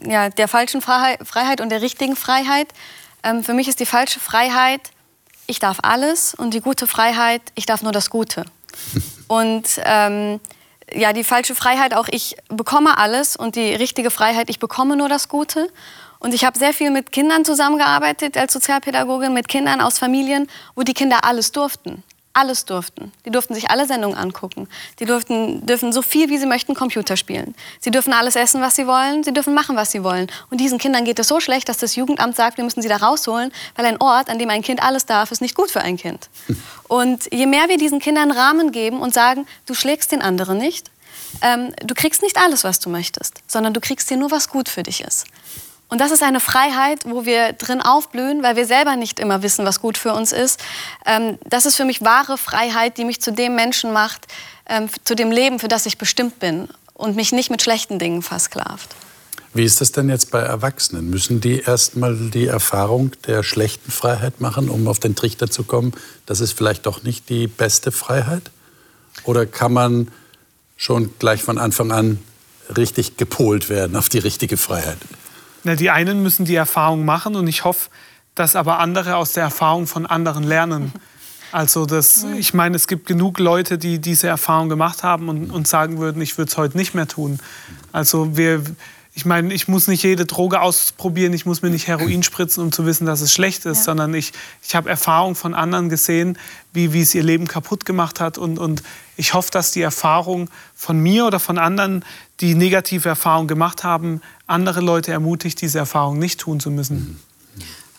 ja, 0.06 0.30
der 0.30 0.48
falschen 0.48 0.82
Freiheit, 0.82 1.20
Freiheit 1.26 1.62
und 1.62 1.70
der 1.70 1.82
richtigen 1.82 2.16
Freiheit. 2.16 2.68
Ähm, 3.24 3.44
für 3.44 3.54
mich 3.54 3.68
ist 3.68 3.80
die 3.80 3.86
falsche 3.86 4.20
Freiheit, 4.20 4.82
ich 5.48 5.60
darf 5.60 5.80
alles 5.82 6.34
und 6.34 6.54
die 6.54 6.62
gute 6.62 6.88
Freiheit, 6.88 7.42
ich 7.56 7.66
darf 7.66 7.82
nur 7.82 7.92
das 7.92 8.10
Gute. 8.10 8.46
und 9.28 9.68
ähm, 9.84 10.40
ja, 10.94 11.14
die 11.14 11.24
falsche 11.24 11.56
Freiheit 11.56 11.94
auch, 11.94 12.08
ich 12.10 12.36
bekomme 12.50 12.98
alles 12.98 13.36
und 13.36 13.56
die 13.56 13.74
richtige 13.74 14.12
Freiheit, 14.12 14.50
ich 14.50 14.60
bekomme 14.60 14.96
nur 14.96 15.10
das 15.10 15.30
Gute. 15.30 15.70
Und 16.20 16.36
ich 16.36 16.46
habe 16.46 16.58
sehr 16.58 16.74
viel 16.74 16.92
mit 16.92 17.12
Kindern 17.12 17.46
zusammengearbeitet 17.46 18.38
als 18.38 18.54
Sozialpädagogin, 18.54 19.34
mit 19.34 19.48
Kindern 19.48 19.82
aus 19.82 19.98
Familien, 19.98 20.48
wo 20.76 20.84
die 20.84 20.94
Kinder 20.94 21.24
alles 21.24 21.52
durften. 21.52 22.04
Alles 22.34 22.66
durften. 22.66 23.12
Die 23.26 23.30
durften 23.30 23.54
sich 23.54 23.70
alle 23.70 23.86
Sendungen 23.86 24.18
angucken. 24.18 24.70
Die 25.00 25.06
durften, 25.06 25.66
dürfen 25.66 25.92
so 25.92 26.02
viel, 26.02 26.30
wie 26.30 26.38
sie 26.38 26.46
möchten, 26.46 26.76
Computer 26.76 27.18
spielen. 27.18 27.56
Sie 27.80 27.92
dürfen 27.92 28.14
alles 28.14 28.36
essen, 28.36 28.62
was 28.62 28.76
sie 28.76 28.88
wollen. 28.88 29.24
Sie 29.24 29.34
dürfen 29.34 29.54
machen, 29.54 29.76
was 29.76 29.92
sie 29.92 30.04
wollen. 30.04 30.28
Und 30.50 30.60
diesen 30.60 30.78
Kindern 30.78 31.04
geht 31.04 31.20
es 31.20 31.28
so 31.28 31.40
schlecht, 31.40 31.68
dass 31.68 31.78
das 31.78 31.96
Jugendamt 31.96 32.36
sagt, 32.36 32.58
wir 32.58 32.64
müssen 32.64 32.82
sie 32.82 32.88
da 32.88 32.98
rausholen, 32.98 33.52
weil 33.76 33.86
ein 33.86 34.00
Ort, 34.00 34.30
an 34.30 34.40
dem 34.40 34.50
ein 34.50 34.62
Kind 34.62 34.82
alles 34.82 35.06
darf, 35.06 35.32
ist 35.32 35.42
nicht 35.42 35.56
gut 35.56 35.72
für 35.72 35.82
ein 35.82 35.98
Kind. 35.98 36.30
Und 36.88 37.32
je 37.32 37.46
mehr 37.46 37.68
wir 37.70 37.78
diesen 37.78 38.00
Kindern 38.00 38.32
Rahmen 38.32 38.72
geben 38.72 39.00
und 39.00 39.14
sagen, 39.14 39.48
du 39.66 39.74
schlägst 39.74 40.12
den 40.12 40.22
anderen 40.22 40.58
nicht, 40.58 40.92
ähm, 41.42 41.74
du 41.84 41.94
kriegst 41.94 42.22
nicht 42.22 42.38
alles, 42.38 42.64
was 42.64 42.80
du 42.80 42.90
möchtest, 42.90 43.42
sondern 43.48 43.74
du 43.74 43.80
kriegst 43.80 44.10
dir 44.10 44.18
nur, 44.18 44.32
was 44.32 44.50
gut 44.50 44.68
für 44.68 44.84
dich 44.84 45.02
ist. 45.02 45.26
Und 45.92 46.00
das 46.00 46.12
ist 46.12 46.24
eine 46.24 46.40
Freiheit, 46.40 47.00
wo 47.04 47.26
wir 47.26 47.52
drin 47.52 47.82
aufblühen, 47.82 48.44
weil 48.44 48.56
wir 48.56 48.66
selber 48.66 48.96
nicht 48.96 49.20
immer 49.20 49.44
wissen, 49.44 49.66
was 49.66 49.82
gut 49.82 49.98
für 49.98 50.14
uns 50.14 50.32
ist. 50.32 50.58
Ähm, 51.06 51.38
das 51.44 51.66
ist 51.66 51.76
für 51.76 51.84
mich 51.84 52.00
wahre 52.00 52.38
Freiheit, 52.38 52.98
die 52.98 53.04
mich 53.04 53.22
zu 53.22 53.34
dem 53.34 53.56
Menschen 53.56 53.92
macht, 53.92 54.28
ähm, 54.68 54.88
zu 55.04 55.16
dem 55.16 55.32
Leben, 55.32 55.60
für 55.60 55.68
das 55.68 55.86
ich 55.86 55.98
bestimmt 55.98 56.40
bin 56.40 56.70
und 56.94 57.18
mich 57.18 57.34
nicht 57.34 57.52
mit 57.52 57.62
schlechten 57.62 58.00
Dingen 58.00 58.22
versklavt. 58.22 58.96
Wie 59.54 59.66
ist 59.66 59.82
das 59.82 59.92
denn 59.92 60.08
jetzt 60.08 60.32
bei 60.32 60.40
Erwachsenen? 60.40 61.10
Müssen 61.10 61.42
die 61.42 61.60
erstmal 61.60 62.16
die 62.16 62.46
Erfahrung 62.46 63.12
der 63.28 63.44
schlechten 63.44 63.92
Freiheit 63.92 64.40
machen, 64.40 64.70
um 64.70 64.88
auf 64.88 65.00
den 65.00 65.18
Trichter 65.18 65.52
zu 65.52 65.66
kommen, 65.66 65.92
das 66.26 66.40
ist 66.40 66.54
vielleicht 66.54 66.86
doch 66.86 67.04
nicht 67.04 67.28
die 67.28 67.48
beste 67.48 67.92
Freiheit? 67.92 68.50
Oder 69.26 69.46
kann 69.46 69.74
man 69.74 70.08
schon 70.78 71.14
gleich 71.20 71.44
von 71.44 71.58
Anfang 71.58 71.92
an 71.92 72.20
richtig 72.78 73.18
gepolt 73.18 73.68
werden 73.68 73.98
auf 73.98 74.08
die 74.08 74.20
richtige 74.20 74.56
Freiheit? 74.56 74.98
Na, 75.64 75.76
die 75.76 75.90
einen 75.90 76.24
müssen 76.24 76.46
die 76.46 76.56
Erfahrung 76.56 77.06
machen 77.06 77.36
und 77.36 77.48
ich 77.48 77.64
hoffe, 77.64 77.90
dass 78.36 78.56
aber 78.56 78.80
andere 78.80 79.16
aus 79.16 79.34
der 79.34 79.44
Erfahrung 79.44 79.88
von 79.88 80.06
anderen 80.06 80.44
lernen. 80.44 80.94
Also 81.54 81.86
das, 81.86 82.26
ich 82.38 82.54
meine, 82.54 82.78
es 82.78 82.88
gibt 82.88 83.06
genug 83.06 83.38
Leute, 83.38 83.78
die 83.78 84.00
diese 84.00 84.28
Erfahrung 84.28 84.70
gemacht 84.70 85.04
haben 85.04 85.28
und, 85.28 85.52
und 85.52 85.68
sagen 85.68 85.98
würden, 85.98 86.22
ich 86.22 86.38
würde 86.38 86.50
es 86.50 86.58
heute 86.58 86.78
nicht 86.78 86.94
mehr 86.94 87.10
tun. 87.10 87.40
Also 87.92 88.38
wir, 88.38 88.64
ich 89.14 89.26
meine, 89.26 89.54
ich 89.54 89.68
muss 89.68 89.88
nicht 89.88 90.04
jede 90.04 90.26
Droge 90.26 90.62
ausprobieren, 90.62 91.34
ich 91.34 91.46
muss 91.46 91.62
mir 91.62 91.70
nicht 91.70 91.88
Heroin 91.88 92.24
spritzen, 92.24 92.64
um 92.64 92.72
zu 92.72 92.86
wissen, 92.86 93.06
dass 93.06 93.20
es 93.20 93.34
schlecht 93.34 93.66
ist, 93.66 93.80
ja. 93.80 93.84
sondern 93.84 94.14
ich, 94.14 94.32
ich 94.64 94.76
habe 94.76 94.90
Erfahrung 94.90 95.36
von 95.36 95.54
anderen 95.54 95.90
gesehen, 95.90 96.38
wie, 96.72 96.94
wie 96.94 97.02
es 97.02 97.14
ihr 97.14 97.24
Leben 97.24 97.48
kaputt 97.48 97.86
gemacht 97.86 98.22
hat. 98.22 98.38
Und, 98.38 98.58
und 98.58 98.82
ich 99.18 99.34
hoffe, 99.34 99.52
dass 99.52 99.72
die 99.72 99.82
Erfahrung 99.82 100.50
von 100.74 100.98
mir 101.00 101.26
oder 101.26 101.42
von 101.42 101.58
anderen, 101.58 102.06
die 102.42 102.56
negative 102.56 103.08
Erfahrungen 103.08 103.48
gemacht 103.48 103.84
haben, 103.84 104.22
andere 104.48 104.82
Leute 104.82 105.12
ermutigt, 105.12 105.62
diese 105.62 105.80
Erfahrung 105.80 106.20
nicht 106.20 106.40
tun 106.40 106.60
zu 106.60 106.72
müssen. 106.72 106.96
Mhm. 106.98 107.20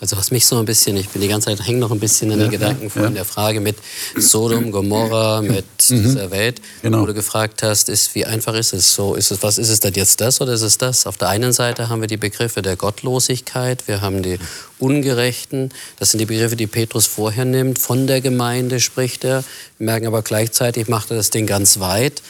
Also 0.03 0.17
was 0.17 0.33
mich 0.33 0.47
so 0.47 0.59
ein 0.59 0.65
bisschen, 0.65 0.97
ich 0.97 1.11
bin 1.11 1.23
die 1.23 1.29
ganze 1.29 1.47
Zeit, 1.47 1.65
hänge 1.65 1.79
noch 1.79 1.93
ein 1.93 2.01
bisschen 2.01 2.33
an 2.33 2.41
den 2.41 2.47
ja, 2.47 2.59
Gedanken 2.59 2.91
von 2.91 3.03
ja. 3.03 3.11
der 3.11 3.25
Frage 3.25 3.61
mit 3.61 3.77
Sodom, 4.17 4.73
Gomorra, 4.73 5.43
mit 5.43 5.65
mhm. 5.89 6.03
dieser 6.03 6.33
Welt, 6.33 6.61
genau. 6.83 7.03
wo 7.03 7.07
du 7.07 7.15
gefragt 7.15 7.63
hast, 7.63 7.89
ist, 7.89 8.13
wie 8.17 8.27
einfach 8.27 8.55
ist 8.55 8.73
es 8.73 8.97
so? 8.97 9.15
Ist 9.15 9.31
es, 9.31 9.45
was 9.45 9.59
ist 9.59 9.69
es 9.69 9.79
denn 9.79 9.95
jetzt 9.95 10.21
das 10.21 10.41
oder 10.41 10.55
ist 10.55 10.63
es 10.63 10.77
das? 10.77 11.07
Auf 11.07 11.19
der 11.19 11.29
einen 11.29 11.53
Seite 11.53 11.89
haben 11.89 12.01
wir 12.01 12.09
die 12.09 12.17
Begriffe 12.17 12.63
der 12.63 12.75
Gottlosigkeit, 12.75 13.87
wir 13.87 14.01
haben 14.01 14.25
die 14.25 14.41
Ungerechten, 14.81 15.71
das 16.01 16.11
sind 16.11 16.19
die 16.19 16.27
Begriffe, 16.27 16.57
die 16.57 16.67
Petrus 16.67 17.07
vorher 17.07 17.45
nimmt, 17.45 17.79
von 17.79 18.09
der 18.09 18.21
Gemeinde 18.21 18.81
spricht 18.81 19.23
er. 19.23 19.45
Wir 19.79 19.85
merken 19.85 20.09
aber 20.09 20.23
gleichzeitig, 20.23 20.89
macht 20.89 21.13
er 21.13 21.17
das 21.17 21.31
Ding 21.31 21.47
ganz 21.47 21.79
weit, 21.79 22.23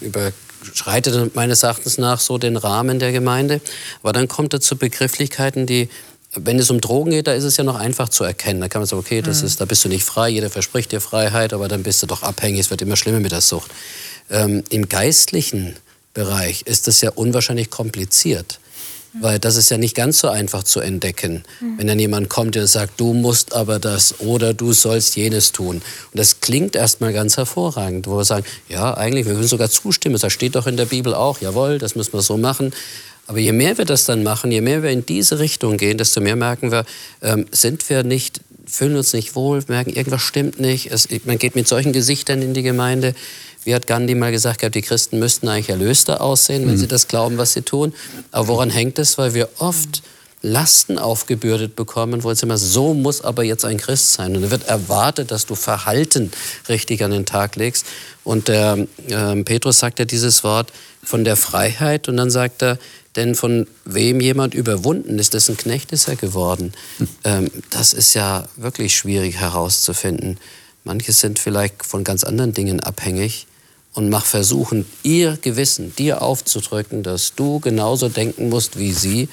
überschreitet 0.00 1.34
meines 1.34 1.62
Erachtens 1.62 1.98
nach 1.98 2.20
so 2.20 2.38
den 2.38 2.56
Rahmen 2.56 2.98
der 2.98 3.12
Gemeinde. 3.12 3.60
Aber 4.02 4.12
dann 4.12 4.28
kommt 4.28 4.52
er 4.52 4.60
zu 4.60 4.76
Begrifflichkeiten, 4.76 5.66
die 5.66 5.88
wenn 6.34 6.58
es 6.58 6.70
um 6.70 6.80
Drogen 6.80 7.10
geht, 7.10 7.26
da 7.26 7.32
ist 7.32 7.44
es 7.44 7.56
ja 7.56 7.64
noch 7.64 7.74
einfach 7.74 8.08
zu 8.08 8.22
erkennen. 8.22 8.60
Da 8.60 8.68
kann 8.68 8.80
man 8.80 8.86
sagen, 8.86 9.00
okay, 9.00 9.20
das 9.20 9.40
mhm. 9.40 9.46
ist, 9.46 9.60
da 9.60 9.64
bist 9.64 9.84
du 9.84 9.88
nicht 9.88 10.04
frei, 10.04 10.28
jeder 10.28 10.48
verspricht 10.48 10.92
dir 10.92 11.00
Freiheit, 11.00 11.52
aber 11.52 11.66
dann 11.66 11.82
bist 11.82 12.02
du 12.02 12.06
doch 12.06 12.22
abhängig, 12.22 12.60
es 12.60 12.70
wird 12.70 12.82
immer 12.82 12.96
schlimmer 12.96 13.20
mit 13.20 13.32
der 13.32 13.40
Sucht. 13.40 13.72
Ähm, 14.30 14.62
Im 14.70 14.88
geistlichen 14.88 15.74
Bereich 16.14 16.62
ist 16.62 16.86
das 16.86 17.00
ja 17.00 17.10
unwahrscheinlich 17.10 17.70
kompliziert. 17.70 18.60
Weil 19.12 19.40
das 19.40 19.56
ist 19.56 19.70
ja 19.70 19.76
nicht 19.76 19.96
ganz 19.96 20.20
so 20.20 20.28
einfach 20.28 20.62
zu 20.62 20.78
entdecken, 20.78 21.42
mhm. 21.60 21.78
wenn 21.78 21.86
dann 21.88 21.98
jemand 21.98 22.28
kommt 22.28 22.56
und 22.56 22.66
sagt, 22.68 23.00
du 23.00 23.12
musst 23.12 23.52
aber 23.52 23.80
das 23.80 24.20
oder 24.20 24.54
du 24.54 24.72
sollst 24.72 25.16
jenes 25.16 25.50
tun. 25.50 25.76
Und 25.76 25.82
das 26.12 26.40
klingt 26.40 26.76
erstmal 26.76 27.12
ganz 27.12 27.36
hervorragend, 27.36 28.06
wo 28.06 28.18
wir 28.18 28.24
sagen, 28.24 28.44
ja, 28.68 28.96
eigentlich, 28.96 29.26
wir 29.26 29.34
würden 29.34 29.48
sogar 29.48 29.68
zustimmen, 29.68 30.16
das 30.20 30.32
steht 30.32 30.54
doch 30.54 30.68
in 30.68 30.76
der 30.76 30.84
Bibel 30.84 31.12
auch, 31.12 31.40
jawohl, 31.40 31.78
das 31.78 31.96
müssen 31.96 32.12
wir 32.12 32.22
so 32.22 32.36
machen. 32.36 32.72
Aber 33.26 33.38
je 33.38 33.52
mehr 33.52 33.78
wir 33.78 33.84
das 33.84 34.06
dann 34.06 34.22
machen, 34.22 34.50
je 34.50 34.60
mehr 34.60 34.82
wir 34.82 34.90
in 34.90 35.06
diese 35.06 35.38
Richtung 35.38 35.76
gehen, 35.76 35.98
desto 35.98 36.20
mehr 36.20 36.36
merken 36.36 36.72
wir, 36.72 36.84
ähm, 37.22 37.46
sind 37.52 37.88
wir 37.88 38.02
nicht, 38.02 38.40
fühlen 38.66 38.96
uns 38.96 39.12
nicht 39.12 39.34
wohl, 39.36 39.62
merken, 39.68 39.90
irgendwas 39.90 40.22
stimmt 40.22 40.58
nicht. 40.58 40.90
Es, 40.90 41.08
man 41.24 41.38
geht 41.38 41.54
mit 41.54 41.68
solchen 41.68 41.92
Gesichtern 41.92 42.42
in 42.42 42.54
die 42.54 42.62
Gemeinde. 42.62 43.14
Wie 43.70 43.74
hat 43.76 43.86
Gandhi 43.86 44.16
mal 44.16 44.32
gesagt, 44.32 44.74
die 44.74 44.82
Christen 44.82 45.20
müssten 45.20 45.46
eigentlich 45.46 45.68
erlöster 45.68 46.20
aussehen, 46.20 46.66
wenn 46.66 46.74
mhm. 46.74 46.78
sie 46.78 46.88
das 46.88 47.06
glauben, 47.06 47.38
was 47.38 47.52
sie 47.52 47.62
tun. 47.62 47.94
Aber 48.32 48.48
woran 48.48 48.68
hängt 48.68 48.98
es? 48.98 49.16
Weil 49.16 49.32
wir 49.32 49.48
oft 49.58 50.02
Lasten 50.42 50.98
aufgebürdet 50.98 51.76
bekommen, 51.76 52.24
wo 52.24 52.30
jetzt 52.30 52.42
immer 52.42 52.58
so 52.58 52.94
muss 52.94 53.22
aber 53.22 53.44
jetzt 53.44 53.64
ein 53.64 53.76
Christ 53.76 54.14
sein. 54.14 54.34
Und 54.34 54.42
da 54.42 54.50
wird 54.50 54.66
erwartet, 54.66 55.30
dass 55.30 55.46
du 55.46 55.54
Verhalten 55.54 56.32
richtig 56.68 57.04
an 57.04 57.12
den 57.12 57.26
Tag 57.26 57.54
legst. 57.54 57.86
Und 58.24 58.48
der 58.48 58.88
äh, 59.06 59.36
Petrus 59.44 59.78
sagt 59.78 60.00
ja 60.00 60.04
dieses 60.04 60.42
Wort 60.42 60.72
von 61.04 61.22
der 61.22 61.36
Freiheit 61.36 62.08
und 62.08 62.16
dann 62.16 62.32
sagt 62.32 62.64
er, 62.64 62.76
denn 63.14 63.36
von 63.36 63.68
wem 63.84 64.20
jemand 64.20 64.52
überwunden 64.52 65.20
ist, 65.20 65.34
dessen 65.34 65.56
Knecht 65.56 65.92
ist 65.92 66.08
er 66.08 66.16
geworden. 66.16 66.72
Ähm, 67.22 67.52
das 67.70 67.92
ist 67.92 68.14
ja 68.14 68.48
wirklich 68.56 68.96
schwierig 68.96 69.36
herauszufinden. 69.36 70.38
Manche 70.82 71.12
sind 71.12 71.38
vielleicht 71.38 71.86
von 71.86 72.02
ganz 72.02 72.24
anderen 72.24 72.52
Dingen 72.52 72.80
abhängig 72.80 73.46
und 73.94 74.08
mach 74.08 74.24
versuchen, 74.24 74.86
ihr 75.02 75.38
Gewissen 75.40 75.94
dir 75.96 76.22
aufzudrücken, 76.22 77.02
dass 77.02 77.34
du 77.34 77.60
genauso 77.60 78.08
denken 78.08 78.48
musst 78.48 78.78
wie 78.78 78.92
sie. 78.92 79.28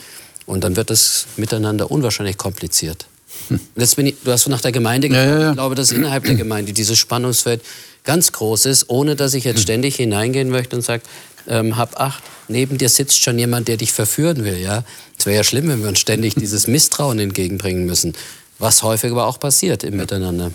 Und 0.46 0.64
dann 0.64 0.76
wird 0.76 0.92
es 0.92 1.28
miteinander 1.36 1.92
unwahrscheinlich 1.92 2.38
kompliziert. 2.38 3.06
Hm. 3.50 3.60
Jetzt 3.76 3.96
bin 3.96 4.08
ich, 4.08 4.16
du 4.24 4.32
hast 4.32 4.48
nach 4.48 4.62
der 4.62 4.72
Gemeinde 4.72 5.10
gesprochen. 5.10 5.30
Ja, 5.30 5.36
ja, 5.36 5.42
ja. 5.42 5.50
Ich 5.50 5.56
glaube, 5.56 5.76
dass 5.76 5.92
innerhalb 5.92 6.24
der 6.24 6.36
Gemeinde 6.36 6.74
dieses 6.74 6.98
Spannungsfeld 6.98 7.62
ganz 8.04 8.32
groß 8.32 8.66
ist, 8.66 8.90
ohne 8.90 9.16
dass 9.16 9.34
ich 9.34 9.44
jetzt 9.44 9.58
hm. 9.58 9.64
ständig 9.64 9.96
hineingehen 9.98 10.50
möchte 10.50 10.76
und 10.76 10.82
sage, 10.82 11.04
ähm, 11.48 11.78
hab 11.78 12.00
acht, 12.00 12.24
neben 12.48 12.78
dir 12.78 12.90
sitzt 12.90 13.22
schon 13.22 13.38
jemand, 13.40 13.68
der 13.68 13.78
dich 13.78 13.92
verführen 13.92 14.44
will. 14.44 14.58
Ja? 14.58 14.84
Es 15.18 15.26
wäre 15.26 15.38
ja 15.38 15.44
schlimm, 15.44 15.70
wenn 15.70 15.82
wir 15.82 15.90
uns 15.90 16.00
ständig 16.00 16.36
dieses 16.36 16.68
Misstrauen 16.68 17.20
entgegenbringen 17.20 17.86
müssen, 17.86 18.14
was 18.60 18.84
häufig 18.84 19.12
aber 19.12 19.28
auch 19.28 19.40
passiert 19.40 19.84
im 19.84 19.98
Miteinander. 19.98 20.52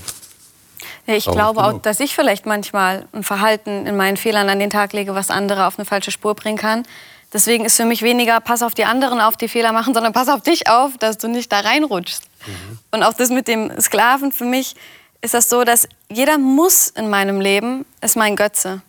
Ich 1.07 1.29
auch 1.29 1.33
glaube 1.33 1.65
auch, 1.65 1.81
dass 1.81 2.01
ich 2.01 2.15
vielleicht 2.15 2.47
manchmal 2.47 3.07
ein 3.13 3.25
Verhalten 3.25 3.87
in 3.87 3.97
meinen 3.97 4.17
Fehlern 4.17 4.49
an 4.49 4.59
den 4.59 4.71
Tag 4.71 4.93
lege, 4.93 5.15
was 5.15 5.31
andere 5.31 5.67
auf 5.67 5.79
eine 5.79 5.85
falsche 5.85 6.11
Spur 6.11 6.35
bringen 6.35 6.59
kann. 6.59 6.85
Deswegen 7.33 7.65
ist 7.65 7.77
für 7.77 7.87
mich 7.87 8.03
weniger, 8.03 8.41
pass 8.41 8.63
auf 8.63 8.75
die 8.75 8.85
anderen 8.85 9.21
auf, 9.21 9.37
die 9.37 9.49
Fehler 9.49 9.73
machen, 9.73 9.95
sondern 9.95 10.13
pass 10.13 10.29
auf 10.29 10.43
dich 10.43 10.69
auf, 10.69 10.99
dass 10.99 11.19
du 11.19 11.29
nicht 11.29 11.51
da 11.51 11.61
reinrutschst. 11.61 12.25
Mhm. 12.47 12.79
Und 12.91 13.03
auch 13.03 13.15
das 13.15 13.31
mit 13.31 13.49
dem 13.49 13.81
Sklaven, 13.81 14.33
für 14.33 14.45
mich 14.45 14.77
ist 15.23 15.35
das 15.35 15.49
so, 15.49 15.65
dass 15.65 15.89
jeder 16.11 16.37
muss 16.37 16.89
in 16.89 17.09
meinem 17.09 17.41
Leben, 17.41 17.87
ist 18.01 18.17
mein 18.17 18.37
Götze. 18.37 18.83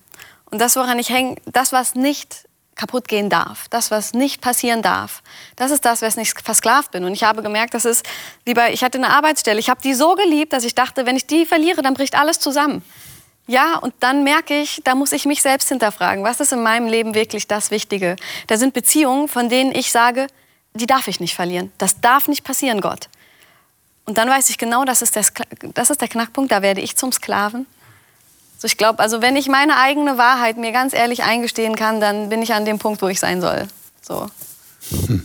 Und 0.51 0.59
das, 0.59 0.75
woran 0.75 0.99
ich 0.99 1.09
hänge, 1.09 1.37
das, 1.45 1.71
was 1.71 1.95
nicht 1.95 2.47
kaputt 2.75 3.07
gehen 3.07 3.29
darf, 3.29 3.67
das, 3.69 3.91
was 3.91 4.13
nicht 4.13 4.41
passieren 4.41 4.81
darf, 4.81 5.21
das 5.55 5.71
ist 5.71 5.85
das, 5.85 6.01
was 6.01 6.17
ich 6.17 6.33
versklavt 6.43 6.91
bin. 6.91 7.03
Und 7.03 7.13
ich 7.13 7.23
habe 7.23 7.43
gemerkt, 7.43 7.73
das 7.73 7.85
ist 7.85 8.05
wie 8.45 8.53
bei, 8.53 8.73
ich 8.73 8.83
hatte 8.83 8.97
eine 8.97 9.09
Arbeitsstelle, 9.09 9.59
ich 9.59 9.69
habe 9.69 9.81
die 9.81 9.93
so 9.93 10.15
geliebt, 10.15 10.53
dass 10.53 10.63
ich 10.63 10.75
dachte, 10.75 11.05
wenn 11.05 11.15
ich 11.15 11.27
die 11.27 11.45
verliere, 11.45 11.81
dann 11.81 11.93
bricht 11.93 12.15
alles 12.15 12.39
zusammen. 12.39 12.83
Ja, 13.45 13.77
und 13.77 13.93
dann 13.99 14.23
merke 14.23 14.59
ich, 14.59 14.81
da 14.83 14.95
muss 14.95 15.11
ich 15.11 15.25
mich 15.25 15.41
selbst 15.41 15.67
hinterfragen, 15.67 16.23
was 16.23 16.39
ist 16.39 16.53
in 16.53 16.63
meinem 16.63 16.87
Leben 16.87 17.13
wirklich 17.13 17.47
das 17.47 17.71
Wichtige? 17.71 18.15
Da 18.47 18.57
sind 18.57 18.73
Beziehungen, 18.73 19.27
von 19.27 19.49
denen 19.49 19.75
ich 19.75 19.91
sage, 19.91 20.27
die 20.73 20.87
darf 20.87 21.07
ich 21.07 21.19
nicht 21.19 21.35
verlieren. 21.35 21.71
Das 21.77 21.99
darf 21.99 22.27
nicht 22.27 22.43
passieren, 22.43 22.79
Gott. 22.79 23.09
Und 24.05 24.17
dann 24.17 24.29
weiß 24.29 24.49
ich 24.49 24.57
genau, 24.57 24.85
das 24.85 25.01
ist 25.01 25.15
der, 25.15 25.25
das 25.73 25.89
ist 25.89 26.01
der 26.01 26.07
Knackpunkt, 26.07 26.51
da 26.51 26.61
werde 26.61 26.81
ich 26.81 26.95
zum 26.95 27.11
Sklaven. 27.11 27.65
So, 28.63 28.67
ich 28.67 28.77
glaube, 28.77 28.99
also 28.99 29.21
wenn 29.21 29.35
ich 29.35 29.49
meine 29.49 29.75
eigene 29.75 30.17
Wahrheit 30.17 30.55
mir 30.55 30.71
ganz 30.71 30.93
ehrlich 30.93 31.23
eingestehen 31.23 31.75
kann, 31.75 31.99
dann 31.99 32.29
bin 32.29 32.41
ich 32.41 32.53
an 32.53 32.63
dem 32.63 32.79
Punkt, 32.79 33.01
wo 33.01 33.09
ich 33.09 33.19
sein 33.19 33.41
soll. 33.41 33.67
So. 34.01 34.27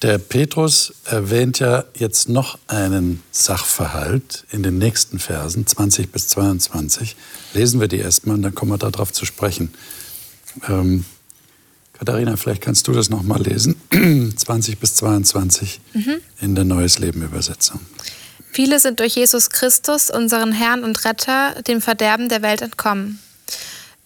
Der 0.00 0.16
Petrus 0.16 0.94
erwähnt 1.04 1.58
ja 1.58 1.84
jetzt 1.94 2.30
noch 2.30 2.58
einen 2.66 3.22
Sachverhalt 3.30 4.46
in 4.50 4.62
den 4.62 4.78
nächsten 4.78 5.18
Versen, 5.18 5.66
20 5.66 6.12
bis 6.12 6.28
22. 6.28 7.14
Lesen 7.52 7.78
wir 7.78 7.88
die 7.88 7.98
erstmal 7.98 8.36
und 8.36 8.42
dann 8.42 8.54
kommen 8.54 8.72
wir 8.72 8.78
darauf 8.78 9.12
zu 9.12 9.26
sprechen. 9.26 9.74
Ähm, 10.66 11.04
Katharina, 11.92 12.38
vielleicht 12.38 12.62
kannst 12.62 12.88
du 12.88 12.92
das 12.92 13.10
noch 13.10 13.22
mal 13.22 13.42
lesen. 13.42 13.76
20 14.34 14.78
bis 14.78 14.94
22 14.94 15.78
mhm. 15.92 16.16
in 16.40 16.54
der 16.54 16.64
Neues 16.64 16.98
Leben 16.98 17.20
Übersetzung. 17.20 17.80
Viele 18.54 18.78
sind 18.78 19.00
durch 19.00 19.16
Jesus 19.16 19.50
Christus, 19.50 20.10
unseren 20.10 20.52
Herrn 20.52 20.84
und 20.84 21.04
Retter, 21.04 21.60
dem 21.62 21.82
Verderben 21.82 22.28
der 22.28 22.40
Welt 22.40 22.62
entkommen. 22.62 23.18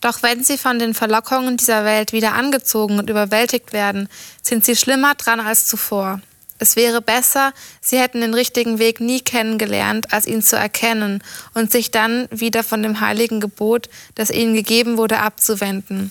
Doch 0.00 0.22
wenn 0.22 0.42
sie 0.42 0.56
von 0.56 0.78
den 0.78 0.94
Verlockungen 0.94 1.58
dieser 1.58 1.84
Welt 1.84 2.14
wieder 2.14 2.32
angezogen 2.32 2.98
und 2.98 3.10
überwältigt 3.10 3.74
werden, 3.74 4.08
sind 4.40 4.64
sie 4.64 4.74
schlimmer 4.74 5.16
dran 5.16 5.38
als 5.38 5.66
zuvor. 5.66 6.22
Es 6.58 6.76
wäre 6.76 7.02
besser, 7.02 7.52
sie 7.82 7.98
hätten 7.98 8.22
den 8.22 8.32
richtigen 8.32 8.78
Weg 8.78 9.00
nie 9.00 9.20
kennengelernt, 9.20 10.14
als 10.14 10.26
ihn 10.26 10.42
zu 10.42 10.56
erkennen 10.56 11.22
und 11.52 11.70
sich 11.70 11.90
dann 11.90 12.26
wieder 12.30 12.64
von 12.64 12.82
dem 12.82 13.00
heiligen 13.00 13.40
Gebot, 13.40 13.90
das 14.14 14.30
ihnen 14.30 14.54
gegeben 14.54 14.96
wurde, 14.96 15.18
abzuwenden. 15.18 16.10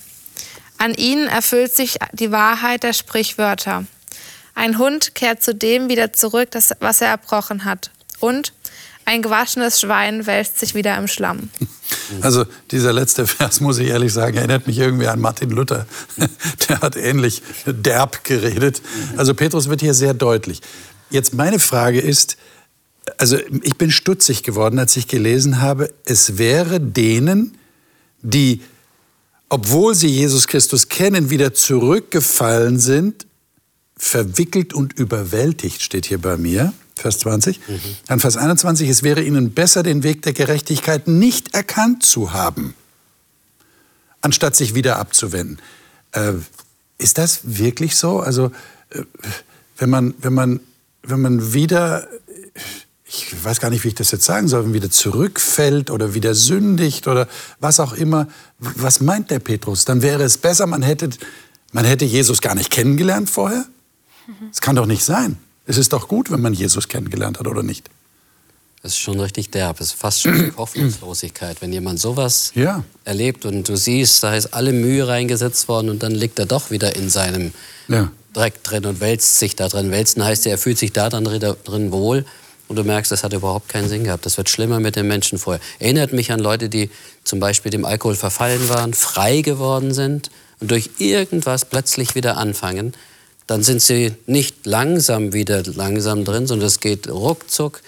An 0.78 0.94
ihnen 0.94 1.26
erfüllt 1.26 1.76
sich 1.76 1.98
die 2.12 2.32
Wahrheit 2.32 2.84
der 2.84 2.94
Sprichwörter. 2.94 3.86
Ein 4.54 4.78
Hund 4.78 5.16
kehrt 5.16 5.42
zu 5.42 5.56
dem 5.56 5.90
wieder 5.90 6.14
zurück, 6.14 6.52
das, 6.52 6.70
was 6.80 7.02
er 7.02 7.08
erbrochen 7.08 7.66
hat. 7.66 7.90
Und 8.20 8.54
ein 9.06 9.22
gewaschenes 9.22 9.80
Schwein 9.80 10.26
wälzt 10.26 10.60
sich 10.60 10.76
wieder 10.76 10.98
im 10.98 11.08
Schlamm. 11.08 11.50
Also 12.22 12.46
dieser 12.72 12.94
letzte 12.94 13.28
Vers, 13.28 13.60
muss 13.60 13.80
ich 13.80 13.88
ehrlich 13.88 14.14
sagen, 14.14 14.38
erinnert 14.38 14.66
mich 14.66 14.78
irgendwie 14.78 15.08
an 15.08 15.20
Martin 15.20 15.50
Luther. 15.50 15.88
Der 16.70 16.80
hat 16.80 16.96
ähnlich 16.96 17.42
derb 17.66 18.24
geredet. 18.24 18.82
Also 19.18 19.34
Petrus 19.34 19.70
wird 19.70 19.82
hier 19.82 19.94
sehr 19.94 20.14
deutlich. 20.14 20.62
Jetzt 21.10 21.34
meine 21.34 21.60
Frage 21.60 22.00
ist, 22.00 22.38
also 23.18 23.38
ich 23.62 23.78
bin 23.78 23.92
stutzig 23.92 24.44
geworden, 24.44 24.80
als 24.80 24.96
ich 24.96 25.08
gelesen 25.08 25.62
habe, 25.62 25.94
es 26.06 26.38
wäre 26.38 26.80
denen, 26.80 27.58
die, 28.22 28.62
obwohl 29.50 29.96
sie 29.96 30.08
Jesus 30.08 30.48
Christus 30.48 30.90
kennen, 30.90 31.30
wieder 31.30 31.54
zurückgefallen 31.54 32.80
sind, 32.80 33.28
verwickelt 33.98 34.74
und 34.74 34.94
überwältigt, 34.94 35.82
steht 35.82 36.06
hier 36.06 36.22
bei 36.22 36.38
mir. 36.38 36.74
Vers 36.98 37.20
20. 37.20 37.60
Mhm. 37.68 37.80
Dann 38.08 38.20
Vers 38.20 38.38
21, 38.38 38.90
es 38.90 39.04
wäre 39.04 39.22
ihnen 39.22 39.52
besser, 39.52 39.84
den 39.84 40.04
Weg 40.04 40.22
der 40.24 40.34
Gerechtigkeit 40.34 41.08
nicht 41.08 41.54
erkannt 41.54 42.04
zu 42.04 42.34
haben, 42.34 42.74
anstatt 44.22 44.56
sich 44.56 44.76
wieder 44.76 44.98
abzuwenden. 45.00 45.60
Äh, 46.12 46.34
ist 46.98 47.18
das 47.18 47.42
wirklich 47.44 47.96
so? 47.96 48.20
Also, 48.20 48.52
äh, 48.90 49.04
wenn, 49.78 49.90
man, 49.90 50.14
wenn, 50.20 50.34
man, 50.34 50.60
wenn 51.04 51.22
man 51.22 51.54
wieder, 51.54 52.08
ich 53.06 53.44
weiß 53.44 53.60
gar 53.60 53.70
nicht, 53.70 53.84
wie 53.84 53.90
ich 53.90 53.96
das 53.96 54.12
jetzt 54.12 54.26
sagen 54.26 54.48
soll, 54.48 54.74
wieder 54.74 54.90
zurückfällt 54.90 55.92
oder 55.92 56.14
wieder 56.14 56.34
sündigt 56.34 57.08
oder 57.08 57.28
was 57.60 57.80
auch 57.80 57.94
immer, 57.94 58.28
was 58.60 59.00
meint 59.02 59.32
der 59.32 59.40
Petrus? 59.40 59.86
Dann 59.86 60.02
wäre 60.02 60.24
es 60.24 60.38
besser, 60.38 60.68
man 60.68 60.82
hätte 60.82 61.10
Man 61.74 61.86
hätte 61.86 62.06
Jesus 62.06 62.42
gar 62.42 62.56
nicht 62.56 62.72
kennengelernt 62.72 63.30
vorher? 63.30 63.66
Das 64.50 64.62
kann 64.62 64.76
doch 64.76 64.86
nicht 64.86 65.04
sein. 65.04 65.38
Es 65.68 65.78
ist 65.78 65.94
doch 65.94 66.08
gut, 66.08 66.32
wenn 66.32 66.42
man 66.42 66.54
Jesus 66.54 66.88
kennengelernt 66.88 67.40
hat, 67.40 67.48
oder 67.48 67.62
nicht? 67.64 67.90
Das 68.84 68.94
ist 68.94 69.00
schon 69.00 69.20
richtig 69.20 69.52
derb. 69.52 69.82
Es 69.82 69.88
ist 69.88 70.00
fast 70.00 70.22
schon 70.22 70.54
Hoffnungslosigkeit, 70.58 71.62
wenn 71.62 71.74
jemand 71.74 72.00
sowas 72.00 72.52
Ja. 72.56 72.84
erlebt 73.04 73.46
und 73.46 73.68
du 73.68 73.76
siehst, 73.76 74.24
da 74.24 74.36
ist 74.36 74.54
alle 74.54 74.72
Mühe 74.72 75.08
reingesetzt 75.08 75.68
worden 75.68 75.90
und 75.90 76.04
dann 76.04 76.14
liegt 76.14 76.40
er 76.40 76.46
doch 76.46 76.72
wieder 76.72 76.96
in 76.96 77.10
seinem 77.10 77.52
Ja. 77.88 78.12
Dreck 78.34 78.64
drin 78.64 78.86
und 78.86 79.00
wälzt 79.02 79.40
sich 79.40 79.56
da 79.56 79.68
drin. 79.68 79.92
Wälzen 79.92 80.24
heißt 80.24 80.46
ja, 80.46 80.52
er 80.52 80.58
fühlt 80.58 80.78
sich 80.78 80.94
da 80.94 81.10
dann 81.10 81.24
drin 81.26 81.92
wohl 81.92 82.24
und 82.68 82.76
du 82.76 82.84
merkst, 82.84 83.12
das 83.12 83.24
hat 83.24 83.34
überhaupt 83.34 83.68
keinen 83.68 83.90
Sinn 83.90 84.04
gehabt. 84.04 84.26
Das 84.26 84.38
wird 84.38 84.50
schlimmer 84.50 84.80
mit 84.80 84.96
den 84.96 85.08
Menschen 85.08 85.40
vorher. 85.40 85.62
Erinnert 85.80 86.14
mich 86.14 86.32
an 86.32 86.40
Leute, 86.40 86.70
die 86.70 86.90
zum 87.24 87.40
Beispiel 87.40 87.72
dem 87.72 87.84
Alkohol 87.84 88.16
verfallen 88.16 88.70
waren, 88.70 88.94
frei 88.94 89.42
geworden 89.42 89.94
sind 89.94 90.30
und 90.60 90.70
durch 90.72 90.92
irgendwas 91.00 91.66
plötzlich 91.66 92.14
wieder 92.14 92.38
anfangen. 92.38 92.94
Dann 93.48 93.64
sind 93.64 93.82
sie 93.82 94.14
nicht 94.28 94.57
langsam 94.68 95.34
wieder 95.34 95.64
langsam 95.64 96.26
drin, 96.26 96.46
sondern 96.46 96.68
es 96.68 96.80
geht 96.80 97.10
ruckzuck. 97.10 97.82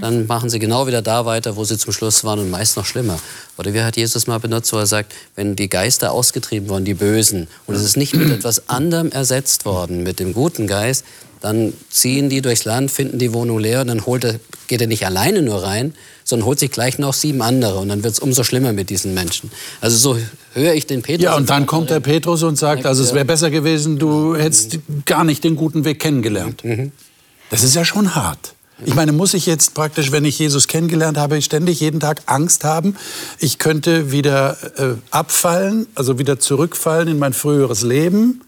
Dann 0.00 0.26
machen 0.26 0.50
sie 0.50 0.58
genau 0.58 0.86
wieder 0.86 1.02
da 1.02 1.24
weiter, 1.24 1.56
wo 1.56 1.64
sie 1.64 1.78
zum 1.78 1.92
Schluss 1.92 2.22
waren 2.24 2.38
und 2.38 2.50
meist 2.50 2.76
noch 2.76 2.84
schlimmer. 2.84 3.18
Oder 3.56 3.72
wie 3.72 3.80
hat 3.80 3.96
Jesus 3.96 4.26
mal 4.26 4.38
benutzt, 4.38 4.72
wo 4.72 4.76
er 4.76 4.86
sagt, 4.86 5.14
wenn 5.34 5.56
die 5.56 5.68
Geister 5.68 6.12
ausgetrieben 6.12 6.68
wurden, 6.68 6.84
die 6.84 6.94
Bösen, 6.94 7.48
und 7.66 7.74
es 7.74 7.82
ist 7.82 7.96
nicht 7.96 8.14
mit 8.14 8.30
etwas 8.30 8.68
anderem 8.68 9.10
ersetzt 9.10 9.64
worden, 9.64 10.02
mit 10.02 10.20
dem 10.20 10.34
guten 10.34 10.66
Geist, 10.66 11.04
dann 11.40 11.72
ziehen 11.90 12.28
die 12.28 12.42
durchs 12.42 12.64
Land, 12.64 12.90
finden 12.90 13.18
die 13.18 13.32
Wohnung 13.32 13.58
leer 13.58 13.80
und 13.80 13.88
dann 13.88 14.04
holt 14.04 14.24
er, 14.24 14.38
geht 14.66 14.80
er 14.80 14.86
nicht 14.86 15.06
alleine 15.06 15.42
nur 15.42 15.62
rein, 15.62 15.94
sondern 16.26 16.46
holt 16.46 16.58
sich 16.58 16.72
gleich 16.72 16.98
noch 16.98 17.14
sieben 17.14 17.40
andere 17.40 17.78
und 17.78 17.88
dann 17.88 18.02
wird 18.02 18.12
es 18.12 18.18
umso 18.18 18.42
schlimmer 18.42 18.72
mit 18.72 18.90
diesen 18.90 19.14
Menschen. 19.14 19.50
Also 19.80 19.96
so 19.96 20.18
höre 20.54 20.74
ich 20.74 20.84
den 20.86 21.02
Petrus. 21.02 21.22
Ja, 21.22 21.36
und 21.36 21.48
dann 21.48 21.66
kommt 21.66 21.88
der 21.88 22.00
Petrus 22.00 22.42
und 22.42 22.56
sagt, 22.56 22.84
also 22.84 23.02
es 23.04 23.14
wäre 23.14 23.24
besser 23.24 23.50
gewesen, 23.50 23.98
du 23.98 24.34
hättest 24.34 24.80
gar 25.04 25.22
nicht 25.22 25.44
den 25.44 25.54
guten 25.54 25.84
Weg 25.84 26.00
kennengelernt. 26.00 26.64
Das 27.48 27.62
ist 27.62 27.76
ja 27.76 27.84
schon 27.84 28.16
hart. 28.16 28.54
Ich 28.84 28.94
meine, 28.94 29.12
muss 29.12 29.34
ich 29.34 29.46
jetzt 29.46 29.72
praktisch, 29.72 30.12
wenn 30.12 30.24
ich 30.24 30.38
Jesus 30.38 30.68
kennengelernt 30.68 31.16
habe, 31.16 31.40
ständig 31.40 31.80
jeden 31.80 32.00
Tag 32.00 32.22
Angst 32.26 32.64
haben, 32.64 32.96
ich 33.38 33.58
könnte 33.58 34.10
wieder 34.10 34.58
äh, 34.76 34.96
abfallen, 35.10 35.86
also 35.94 36.18
wieder 36.18 36.38
zurückfallen 36.38 37.08
in 37.08 37.18
mein 37.18 37.32
früheres 37.32 37.82
Leben, 37.82 38.42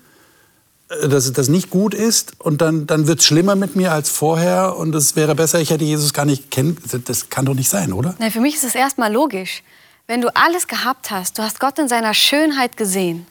dass 0.88 1.30
das 1.32 1.48
nicht 1.48 1.68
gut 1.68 1.92
ist 1.92 2.32
und 2.38 2.62
dann, 2.62 2.86
dann 2.86 3.06
wird 3.06 3.20
es 3.20 3.26
schlimmer 3.26 3.56
mit 3.56 3.76
mir 3.76 3.92
als 3.92 4.08
vorher 4.08 4.76
und 4.76 4.94
es 4.94 5.16
wäre 5.16 5.34
besser, 5.34 5.60
ich 5.60 5.70
hätte 5.70 5.84
Jesus 5.84 6.14
gar 6.14 6.24
nicht 6.24 6.50
kennen. 6.50 6.78
Das 7.04 7.28
kann 7.28 7.44
doch 7.44 7.54
nicht 7.54 7.68
sein, 7.68 7.92
oder? 7.92 8.14
Nein, 8.18 8.30
für 8.30 8.40
mich 8.40 8.54
ist 8.54 8.64
es 8.64 8.74
erstmal 8.74 9.12
logisch. 9.12 9.62
Wenn 10.06 10.22
du 10.22 10.34
alles 10.34 10.66
gehabt 10.66 11.10
hast, 11.10 11.36
du 11.38 11.42
hast 11.42 11.60
Gott 11.60 11.78
in 11.78 11.88
seiner 11.88 12.14
Schönheit 12.14 12.78
gesehen 12.78 13.26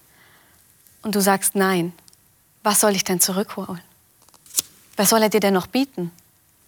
und 1.02 1.16
du 1.16 1.22
sagst 1.22 1.56
nein, 1.56 1.94
was 2.62 2.80
soll 2.80 2.96
ich 2.96 3.04
denn 3.04 3.20
zurückholen? 3.20 3.82
Was 4.96 5.10
soll 5.10 5.24
er 5.24 5.30
dir 5.30 5.40
denn 5.40 5.56
noch 5.56 5.68
bieten? 5.68 6.12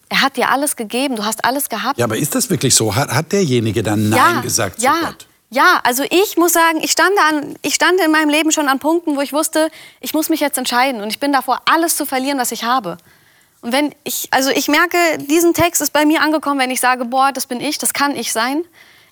Er 0.09 0.21
hat 0.21 0.37
dir 0.37 0.49
alles 0.49 0.75
gegeben, 0.75 1.15
du 1.15 1.23
hast 1.23 1.45
alles 1.45 1.69
gehabt. 1.69 1.99
Ja, 1.99 2.05
aber 2.05 2.17
ist 2.17 2.33
das 2.33 2.49
wirklich 2.49 2.73
so? 2.73 2.95
Hat, 2.95 3.09
hat 3.09 3.31
derjenige 3.31 3.83
dann 3.83 4.09
Nein 4.09 4.41
gesagt 4.41 4.81
ja, 4.81 4.93
zu 4.93 5.05
Gott? 5.05 5.27
Ja, 5.51 5.81
also 5.83 6.03
ich 6.03 6.37
muss 6.37 6.53
sagen, 6.53 6.79
ich 6.81 6.91
stand, 6.91 7.17
an, 7.17 7.55
ich 7.63 7.73
stand 7.73 7.99
in 7.99 8.11
meinem 8.11 8.29
Leben 8.29 8.51
schon 8.51 8.69
an 8.69 8.77
Punkten, 8.77 9.15
wo 9.15 9.21
ich 9.21 9.33
wusste, 9.33 9.71
ich 9.99 10.13
muss 10.13 10.29
mich 10.29 10.39
jetzt 10.39 10.59
entscheiden 10.59 11.01
und 11.01 11.09
ich 11.09 11.19
bin 11.19 11.33
davor, 11.33 11.61
alles 11.65 11.95
zu 11.95 12.05
verlieren, 12.05 12.37
was 12.37 12.51
ich 12.51 12.63
habe. 12.63 12.97
Und 13.61 13.71
wenn 13.71 13.93
ich, 14.03 14.27
also 14.31 14.51
ich 14.51 14.67
merke, 14.67 14.97
diesen 15.17 15.55
Text 15.55 15.81
ist 15.81 15.91
bei 15.91 16.05
mir 16.05 16.21
angekommen, 16.21 16.59
wenn 16.59 16.69
ich 16.69 16.79
sage, 16.79 17.03
boah, 17.03 17.31
das 17.31 17.47
bin 17.47 17.61
ich, 17.61 17.79
das 17.79 17.93
kann 17.93 18.15
ich 18.15 18.31
sein. 18.31 18.63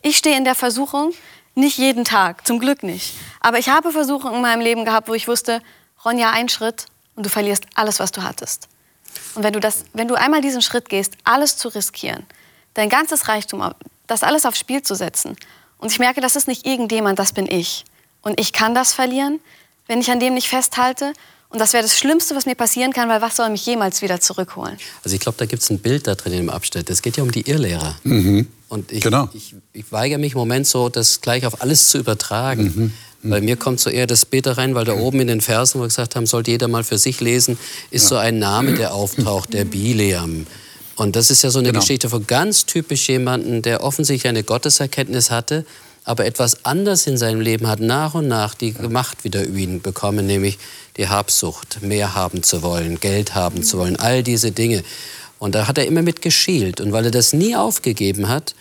Ich 0.03 0.17
stehe 0.17 0.37
in 0.37 0.45
der 0.45 0.53
Versuchung, 0.53 1.11
nicht 1.55 1.79
jeden 1.79 2.05
Tag, 2.05 2.45
zum 2.45 2.59
Glück 2.59 2.83
nicht. 2.83 3.15
Aber 3.41 3.57
ich 3.57 3.69
habe 3.69 3.91
Versuchungen 3.91 4.35
in 4.35 4.41
meinem 4.41 4.61
Leben 4.61 4.85
gehabt, 4.85 5.09
wo 5.09 5.15
ich 5.15 5.27
wusste, 5.27 5.61
Ronja, 6.05 6.29
ein 6.29 6.49
Schritt 6.49 6.85
und 7.15 7.25
du 7.25 7.29
verlierst 7.29 7.65
alles, 7.73 7.99
was 7.99 8.11
du 8.11 8.21
hattest. 8.21 8.69
Und 9.33 9.43
wenn 9.43 9.53
du, 9.53 9.59
das, 9.59 9.85
wenn 9.93 10.07
du 10.07 10.13
einmal 10.13 10.41
diesen 10.41 10.61
Schritt 10.61 10.87
gehst, 10.87 11.13
alles 11.23 11.57
zu 11.57 11.69
riskieren, 11.69 12.27
dein 12.75 12.89
ganzes 12.89 13.27
Reichtum, 13.27 13.73
das 14.05 14.21
alles 14.21 14.45
aufs 14.45 14.59
Spiel 14.59 14.83
zu 14.83 14.93
setzen, 14.93 15.35
und 15.79 15.91
ich 15.91 15.99
merke, 15.99 16.21
das 16.21 16.35
ist 16.35 16.47
nicht 16.47 16.65
irgendjemand, 16.65 17.19
das 17.19 17.33
bin 17.33 17.47
ich. 17.49 17.85
Und 18.21 18.39
ich 18.39 18.51
kann 18.53 18.73
das 18.75 18.93
verlieren, 18.93 19.39
wenn 19.87 19.99
ich 20.01 20.09
an 20.11 20.19
dem 20.19 20.33
nicht 20.33 20.49
festhalte. 20.49 21.13
Und 21.49 21.59
das 21.59 21.71
wäre 21.71 21.83
das 21.83 21.97
Schlimmste, 21.97 22.35
was 22.35 22.45
mir 22.45 22.55
passieren 22.55 22.91
kann, 22.91 23.07
weil 23.07 23.21
was 23.21 23.37
soll 23.37 23.49
mich 23.49 23.65
jemals 23.65 24.01
wieder 24.01 24.19
zurückholen? 24.19 24.77
Also 25.03 25.15
ich 25.15 25.21
glaube, 25.21 25.37
da 25.37 25.45
gibt 25.45 25.63
es 25.63 25.69
ein 25.69 25.79
Bild 25.79 26.05
da 26.05 26.15
drin 26.15 26.33
im 26.33 26.49
Abschnitt. 26.49 26.89
Es 26.89 27.01
geht 27.01 27.15
ja 27.15 27.23
um 27.23 27.31
die 27.31 27.49
Irrlehrer. 27.49 27.95
Und 28.03 28.91
ich, 28.91 29.01
Genau. 29.01 29.29
ich, 29.33 29.55
ich 29.71 29.89
weigere 29.93 30.17
mich 30.17 30.33
im 30.33 30.39
Moment 30.39 30.67
so, 30.67 30.89
das 30.89 31.21
gleich 31.21 31.45
auf 31.45 31.61
alles 31.61 31.87
zu 31.87 31.99
übertragen. 31.99 32.93
Bei 33.23 33.39
mir 33.39 33.55
kommt 33.55 33.79
so 33.79 33.89
eher 33.89 34.07
das 34.07 34.25
Bild 34.25 34.45
rein, 34.57 34.75
weil 34.75 34.83
da 34.85 34.93
oben 34.93 35.21
in 35.21 35.27
den 35.27 35.39
Versen, 35.41 35.79
wo 35.79 35.83
wir 35.83 35.87
gesagt 35.87 36.15
haben, 36.17 36.25
sollte 36.25 36.51
jeder 36.51 36.67
mal 36.67 36.83
für 36.83 36.97
sich 36.97 37.21
lesen, 37.21 37.57
ist 37.91 38.07
so 38.07 38.17
ein 38.17 38.39
Name, 38.39 38.73
der 38.73 38.93
auftaucht, 38.93 39.53
der 39.53 39.63
Bileam. 39.65 40.47
Und 40.97 41.15
das 41.15 41.29
ist 41.31 41.43
ja 41.43 41.51
so 41.51 41.59
eine 41.59 41.69
Genau. 41.69 41.79
Geschichte 41.79 42.09
von 42.09 42.25
ganz 42.27 42.65
typisch 42.65 43.07
jemanden, 43.07 43.61
der 43.61 43.83
offensichtlich 43.83 44.27
eine 44.27 44.43
Gotteserkenntnis 44.43 45.31
hatte, 45.31 45.63
aber 46.03 46.25
etwas 46.25 46.65
anders 46.65 47.05
in 47.05 47.17
seinem 47.17 47.39
Leben 47.39 47.67
hat 47.67 47.79
nach 47.79 48.15
und 48.15 48.27
nach 48.27 48.55
die 48.55 48.73
Macht 48.89 49.23
wieder 49.23 49.43
über 49.45 49.57
ihn 49.59 49.81
bekommen, 49.81 50.25
nämlich 50.25 50.57
die 50.97 51.07
Habsucht, 51.07 51.83
mehr 51.83 52.15
haben 52.15 52.41
zu 52.43 52.63
wollen, 52.63 52.99
Geld 52.99 53.35
haben 53.35 53.61
zu 53.63 53.77
wollen, 53.77 53.95
all 53.97 54.23
diese 54.23 54.51
Dinge. 54.51 54.83
Und 55.37 55.53
da 55.53 55.67
hat 55.67 55.77
er 55.77 55.85
immer 55.85 56.01
mit 56.01 56.21
geschielt. 56.23 56.81
Und 56.81 56.91
weil 56.93 57.05
er 57.05 57.11
das 57.11 57.31
nie 57.33 57.55
aufgegeben 57.55 58.27
hat, 58.27 58.55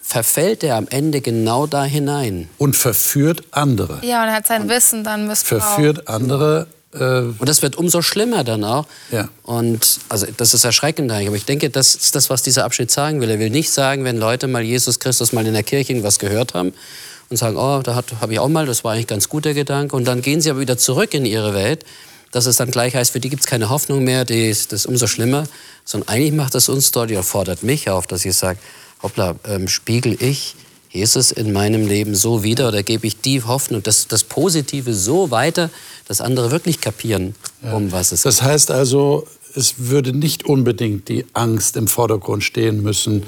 verfällt 0.00 0.64
er 0.64 0.76
am 0.76 0.88
Ende 0.88 1.20
genau 1.20 1.66
da 1.66 1.84
hinein. 1.84 2.48
Und 2.56 2.76
verführt 2.76 3.42
andere. 3.50 3.98
Ja, 4.02 4.22
und 4.22 4.28
er 4.28 4.36
hat 4.36 4.46
sein 4.46 4.70
Wissen 4.70 5.04
dann 5.04 5.26
missbraucht. 5.26 5.62
Verführt 5.62 6.08
andere. 6.08 6.66
Äh, 6.94 6.98
Und 6.98 7.48
das 7.48 7.62
wird 7.62 7.76
umso 7.76 8.02
schlimmer 8.02 8.44
dann 8.44 8.64
auch. 8.64 8.86
Ja. 9.10 9.28
Und 9.42 10.00
also 10.08 10.26
das 10.36 10.54
ist 10.54 10.64
erschreckend 10.64 11.10
eigentlich. 11.10 11.28
Aber 11.28 11.36
ich 11.36 11.44
denke, 11.44 11.70
das 11.70 11.94
ist 11.94 12.14
das, 12.14 12.30
was 12.30 12.42
dieser 12.42 12.64
Abschnitt 12.64 12.90
sagen 12.90 13.20
will. 13.20 13.30
Er 13.30 13.38
will 13.38 13.50
nicht 13.50 13.70
sagen, 13.70 14.04
wenn 14.04 14.16
Leute 14.16 14.46
mal 14.46 14.62
Jesus 14.62 14.98
Christus 14.98 15.32
mal 15.32 15.46
in 15.46 15.52
der 15.52 15.62
Kirche 15.62 15.92
irgendwas 15.92 16.18
gehört 16.18 16.54
haben 16.54 16.72
und 17.28 17.36
sagen, 17.36 17.56
oh, 17.56 17.82
da 17.82 17.94
habe 17.94 18.32
ich 18.32 18.38
auch 18.38 18.48
mal, 18.48 18.66
das 18.66 18.84
war 18.84 18.92
eigentlich 18.92 19.06
ganz 19.06 19.28
gut 19.28 19.44
der 19.44 19.54
Gedanke. 19.54 19.94
Und 19.94 20.06
dann 20.06 20.22
gehen 20.22 20.40
sie 20.40 20.50
aber 20.50 20.60
wieder 20.60 20.78
zurück 20.78 21.12
in 21.12 21.26
ihre 21.26 21.52
Welt, 21.52 21.84
dass 22.32 22.46
es 22.46 22.56
dann 22.56 22.70
gleich 22.70 22.94
heißt, 22.94 23.12
für 23.12 23.20
die 23.20 23.28
gibt 23.28 23.40
es 23.40 23.46
keine 23.46 23.68
Hoffnung 23.68 24.04
mehr, 24.04 24.24
die 24.24 24.48
das 24.48 24.72
ist 24.72 24.86
umso 24.86 25.06
schlimmer. 25.06 25.44
Sondern 25.84 26.08
eigentlich 26.08 26.32
macht 26.32 26.54
das 26.54 26.68
uns 26.68 26.90
deutlich, 26.90 27.18
oder 27.18 27.24
fordert 27.24 27.62
mich 27.62 27.90
auf, 27.90 28.06
dass 28.06 28.24
ich 28.24 28.36
sage, 28.36 28.58
hoppla, 29.02 29.36
ähm, 29.46 29.68
spiegel 29.68 30.16
ich 30.22 30.56
Jesus 30.90 31.30
in 31.30 31.52
meinem 31.52 31.86
Leben 31.86 32.14
so 32.14 32.42
wieder 32.42 32.68
oder 32.68 32.82
gebe 32.82 33.06
ich 33.06 33.20
die 33.20 33.42
Hoffnung, 33.42 33.82
das, 33.82 34.08
das 34.08 34.24
Positive 34.24 34.94
so 34.94 35.30
weiter, 35.30 35.70
dass 36.06 36.20
andere 36.20 36.50
wirklich 36.50 36.80
kapieren, 36.80 37.34
um 37.62 37.92
was 37.92 38.12
es 38.12 38.22
das 38.22 38.42
heißt 38.42 38.70
also, 38.70 39.26
es 39.54 39.74
würde 39.78 40.16
nicht 40.16 40.44
unbedingt 40.44 41.08
die 41.08 41.26
Angst 41.34 41.76
im 41.76 41.88
Vordergrund 41.88 42.42
stehen 42.42 42.82
müssen, 42.82 43.22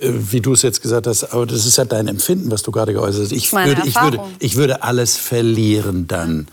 äh, 0.00 0.10
wie 0.30 0.40
du 0.40 0.52
es 0.52 0.62
jetzt 0.62 0.82
gesagt 0.82 1.06
hast, 1.06 1.24
aber 1.24 1.46
das 1.46 1.66
ist 1.66 1.76
ja 1.76 1.84
dein 1.84 2.08
Empfinden, 2.08 2.50
was 2.50 2.62
du 2.62 2.72
gerade 2.72 2.92
geäußert 2.92 3.24
hast. 3.24 3.32
Ich 3.32 3.52
Meine 3.52 3.76
würde, 3.76 3.88
ich, 3.88 3.94
würde, 4.00 4.20
ich 4.40 4.56
würde 4.56 4.82
alles 4.82 5.16
verlieren 5.16 6.08
dann. 6.08 6.48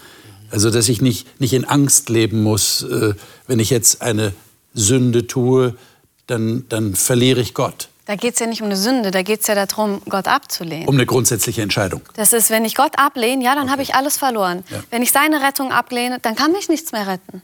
Also, 0.52 0.70
dass 0.70 0.90
ich 0.90 1.02
nicht, 1.02 1.40
nicht 1.40 1.54
in 1.54 1.64
Angst 1.64 2.10
leben 2.10 2.44
muss, 2.44 2.84
äh, 2.84 3.14
wenn 3.48 3.60
ich 3.60 3.70
jetzt 3.70 4.02
eine 4.02 4.34
Sünde 4.74 5.26
tue, 5.26 5.76
dann, 6.28 6.66
dann 6.70 6.96
verliere 6.96 7.42
ich 7.42 7.54
Gott. 7.54 7.90
Da 8.12 8.18
geht 8.18 8.34
es 8.34 8.42
ja 8.42 8.46
nicht 8.46 8.62
um 8.62 8.66
eine 8.66 8.76
Sünde, 8.76 9.10
da 9.10 9.22
geht 9.22 9.40
es 9.40 9.48
ja 9.48 9.56
darum, 9.56 10.02
Gott 10.10 10.28
abzulehnen. 10.28 10.86
Um 10.90 10.96
eine 10.96 11.06
grundsätzliche 11.06 11.62
Entscheidung. 11.62 12.02
Das 12.16 12.34
ist, 12.34 12.50
wenn 12.50 12.66
ich 12.66 12.76
Gott 12.76 13.00
ablehne, 13.00 13.42
ja, 13.42 13.56
dann 13.56 13.72
habe 13.72 13.84
ich 13.84 13.96
alles 13.96 14.18
verloren. 14.18 14.66
Ja. 14.70 14.84
Wenn 14.90 15.02
ich 15.02 15.14
seine 15.14 15.42
Rettung 15.42 15.72
ablehne, 15.72 16.20
dann 16.22 16.36
kann 16.36 16.52
mich 16.52 16.68
nichts 16.68 16.92
mehr 16.92 17.08
retten. 17.08 17.42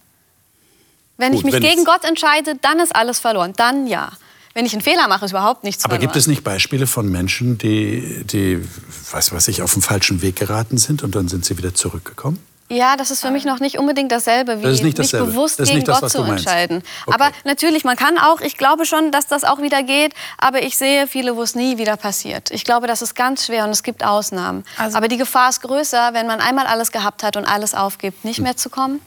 Wenn 1.16 1.32
ich 1.32 1.44
Gut, 1.44 1.46
mich 1.46 1.54
wenn 1.54 1.62
gegen 1.62 1.86
Gott 1.86 2.04
entscheide, 2.04 2.56
dann 2.62 2.82
ist 2.82 2.94
alles 2.94 3.18
verloren. 3.18 3.54
Dann 3.56 3.88
ja. 3.88 4.12
Wenn 4.56 4.66
ich 4.66 4.74
einen 4.74 4.82
Fehler 4.82 5.08
mache, 5.08 5.24
ist 5.24 5.32
überhaupt 5.32 5.64
nichts 5.64 5.86
Aber 5.86 5.94
verloren. 5.94 6.12
gibt 6.12 6.18
es 6.18 6.28
nicht 6.28 6.44
Beispiele 6.44 6.86
von 6.86 7.10
Menschen, 7.10 7.58
die, 7.58 8.26
die 8.26 8.62
was 9.14 9.32
weiß 9.32 9.48
ich, 9.48 9.62
auf 9.62 9.72
den 9.72 9.82
falschen 9.82 10.22
Weg 10.22 10.36
geraten 10.36 10.78
sind 10.78 11.02
und 11.02 11.16
dann 11.16 11.30
sind 11.30 11.46
sie 11.46 11.58
wieder 11.58 11.76
zurückgekommen? 11.76 12.40
Ja, 12.70 12.98
das 12.98 13.12
ist 13.12 13.22
für 13.22 13.32
mich 13.32 13.46
noch 13.46 13.60
nicht 13.62 13.80
unbedingt 13.80 14.12
dasselbe, 14.12 14.60
wie 14.60 14.64
Das 14.64 14.72
nicht 14.82 14.84
mich 14.84 14.96
dasselbe. 14.96 15.28
bewusst 15.28 15.58
gegen 15.64 15.86
das, 15.86 16.02
Gott 16.02 16.12
zu 16.12 16.22
entscheiden. 16.24 16.84
Okay. 17.06 17.16
Aber 17.16 17.32
natürlich, 17.46 17.86
man 17.86 17.96
kann 17.96 18.18
auch, 18.18 18.42
ich 18.42 18.58
glaube 18.58 18.86
schon, 18.86 19.10
dass 19.12 19.26
das 19.28 19.46
auch 19.46 19.62
wieder 19.62 19.84
geht, 19.84 20.14
aber 20.38 20.62
ich 20.62 20.78
sehe 20.78 21.08
viele, 21.08 21.38
wo 21.38 21.44
es 21.44 21.56
nie 21.56 21.78
wieder 21.78 21.96
passiert. 21.96 22.52
Ich 22.52 22.66
glaube, 22.66 22.88
das 22.88 23.02
ist 23.02 23.16
ganz 23.16 23.46
schwer 23.46 23.64
und 23.64 23.70
es 23.70 23.84
gibt 23.84 24.04
Ausnahmen. 24.04 24.66
Also- 24.78 24.98
aber 24.98 25.08
die 25.08 25.16
Gefahr 25.18 25.50
ist 25.50 25.62
größer, 25.62 26.10
wenn 26.14 26.28
man 26.28 26.42
einmal 26.42 26.68
alles 26.68 26.92
gehabt 26.92 27.24
hat 27.24 27.38
und 27.38 27.46
alles 27.46 27.74
aufgibt, 27.74 28.24
Hm. 28.24 28.30
nicht 28.30 28.40
mehr 28.42 28.58
zu 28.58 28.70
kommen. 28.70 29.00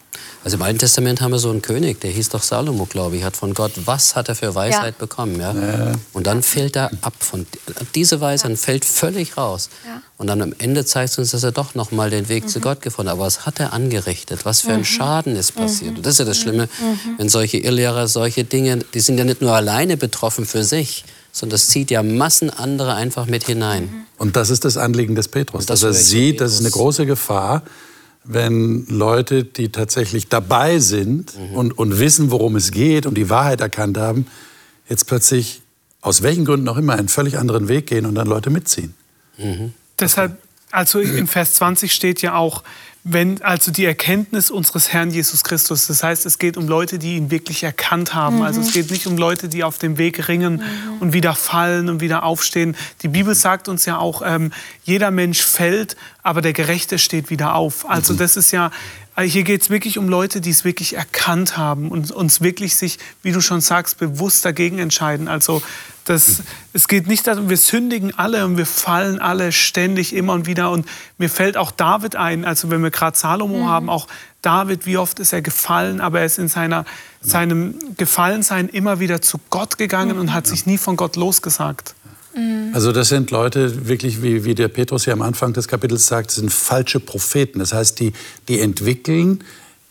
Also 0.42 0.56
im 0.56 0.62
Alten 0.62 0.78
Testament 0.78 1.20
haben 1.20 1.30
wir 1.32 1.38
so 1.38 1.50
einen 1.50 1.62
König, 1.62 2.00
der 2.00 2.10
hieß 2.10 2.30
doch 2.30 2.42
Salomo, 2.42 2.86
glaube 2.86 3.16
ich, 3.16 3.24
hat 3.24 3.36
von 3.36 3.52
Gott, 3.54 3.72
was 3.84 4.16
hat 4.16 4.28
er 4.28 4.34
für 4.34 4.54
Weisheit 4.54 4.94
Ja. 4.98 4.98
bekommen? 4.98 5.38
Ja? 5.38 5.54
Und 6.14 6.26
dann 6.26 6.42
fällt 6.42 6.76
er 6.76 6.90
ab 7.02 7.12
von 7.20 7.46
diese 7.94 8.20
Weisheit, 8.22 8.58
fällt 8.58 8.84
völlig 8.84 9.36
raus. 9.36 9.68
Ja. 9.86 10.00
Und 10.20 10.26
dann 10.26 10.42
am 10.42 10.52
Ende 10.58 10.84
zeigt 10.84 11.12
es 11.12 11.18
uns, 11.18 11.30
dass 11.30 11.44
er 11.44 11.50
doch 11.50 11.74
noch 11.74 11.92
mal 11.92 12.10
den 12.10 12.28
Weg 12.28 12.46
zu 12.50 12.60
Gott 12.60 12.82
gefunden 12.82 13.08
hat. 13.08 13.16
Aber 13.16 13.24
was 13.24 13.46
hat 13.46 13.58
er 13.58 13.72
angerichtet? 13.72 14.44
Was 14.44 14.60
für 14.60 14.72
ein 14.72 14.84
Schaden 14.84 15.34
ist 15.34 15.52
passiert? 15.52 15.96
Und 15.96 16.04
das 16.04 16.12
ist 16.12 16.18
ja 16.18 16.24
das 16.26 16.36
Schlimme, 16.36 16.68
wenn 17.16 17.30
solche 17.30 17.56
Irrlehrer 17.56 18.06
solche 18.06 18.44
Dinge, 18.44 18.80
die 18.92 19.00
sind 19.00 19.16
ja 19.16 19.24
nicht 19.24 19.40
nur 19.40 19.54
alleine 19.54 19.96
betroffen 19.96 20.44
für 20.44 20.62
sich, 20.62 21.06
sondern 21.32 21.52
das 21.52 21.68
zieht 21.68 21.90
ja 21.90 22.02
Massen 22.02 22.50
andere 22.50 22.92
einfach 22.92 23.24
mit 23.24 23.44
hinein. 23.44 23.88
Und 24.18 24.36
das 24.36 24.50
ist 24.50 24.66
das 24.66 24.76
Anliegen 24.76 25.14
des 25.14 25.28
Petrus, 25.28 25.64
das 25.64 25.80
dass 25.80 25.96
er 25.96 25.98
sieht, 25.98 26.42
das 26.42 26.52
ist 26.52 26.60
eine 26.60 26.70
große 26.70 27.06
Gefahr, 27.06 27.62
wenn 28.22 28.84
Leute, 28.88 29.44
die 29.44 29.72
tatsächlich 29.72 30.28
dabei 30.28 30.80
sind 30.80 31.32
mhm. 31.34 31.56
und, 31.56 31.78
und 31.78 31.98
wissen, 31.98 32.30
worum 32.30 32.56
es 32.56 32.72
geht 32.72 33.06
und 33.06 33.14
die 33.14 33.30
Wahrheit 33.30 33.62
erkannt 33.62 33.96
haben, 33.96 34.26
jetzt 34.86 35.06
plötzlich 35.06 35.62
aus 36.02 36.20
welchen 36.20 36.44
Gründen 36.44 36.68
auch 36.68 36.76
immer 36.76 36.92
einen 36.92 37.08
völlig 37.08 37.38
anderen 37.38 37.68
Weg 37.68 37.86
gehen 37.86 38.04
und 38.04 38.16
dann 38.16 38.26
Leute 38.26 38.50
mitziehen. 38.50 38.92
Mhm. 39.38 39.72
Deshalb, 40.00 40.36
also 40.70 41.00
in 41.00 41.26
Vers 41.26 41.54
20 41.54 41.92
steht 41.92 42.22
ja 42.22 42.34
auch, 42.34 42.62
wenn 43.02 43.40
also 43.40 43.70
die 43.70 43.86
Erkenntnis 43.86 44.50
unseres 44.50 44.92
Herrn 44.92 45.10
Jesus 45.10 45.42
Christus. 45.42 45.86
Das 45.86 46.02
heißt, 46.02 46.26
es 46.26 46.38
geht 46.38 46.58
um 46.58 46.68
Leute, 46.68 46.98
die 46.98 47.16
ihn 47.16 47.30
wirklich 47.30 47.62
erkannt 47.62 48.14
haben. 48.14 48.36
Mhm. 48.36 48.42
Also 48.42 48.60
es 48.60 48.72
geht 48.72 48.90
nicht 48.90 49.06
um 49.06 49.16
Leute, 49.16 49.48
die 49.48 49.64
auf 49.64 49.78
dem 49.78 49.96
Weg 49.96 50.28
ringen 50.28 50.56
mhm. 50.56 50.98
und 51.00 51.12
wieder 51.14 51.34
fallen 51.34 51.88
und 51.88 52.02
wieder 52.02 52.24
aufstehen. 52.24 52.76
Die 53.02 53.08
Bibel 53.08 53.34
sagt 53.34 53.68
uns 53.68 53.86
ja 53.86 53.96
auch, 53.96 54.20
ähm, 54.24 54.52
jeder 54.84 55.10
Mensch 55.10 55.42
fällt, 55.42 55.96
aber 56.22 56.42
der 56.42 56.52
Gerechte 56.52 56.98
steht 56.98 57.30
wieder 57.30 57.54
auf. 57.54 57.88
Also 57.88 58.12
mhm. 58.12 58.18
das 58.18 58.36
ist 58.36 58.50
ja 58.50 58.70
also 59.20 59.30
hier 59.34 59.42
geht 59.42 59.60
es 59.60 59.68
wirklich 59.68 59.98
um 59.98 60.08
Leute, 60.08 60.40
die 60.40 60.48
es 60.48 60.64
wirklich 60.64 60.96
erkannt 60.96 61.58
haben 61.58 61.90
und 61.90 62.10
uns 62.10 62.40
wirklich 62.40 62.76
sich, 62.76 62.98
wie 63.22 63.32
du 63.32 63.42
schon 63.42 63.60
sagst, 63.60 63.98
bewusst 63.98 64.46
dagegen 64.46 64.78
entscheiden. 64.78 65.28
Also 65.28 65.60
das, 66.06 66.42
es 66.72 66.88
geht 66.88 67.06
nicht 67.06 67.26
darum, 67.26 67.50
wir 67.50 67.58
sündigen 67.58 68.18
alle 68.18 68.46
und 68.46 68.56
wir 68.56 68.64
fallen 68.64 69.18
alle 69.18 69.52
ständig 69.52 70.14
immer 70.14 70.32
und 70.32 70.46
wieder. 70.46 70.70
Und 70.70 70.88
mir 71.18 71.28
fällt 71.28 71.58
auch 71.58 71.70
David 71.70 72.16
ein, 72.16 72.46
also 72.46 72.70
wenn 72.70 72.82
wir 72.82 72.90
gerade 72.90 73.14
Salomo 73.14 73.64
mhm. 73.64 73.68
haben, 73.68 73.90
auch 73.90 74.06
David, 74.40 74.86
wie 74.86 74.96
oft 74.96 75.20
ist 75.20 75.34
er 75.34 75.42
gefallen, 75.42 76.00
aber 76.00 76.20
er 76.20 76.24
ist 76.24 76.38
in 76.38 76.48
seiner, 76.48 76.86
seinem 77.20 77.74
Gefallensein 77.98 78.70
immer 78.70 79.00
wieder 79.00 79.20
zu 79.20 79.38
Gott 79.50 79.76
gegangen 79.76 80.14
mhm. 80.14 80.20
und 80.20 80.32
hat 80.32 80.46
sich 80.46 80.64
nie 80.64 80.78
von 80.78 80.96
Gott 80.96 81.16
losgesagt. 81.16 81.94
Mhm. 82.40 82.74
Also 82.74 82.92
das 82.92 83.08
sind 83.08 83.30
Leute, 83.30 83.88
wirklich, 83.88 84.22
wie, 84.22 84.44
wie 84.44 84.54
der 84.54 84.68
Petrus 84.68 85.06
ja 85.06 85.12
am 85.12 85.22
Anfang 85.22 85.52
des 85.52 85.68
Kapitels 85.68 86.06
sagt, 86.06 86.30
sind 86.30 86.52
falsche 86.52 87.00
Propheten. 87.00 87.58
Das 87.58 87.72
heißt, 87.72 88.00
die, 88.00 88.12
die 88.48 88.60
entwickeln 88.60 89.44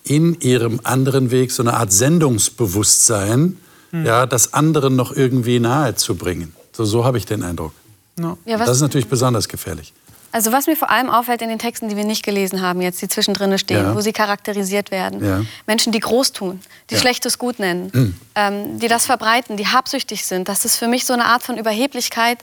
in 0.04 0.40
ihrem 0.42 0.80
anderen 0.84 1.32
Weg 1.32 1.52
so 1.52 1.62
eine 1.62 1.76
Art 1.76 1.92
Sendungsbewusstsein, 1.92 3.58
mhm. 3.92 4.06
ja, 4.06 4.26
das 4.26 4.54
anderen 4.54 4.96
noch 4.96 5.16
irgendwie 5.16 5.60
nahe 5.60 5.96
zu 5.96 6.16
bringen. 6.16 6.54
So, 6.72 6.86
so 6.86 7.06
habe 7.06 7.18
ich 7.18 7.26
den 7.26 7.44
Eindruck. 7.44 7.74
No. 8.16 8.38
Ja, 8.46 8.58
das 8.58 8.70
ist 8.78 8.82
natürlich 8.82 9.08
besonders 9.08 9.48
gefährlich. 9.48 9.94
Also 10.32 10.52
was 10.52 10.68
mir 10.68 10.76
vor 10.76 10.90
allem 10.92 11.10
auffällt 11.10 11.42
in 11.42 11.50
den 11.50 11.60
Texten, 11.60 11.90
die 11.90 11.98
wir 11.98 12.06
nicht 12.06 12.24
gelesen 12.24 12.62
haben, 12.62 12.82
jetzt 12.82 13.02
die 13.02 13.08
zwischendrin 13.08 13.58
stehen, 13.58 13.84
ja. 13.84 13.96
wo 13.96 14.02
sie 14.02 14.14
charakterisiert 14.14 14.92
werden. 14.92 15.24
Ja. 15.24 15.42
Menschen, 15.66 15.92
die 15.92 16.00
groß 16.00 16.34
tun, 16.34 16.62
die 16.90 16.96
ja. 16.96 17.00
Schlechtes 17.00 17.40
gut 17.40 17.60
nennen, 17.60 17.90
mhm. 17.94 18.20
ähm, 18.36 18.80
die 18.80 18.88
das 18.88 19.06
verbreiten, 19.06 19.58
die 19.58 19.68
habsüchtig 19.68 20.26
sind. 20.26 20.48
Das 20.48 20.66
ist 20.66 20.78
für 20.78 20.88
mich 20.88 21.06
so 21.06 21.14
eine 21.14 21.26
Art 21.26 21.44
von 21.44 21.58
Überheblichkeit, 21.58 22.40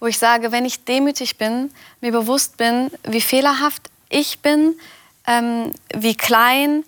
wo 0.00 0.06
ich 0.06 0.18
sage, 0.18 0.52
wenn 0.52 0.64
ich 0.64 0.84
demütig 0.84 1.38
bin, 1.38 1.70
mir 2.00 2.12
bewusst 2.12 2.56
bin, 2.56 2.90
wie 3.04 3.20
fehlerhaft 3.20 3.90
ich 4.08 4.40
bin, 4.40 4.74
ähm, 5.26 5.72
wie 5.94 6.14
klein, 6.14 6.84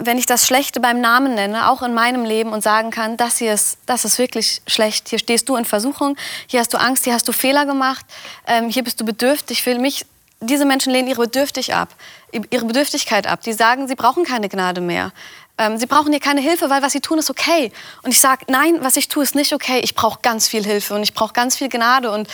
wenn 0.00 0.18
ich 0.18 0.26
das 0.26 0.46
Schlechte 0.46 0.80
beim 0.80 1.00
Namen 1.00 1.34
nenne, 1.34 1.70
auch 1.70 1.82
in 1.82 1.94
meinem 1.94 2.24
Leben 2.24 2.52
und 2.52 2.62
sagen 2.62 2.90
kann, 2.90 3.16
das 3.16 3.38
hier 3.38 3.52
ist, 3.52 3.78
das 3.86 4.04
ist 4.04 4.18
wirklich 4.18 4.62
schlecht, 4.66 5.08
hier 5.08 5.18
stehst 5.18 5.48
du 5.48 5.56
in 5.56 5.64
Versuchung, 5.64 6.16
hier 6.46 6.60
hast 6.60 6.72
du 6.72 6.78
Angst, 6.78 7.04
hier 7.04 7.14
hast 7.14 7.28
du 7.28 7.32
Fehler 7.32 7.66
gemacht, 7.66 8.04
ähm, 8.46 8.68
hier 8.68 8.84
bist 8.84 9.00
du 9.00 9.04
bedürftig. 9.04 9.62
Für 9.62 9.78
mich, 9.78 10.06
diese 10.40 10.64
Menschen 10.64 10.92
lehnen 10.92 11.08
ihre, 11.08 11.22
Bedürftig 11.22 11.74
ab, 11.74 11.94
ihre 12.32 12.64
Bedürftigkeit 12.64 13.26
ab. 13.26 13.40
Die 13.42 13.52
sagen, 13.52 13.88
sie 13.88 13.94
brauchen 13.94 14.24
keine 14.24 14.48
Gnade 14.48 14.80
mehr. 14.80 15.12
Ähm, 15.58 15.78
sie 15.78 15.86
brauchen 15.86 16.12
hier 16.12 16.20
keine 16.20 16.40
Hilfe, 16.40 16.68
weil 16.68 16.82
was 16.82 16.92
sie 16.92 17.00
tun 17.00 17.18
ist 17.18 17.30
okay. 17.30 17.72
Und 18.02 18.10
ich 18.10 18.20
sage, 18.20 18.44
nein, 18.48 18.78
was 18.80 18.96
ich 18.96 19.08
tue 19.08 19.22
ist 19.22 19.34
nicht 19.34 19.54
okay. 19.54 19.80
Ich 19.80 19.94
brauche 19.94 20.20
ganz 20.20 20.48
viel 20.48 20.64
Hilfe 20.64 20.94
und 20.94 21.02
ich 21.02 21.14
brauche 21.14 21.32
ganz 21.32 21.56
viel 21.56 21.68
Gnade. 21.68 22.10
Und 22.10 22.28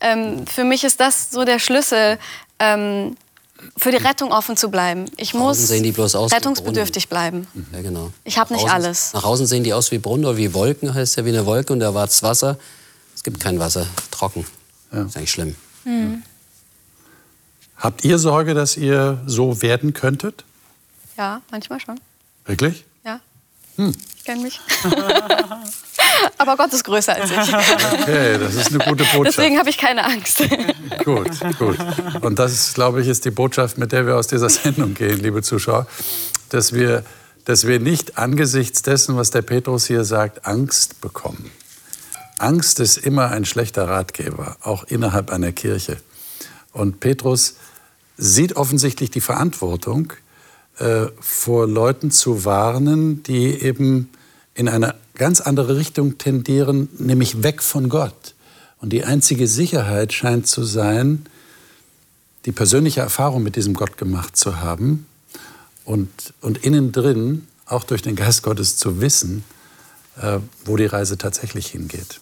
ähm, 0.00 0.46
für 0.46 0.64
mich 0.64 0.84
ist 0.84 1.00
das 1.00 1.30
so 1.30 1.44
der 1.44 1.58
Schlüssel, 1.58 2.18
ähm, 2.58 3.16
für 3.76 3.90
die 3.90 3.96
Rettung 3.96 4.32
offen 4.32 4.56
zu 4.56 4.70
bleiben. 4.70 5.06
Ich 5.16 5.34
muss 5.34 5.70
rettungsbedürftig 5.70 7.08
bleiben. 7.08 7.46
Ja, 7.72 7.82
genau. 7.82 8.12
Ich 8.24 8.38
habe 8.38 8.54
nicht 8.54 8.68
alles. 8.68 9.12
Nach 9.12 9.24
außen 9.24 9.46
sehen 9.46 9.64
die 9.64 9.72
aus 9.72 9.90
wie 9.90 9.98
Brunnen 9.98 10.24
oder 10.24 10.36
wie 10.36 10.54
Wolken, 10.54 10.94
heißt 10.94 11.16
ja 11.16 11.24
wie 11.24 11.30
eine 11.30 11.46
Wolke 11.46 11.72
und 11.72 11.80
da 11.80 11.94
wartet 11.94 12.22
Wasser. 12.22 12.58
Es 13.14 13.22
gibt 13.22 13.40
kein 13.40 13.58
Wasser, 13.58 13.86
trocken. 14.10 14.46
Ja. 14.92 14.98
Das 14.98 15.08
ist 15.08 15.16
eigentlich 15.16 15.30
schlimm. 15.30 15.56
Mhm. 15.84 16.22
Habt 17.76 18.04
ihr 18.04 18.18
Sorge, 18.18 18.54
dass 18.54 18.76
ihr 18.76 19.20
so 19.26 19.62
werden 19.62 19.92
könntet? 19.92 20.44
Ja, 21.16 21.42
manchmal 21.50 21.80
schon. 21.80 22.00
Wirklich? 22.44 22.84
Hm. 23.76 23.92
Ich 24.16 24.24
kenne 24.24 24.42
mich. 24.42 24.60
Aber 26.38 26.56
Gott 26.56 26.72
ist 26.72 26.84
größer 26.84 27.14
als 27.14 27.30
ich. 27.30 27.54
Okay, 28.02 28.38
das 28.38 28.54
ist 28.54 28.68
eine 28.68 28.78
gute 28.78 29.04
Botschaft. 29.04 29.26
Deswegen 29.26 29.58
habe 29.58 29.70
ich 29.70 29.78
keine 29.78 30.04
Angst. 30.04 30.42
Gut, 31.04 31.30
gut. 31.58 31.78
Und 32.22 32.38
das, 32.38 32.52
ist, 32.52 32.74
glaube 32.74 33.00
ich, 33.00 33.06
ist 33.08 33.24
die 33.24 33.30
Botschaft, 33.30 33.78
mit 33.78 33.92
der 33.92 34.06
wir 34.06 34.16
aus 34.16 34.26
dieser 34.26 34.48
Sendung 34.48 34.94
gehen, 34.94 35.20
liebe 35.20 35.42
Zuschauer, 35.42 35.86
dass 36.48 36.72
wir, 36.72 37.04
dass 37.44 37.66
wir 37.66 37.78
nicht 37.78 38.18
angesichts 38.18 38.82
dessen, 38.82 39.16
was 39.16 39.30
der 39.30 39.42
Petrus 39.42 39.86
hier 39.86 40.04
sagt, 40.04 40.46
Angst 40.46 41.00
bekommen. 41.00 41.50
Angst 42.38 42.80
ist 42.80 42.96
immer 42.96 43.30
ein 43.30 43.44
schlechter 43.44 43.88
Ratgeber, 43.88 44.56
auch 44.62 44.84
innerhalb 44.84 45.30
einer 45.30 45.52
Kirche. 45.52 45.98
Und 46.72 46.98
Petrus 46.98 47.54
sieht 48.16 48.56
offensichtlich 48.56 49.10
die 49.10 49.20
Verantwortung, 49.20 50.12
äh, 50.78 51.06
vor 51.20 51.66
Leuten 51.66 52.10
zu 52.10 52.44
warnen, 52.44 53.22
die 53.22 53.62
eben 53.62 54.10
in 54.54 54.68
eine 54.68 54.94
ganz 55.14 55.40
andere 55.40 55.76
Richtung 55.76 56.18
tendieren, 56.18 56.88
nämlich 56.98 57.42
weg 57.42 57.62
von 57.62 57.88
Gott. 57.88 58.34
Und 58.80 58.92
die 58.92 59.04
einzige 59.04 59.48
Sicherheit 59.48 60.12
scheint 60.12 60.46
zu 60.46 60.64
sein, 60.64 61.26
die 62.44 62.52
persönliche 62.52 63.00
Erfahrung 63.00 63.42
mit 63.42 63.56
diesem 63.56 63.74
Gott 63.74 63.98
gemacht 63.98 64.36
zu 64.36 64.60
haben 64.60 65.06
und, 65.84 66.10
und 66.40 66.58
innen 66.58 66.92
drin, 66.92 67.48
auch 67.66 67.84
durch 67.84 68.02
den 68.02 68.14
Geist 68.14 68.42
Gottes, 68.42 68.76
zu 68.76 69.00
wissen, 69.00 69.44
äh, 70.20 70.38
wo 70.64 70.76
die 70.76 70.86
Reise 70.86 71.18
tatsächlich 71.18 71.68
hingeht. 71.68 72.20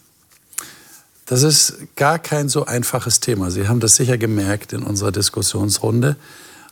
Das 1.27 1.43
ist 1.43 1.75
gar 1.97 2.19
kein 2.19 2.49
so 2.49 2.67
einfaches 2.67 3.21
Thema. 3.21 3.51
Sie 3.51 3.67
haben 3.69 3.81
das 3.81 3.97
sicher 3.97 4.19
gemerkt 4.19 4.73
in 4.73 4.83
unserer 4.83 5.13
Diskussionsrunde. 5.13 6.17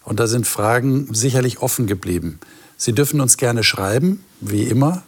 Und 0.04 0.20
da 0.20 0.26
sind 0.26 0.46
Fragen 0.46 1.12
sicherlich 1.14 1.60
offen 1.60 1.86
geblieben. 1.86 2.40
Sie 2.76 2.92
dürfen 2.92 3.20
uns 3.20 3.36
gerne 3.36 3.62
schreiben, 3.62 4.24
wie 4.40 4.64
immer, 4.64 5.02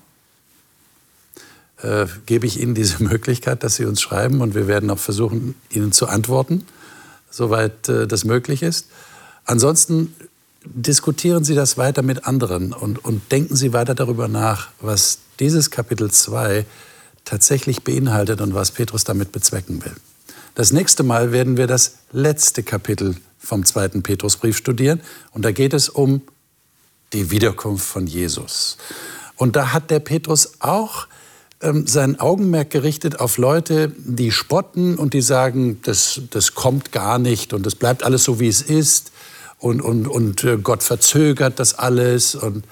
äh, 1.83 2.07
gebe 2.27 2.47
ich 2.47 2.61
Ihnen 2.61 2.75
diese 2.75 3.03
Möglichkeit, 3.03 3.63
dass 3.63 3.77
Sie 3.77 3.85
uns 3.85 4.01
schreiben 4.01 4.41
und 4.41 4.55
wir 4.55 4.69
werden 4.69 4.91
auch 4.91 4.99
versuchen, 4.99 5.55
Ihnen 5.71 5.93
zu 5.93 6.07
antworten, 6.07 6.67
soweit 7.31 7.89
äh, 7.89 8.07
das 8.07 8.25
möglich 8.25 8.63
ist. 8.63 8.87
Ansonsten 9.45 10.15
diskutieren 10.65 11.45
Sie 11.45 11.55
das 11.55 11.77
weiter 11.77 12.03
mit 12.03 12.27
anderen 12.27 12.73
und, 12.73 13.05
und 13.05 13.31
denken 13.33 13.57
Sie 13.57 13.73
weiter 13.73 13.95
darüber 13.95 14.29
nach, 14.29 14.69
was 14.81 15.19
dieses 15.41 15.71
Kapitel 15.71 16.11
2 16.11 16.65
tatsächlich 17.25 17.83
beinhaltet 17.83 18.41
und 18.41 18.55
was 18.55 18.71
Petrus 18.71 19.05
damit 19.05 19.33
bezwecken 19.33 19.85
will. 19.85 19.95
Das 20.55 20.73
nächste 20.73 21.03
Mal 21.03 21.33
werden 21.33 21.57
wir 21.57 21.67
das 21.67 21.97
letzte 22.13 22.63
Kapitel 22.63 23.17
vom 23.45 23.65
zweiten 23.65 24.03
Petrusbrief 24.03 24.57
studieren 24.57 25.01
und 25.33 25.45
da 25.45 25.53
geht 25.53 25.75
es 25.75 25.89
um 25.89 26.23
die 27.13 27.31
Wiederkunft 27.31 27.87
von 27.87 28.07
Jesus. 28.07 28.77
Und 29.37 29.57
da 29.57 29.73
hat 29.73 29.91
der 29.91 30.01
Petrus 30.01 30.55
auch 30.61 31.07
ähm, 31.61 31.87
sein 31.87 32.21
Augenmerk 32.21 32.71
gerichtet 32.71 33.21
auf 33.21 33.39
Leute, 33.39 33.93
die 33.99 34.31
spotten 34.31 34.97
und 34.97 35.15
die 35.15 35.23
sagen, 35.23 35.81
das, 35.83 36.21
das 36.31 36.55
kommt 36.55 36.93
gar 36.93 37.19
nicht 37.19 37.53
und 37.53 37.67
es 37.67 37.75
bleibt 37.75 38.03
alles 38.03 38.25
so, 38.25 38.41
wie 38.41 38.49
es 38.49 38.63
ist 38.63 39.13
und, 39.59 39.81
und, 39.81 40.07
und 40.07 40.45
äh, 40.45 40.59
Gott 40.59 40.83
verzögert 40.83 41.59
das 41.59 41.75
alles. 41.75 42.35
Und 42.35 42.65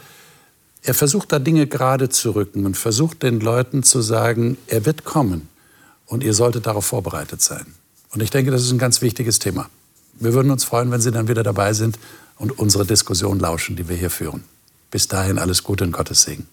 er 0.83 0.95
versucht 0.95 1.33
da 1.33 1.39
Dinge 1.39 1.67
gerade 1.67 2.09
zu 2.09 2.33
rücken 2.33 2.67
und 2.67 2.77
versucht 2.77 3.23
den 3.23 3.41
Leuten 3.41 3.83
zu 3.83 4.03
sagen, 4.03 4.59
er 4.67 4.85
wird 4.85 5.05
kommen 5.05 5.49
und 6.07 6.23
ihr 6.23 6.35
solltet 6.35 6.67
darauf 6.67 6.85
vorbereitet 6.85 7.41
sein. 7.41 7.67
Und 8.11 8.23
ich 8.23 8.31
denke, 8.31 8.51
das 8.51 8.63
ist 8.63 8.73
ein 8.73 8.79
ganz 8.79 9.01
wichtiges 9.01 9.39
Thema. 9.39 9.71
Wir 10.15 10.35
würden 10.35 10.51
uns 10.51 10.65
freuen, 10.65 10.91
wenn 10.91 11.01
Sie 11.01 11.11
dann 11.11 11.29
wieder 11.29 11.43
dabei 11.43 11.73
sind 11.73 11.99
und 12.37 12.59
unsere 12.59 12.87
Diskussion 12.87 13.39
lauschen, 13.39 13.77
die 13.77 13.89
wir 13.89 13.97
hier 13.97 14.11
führen. 14.11 14.45
Bis 14.91 15.09
dahin 15.09 15.39
alles 15.39 15.63
Gute 15.63 15.85
und 15.85 15.93
Gottes 15.93 16.23
Segen. 16.23 16.47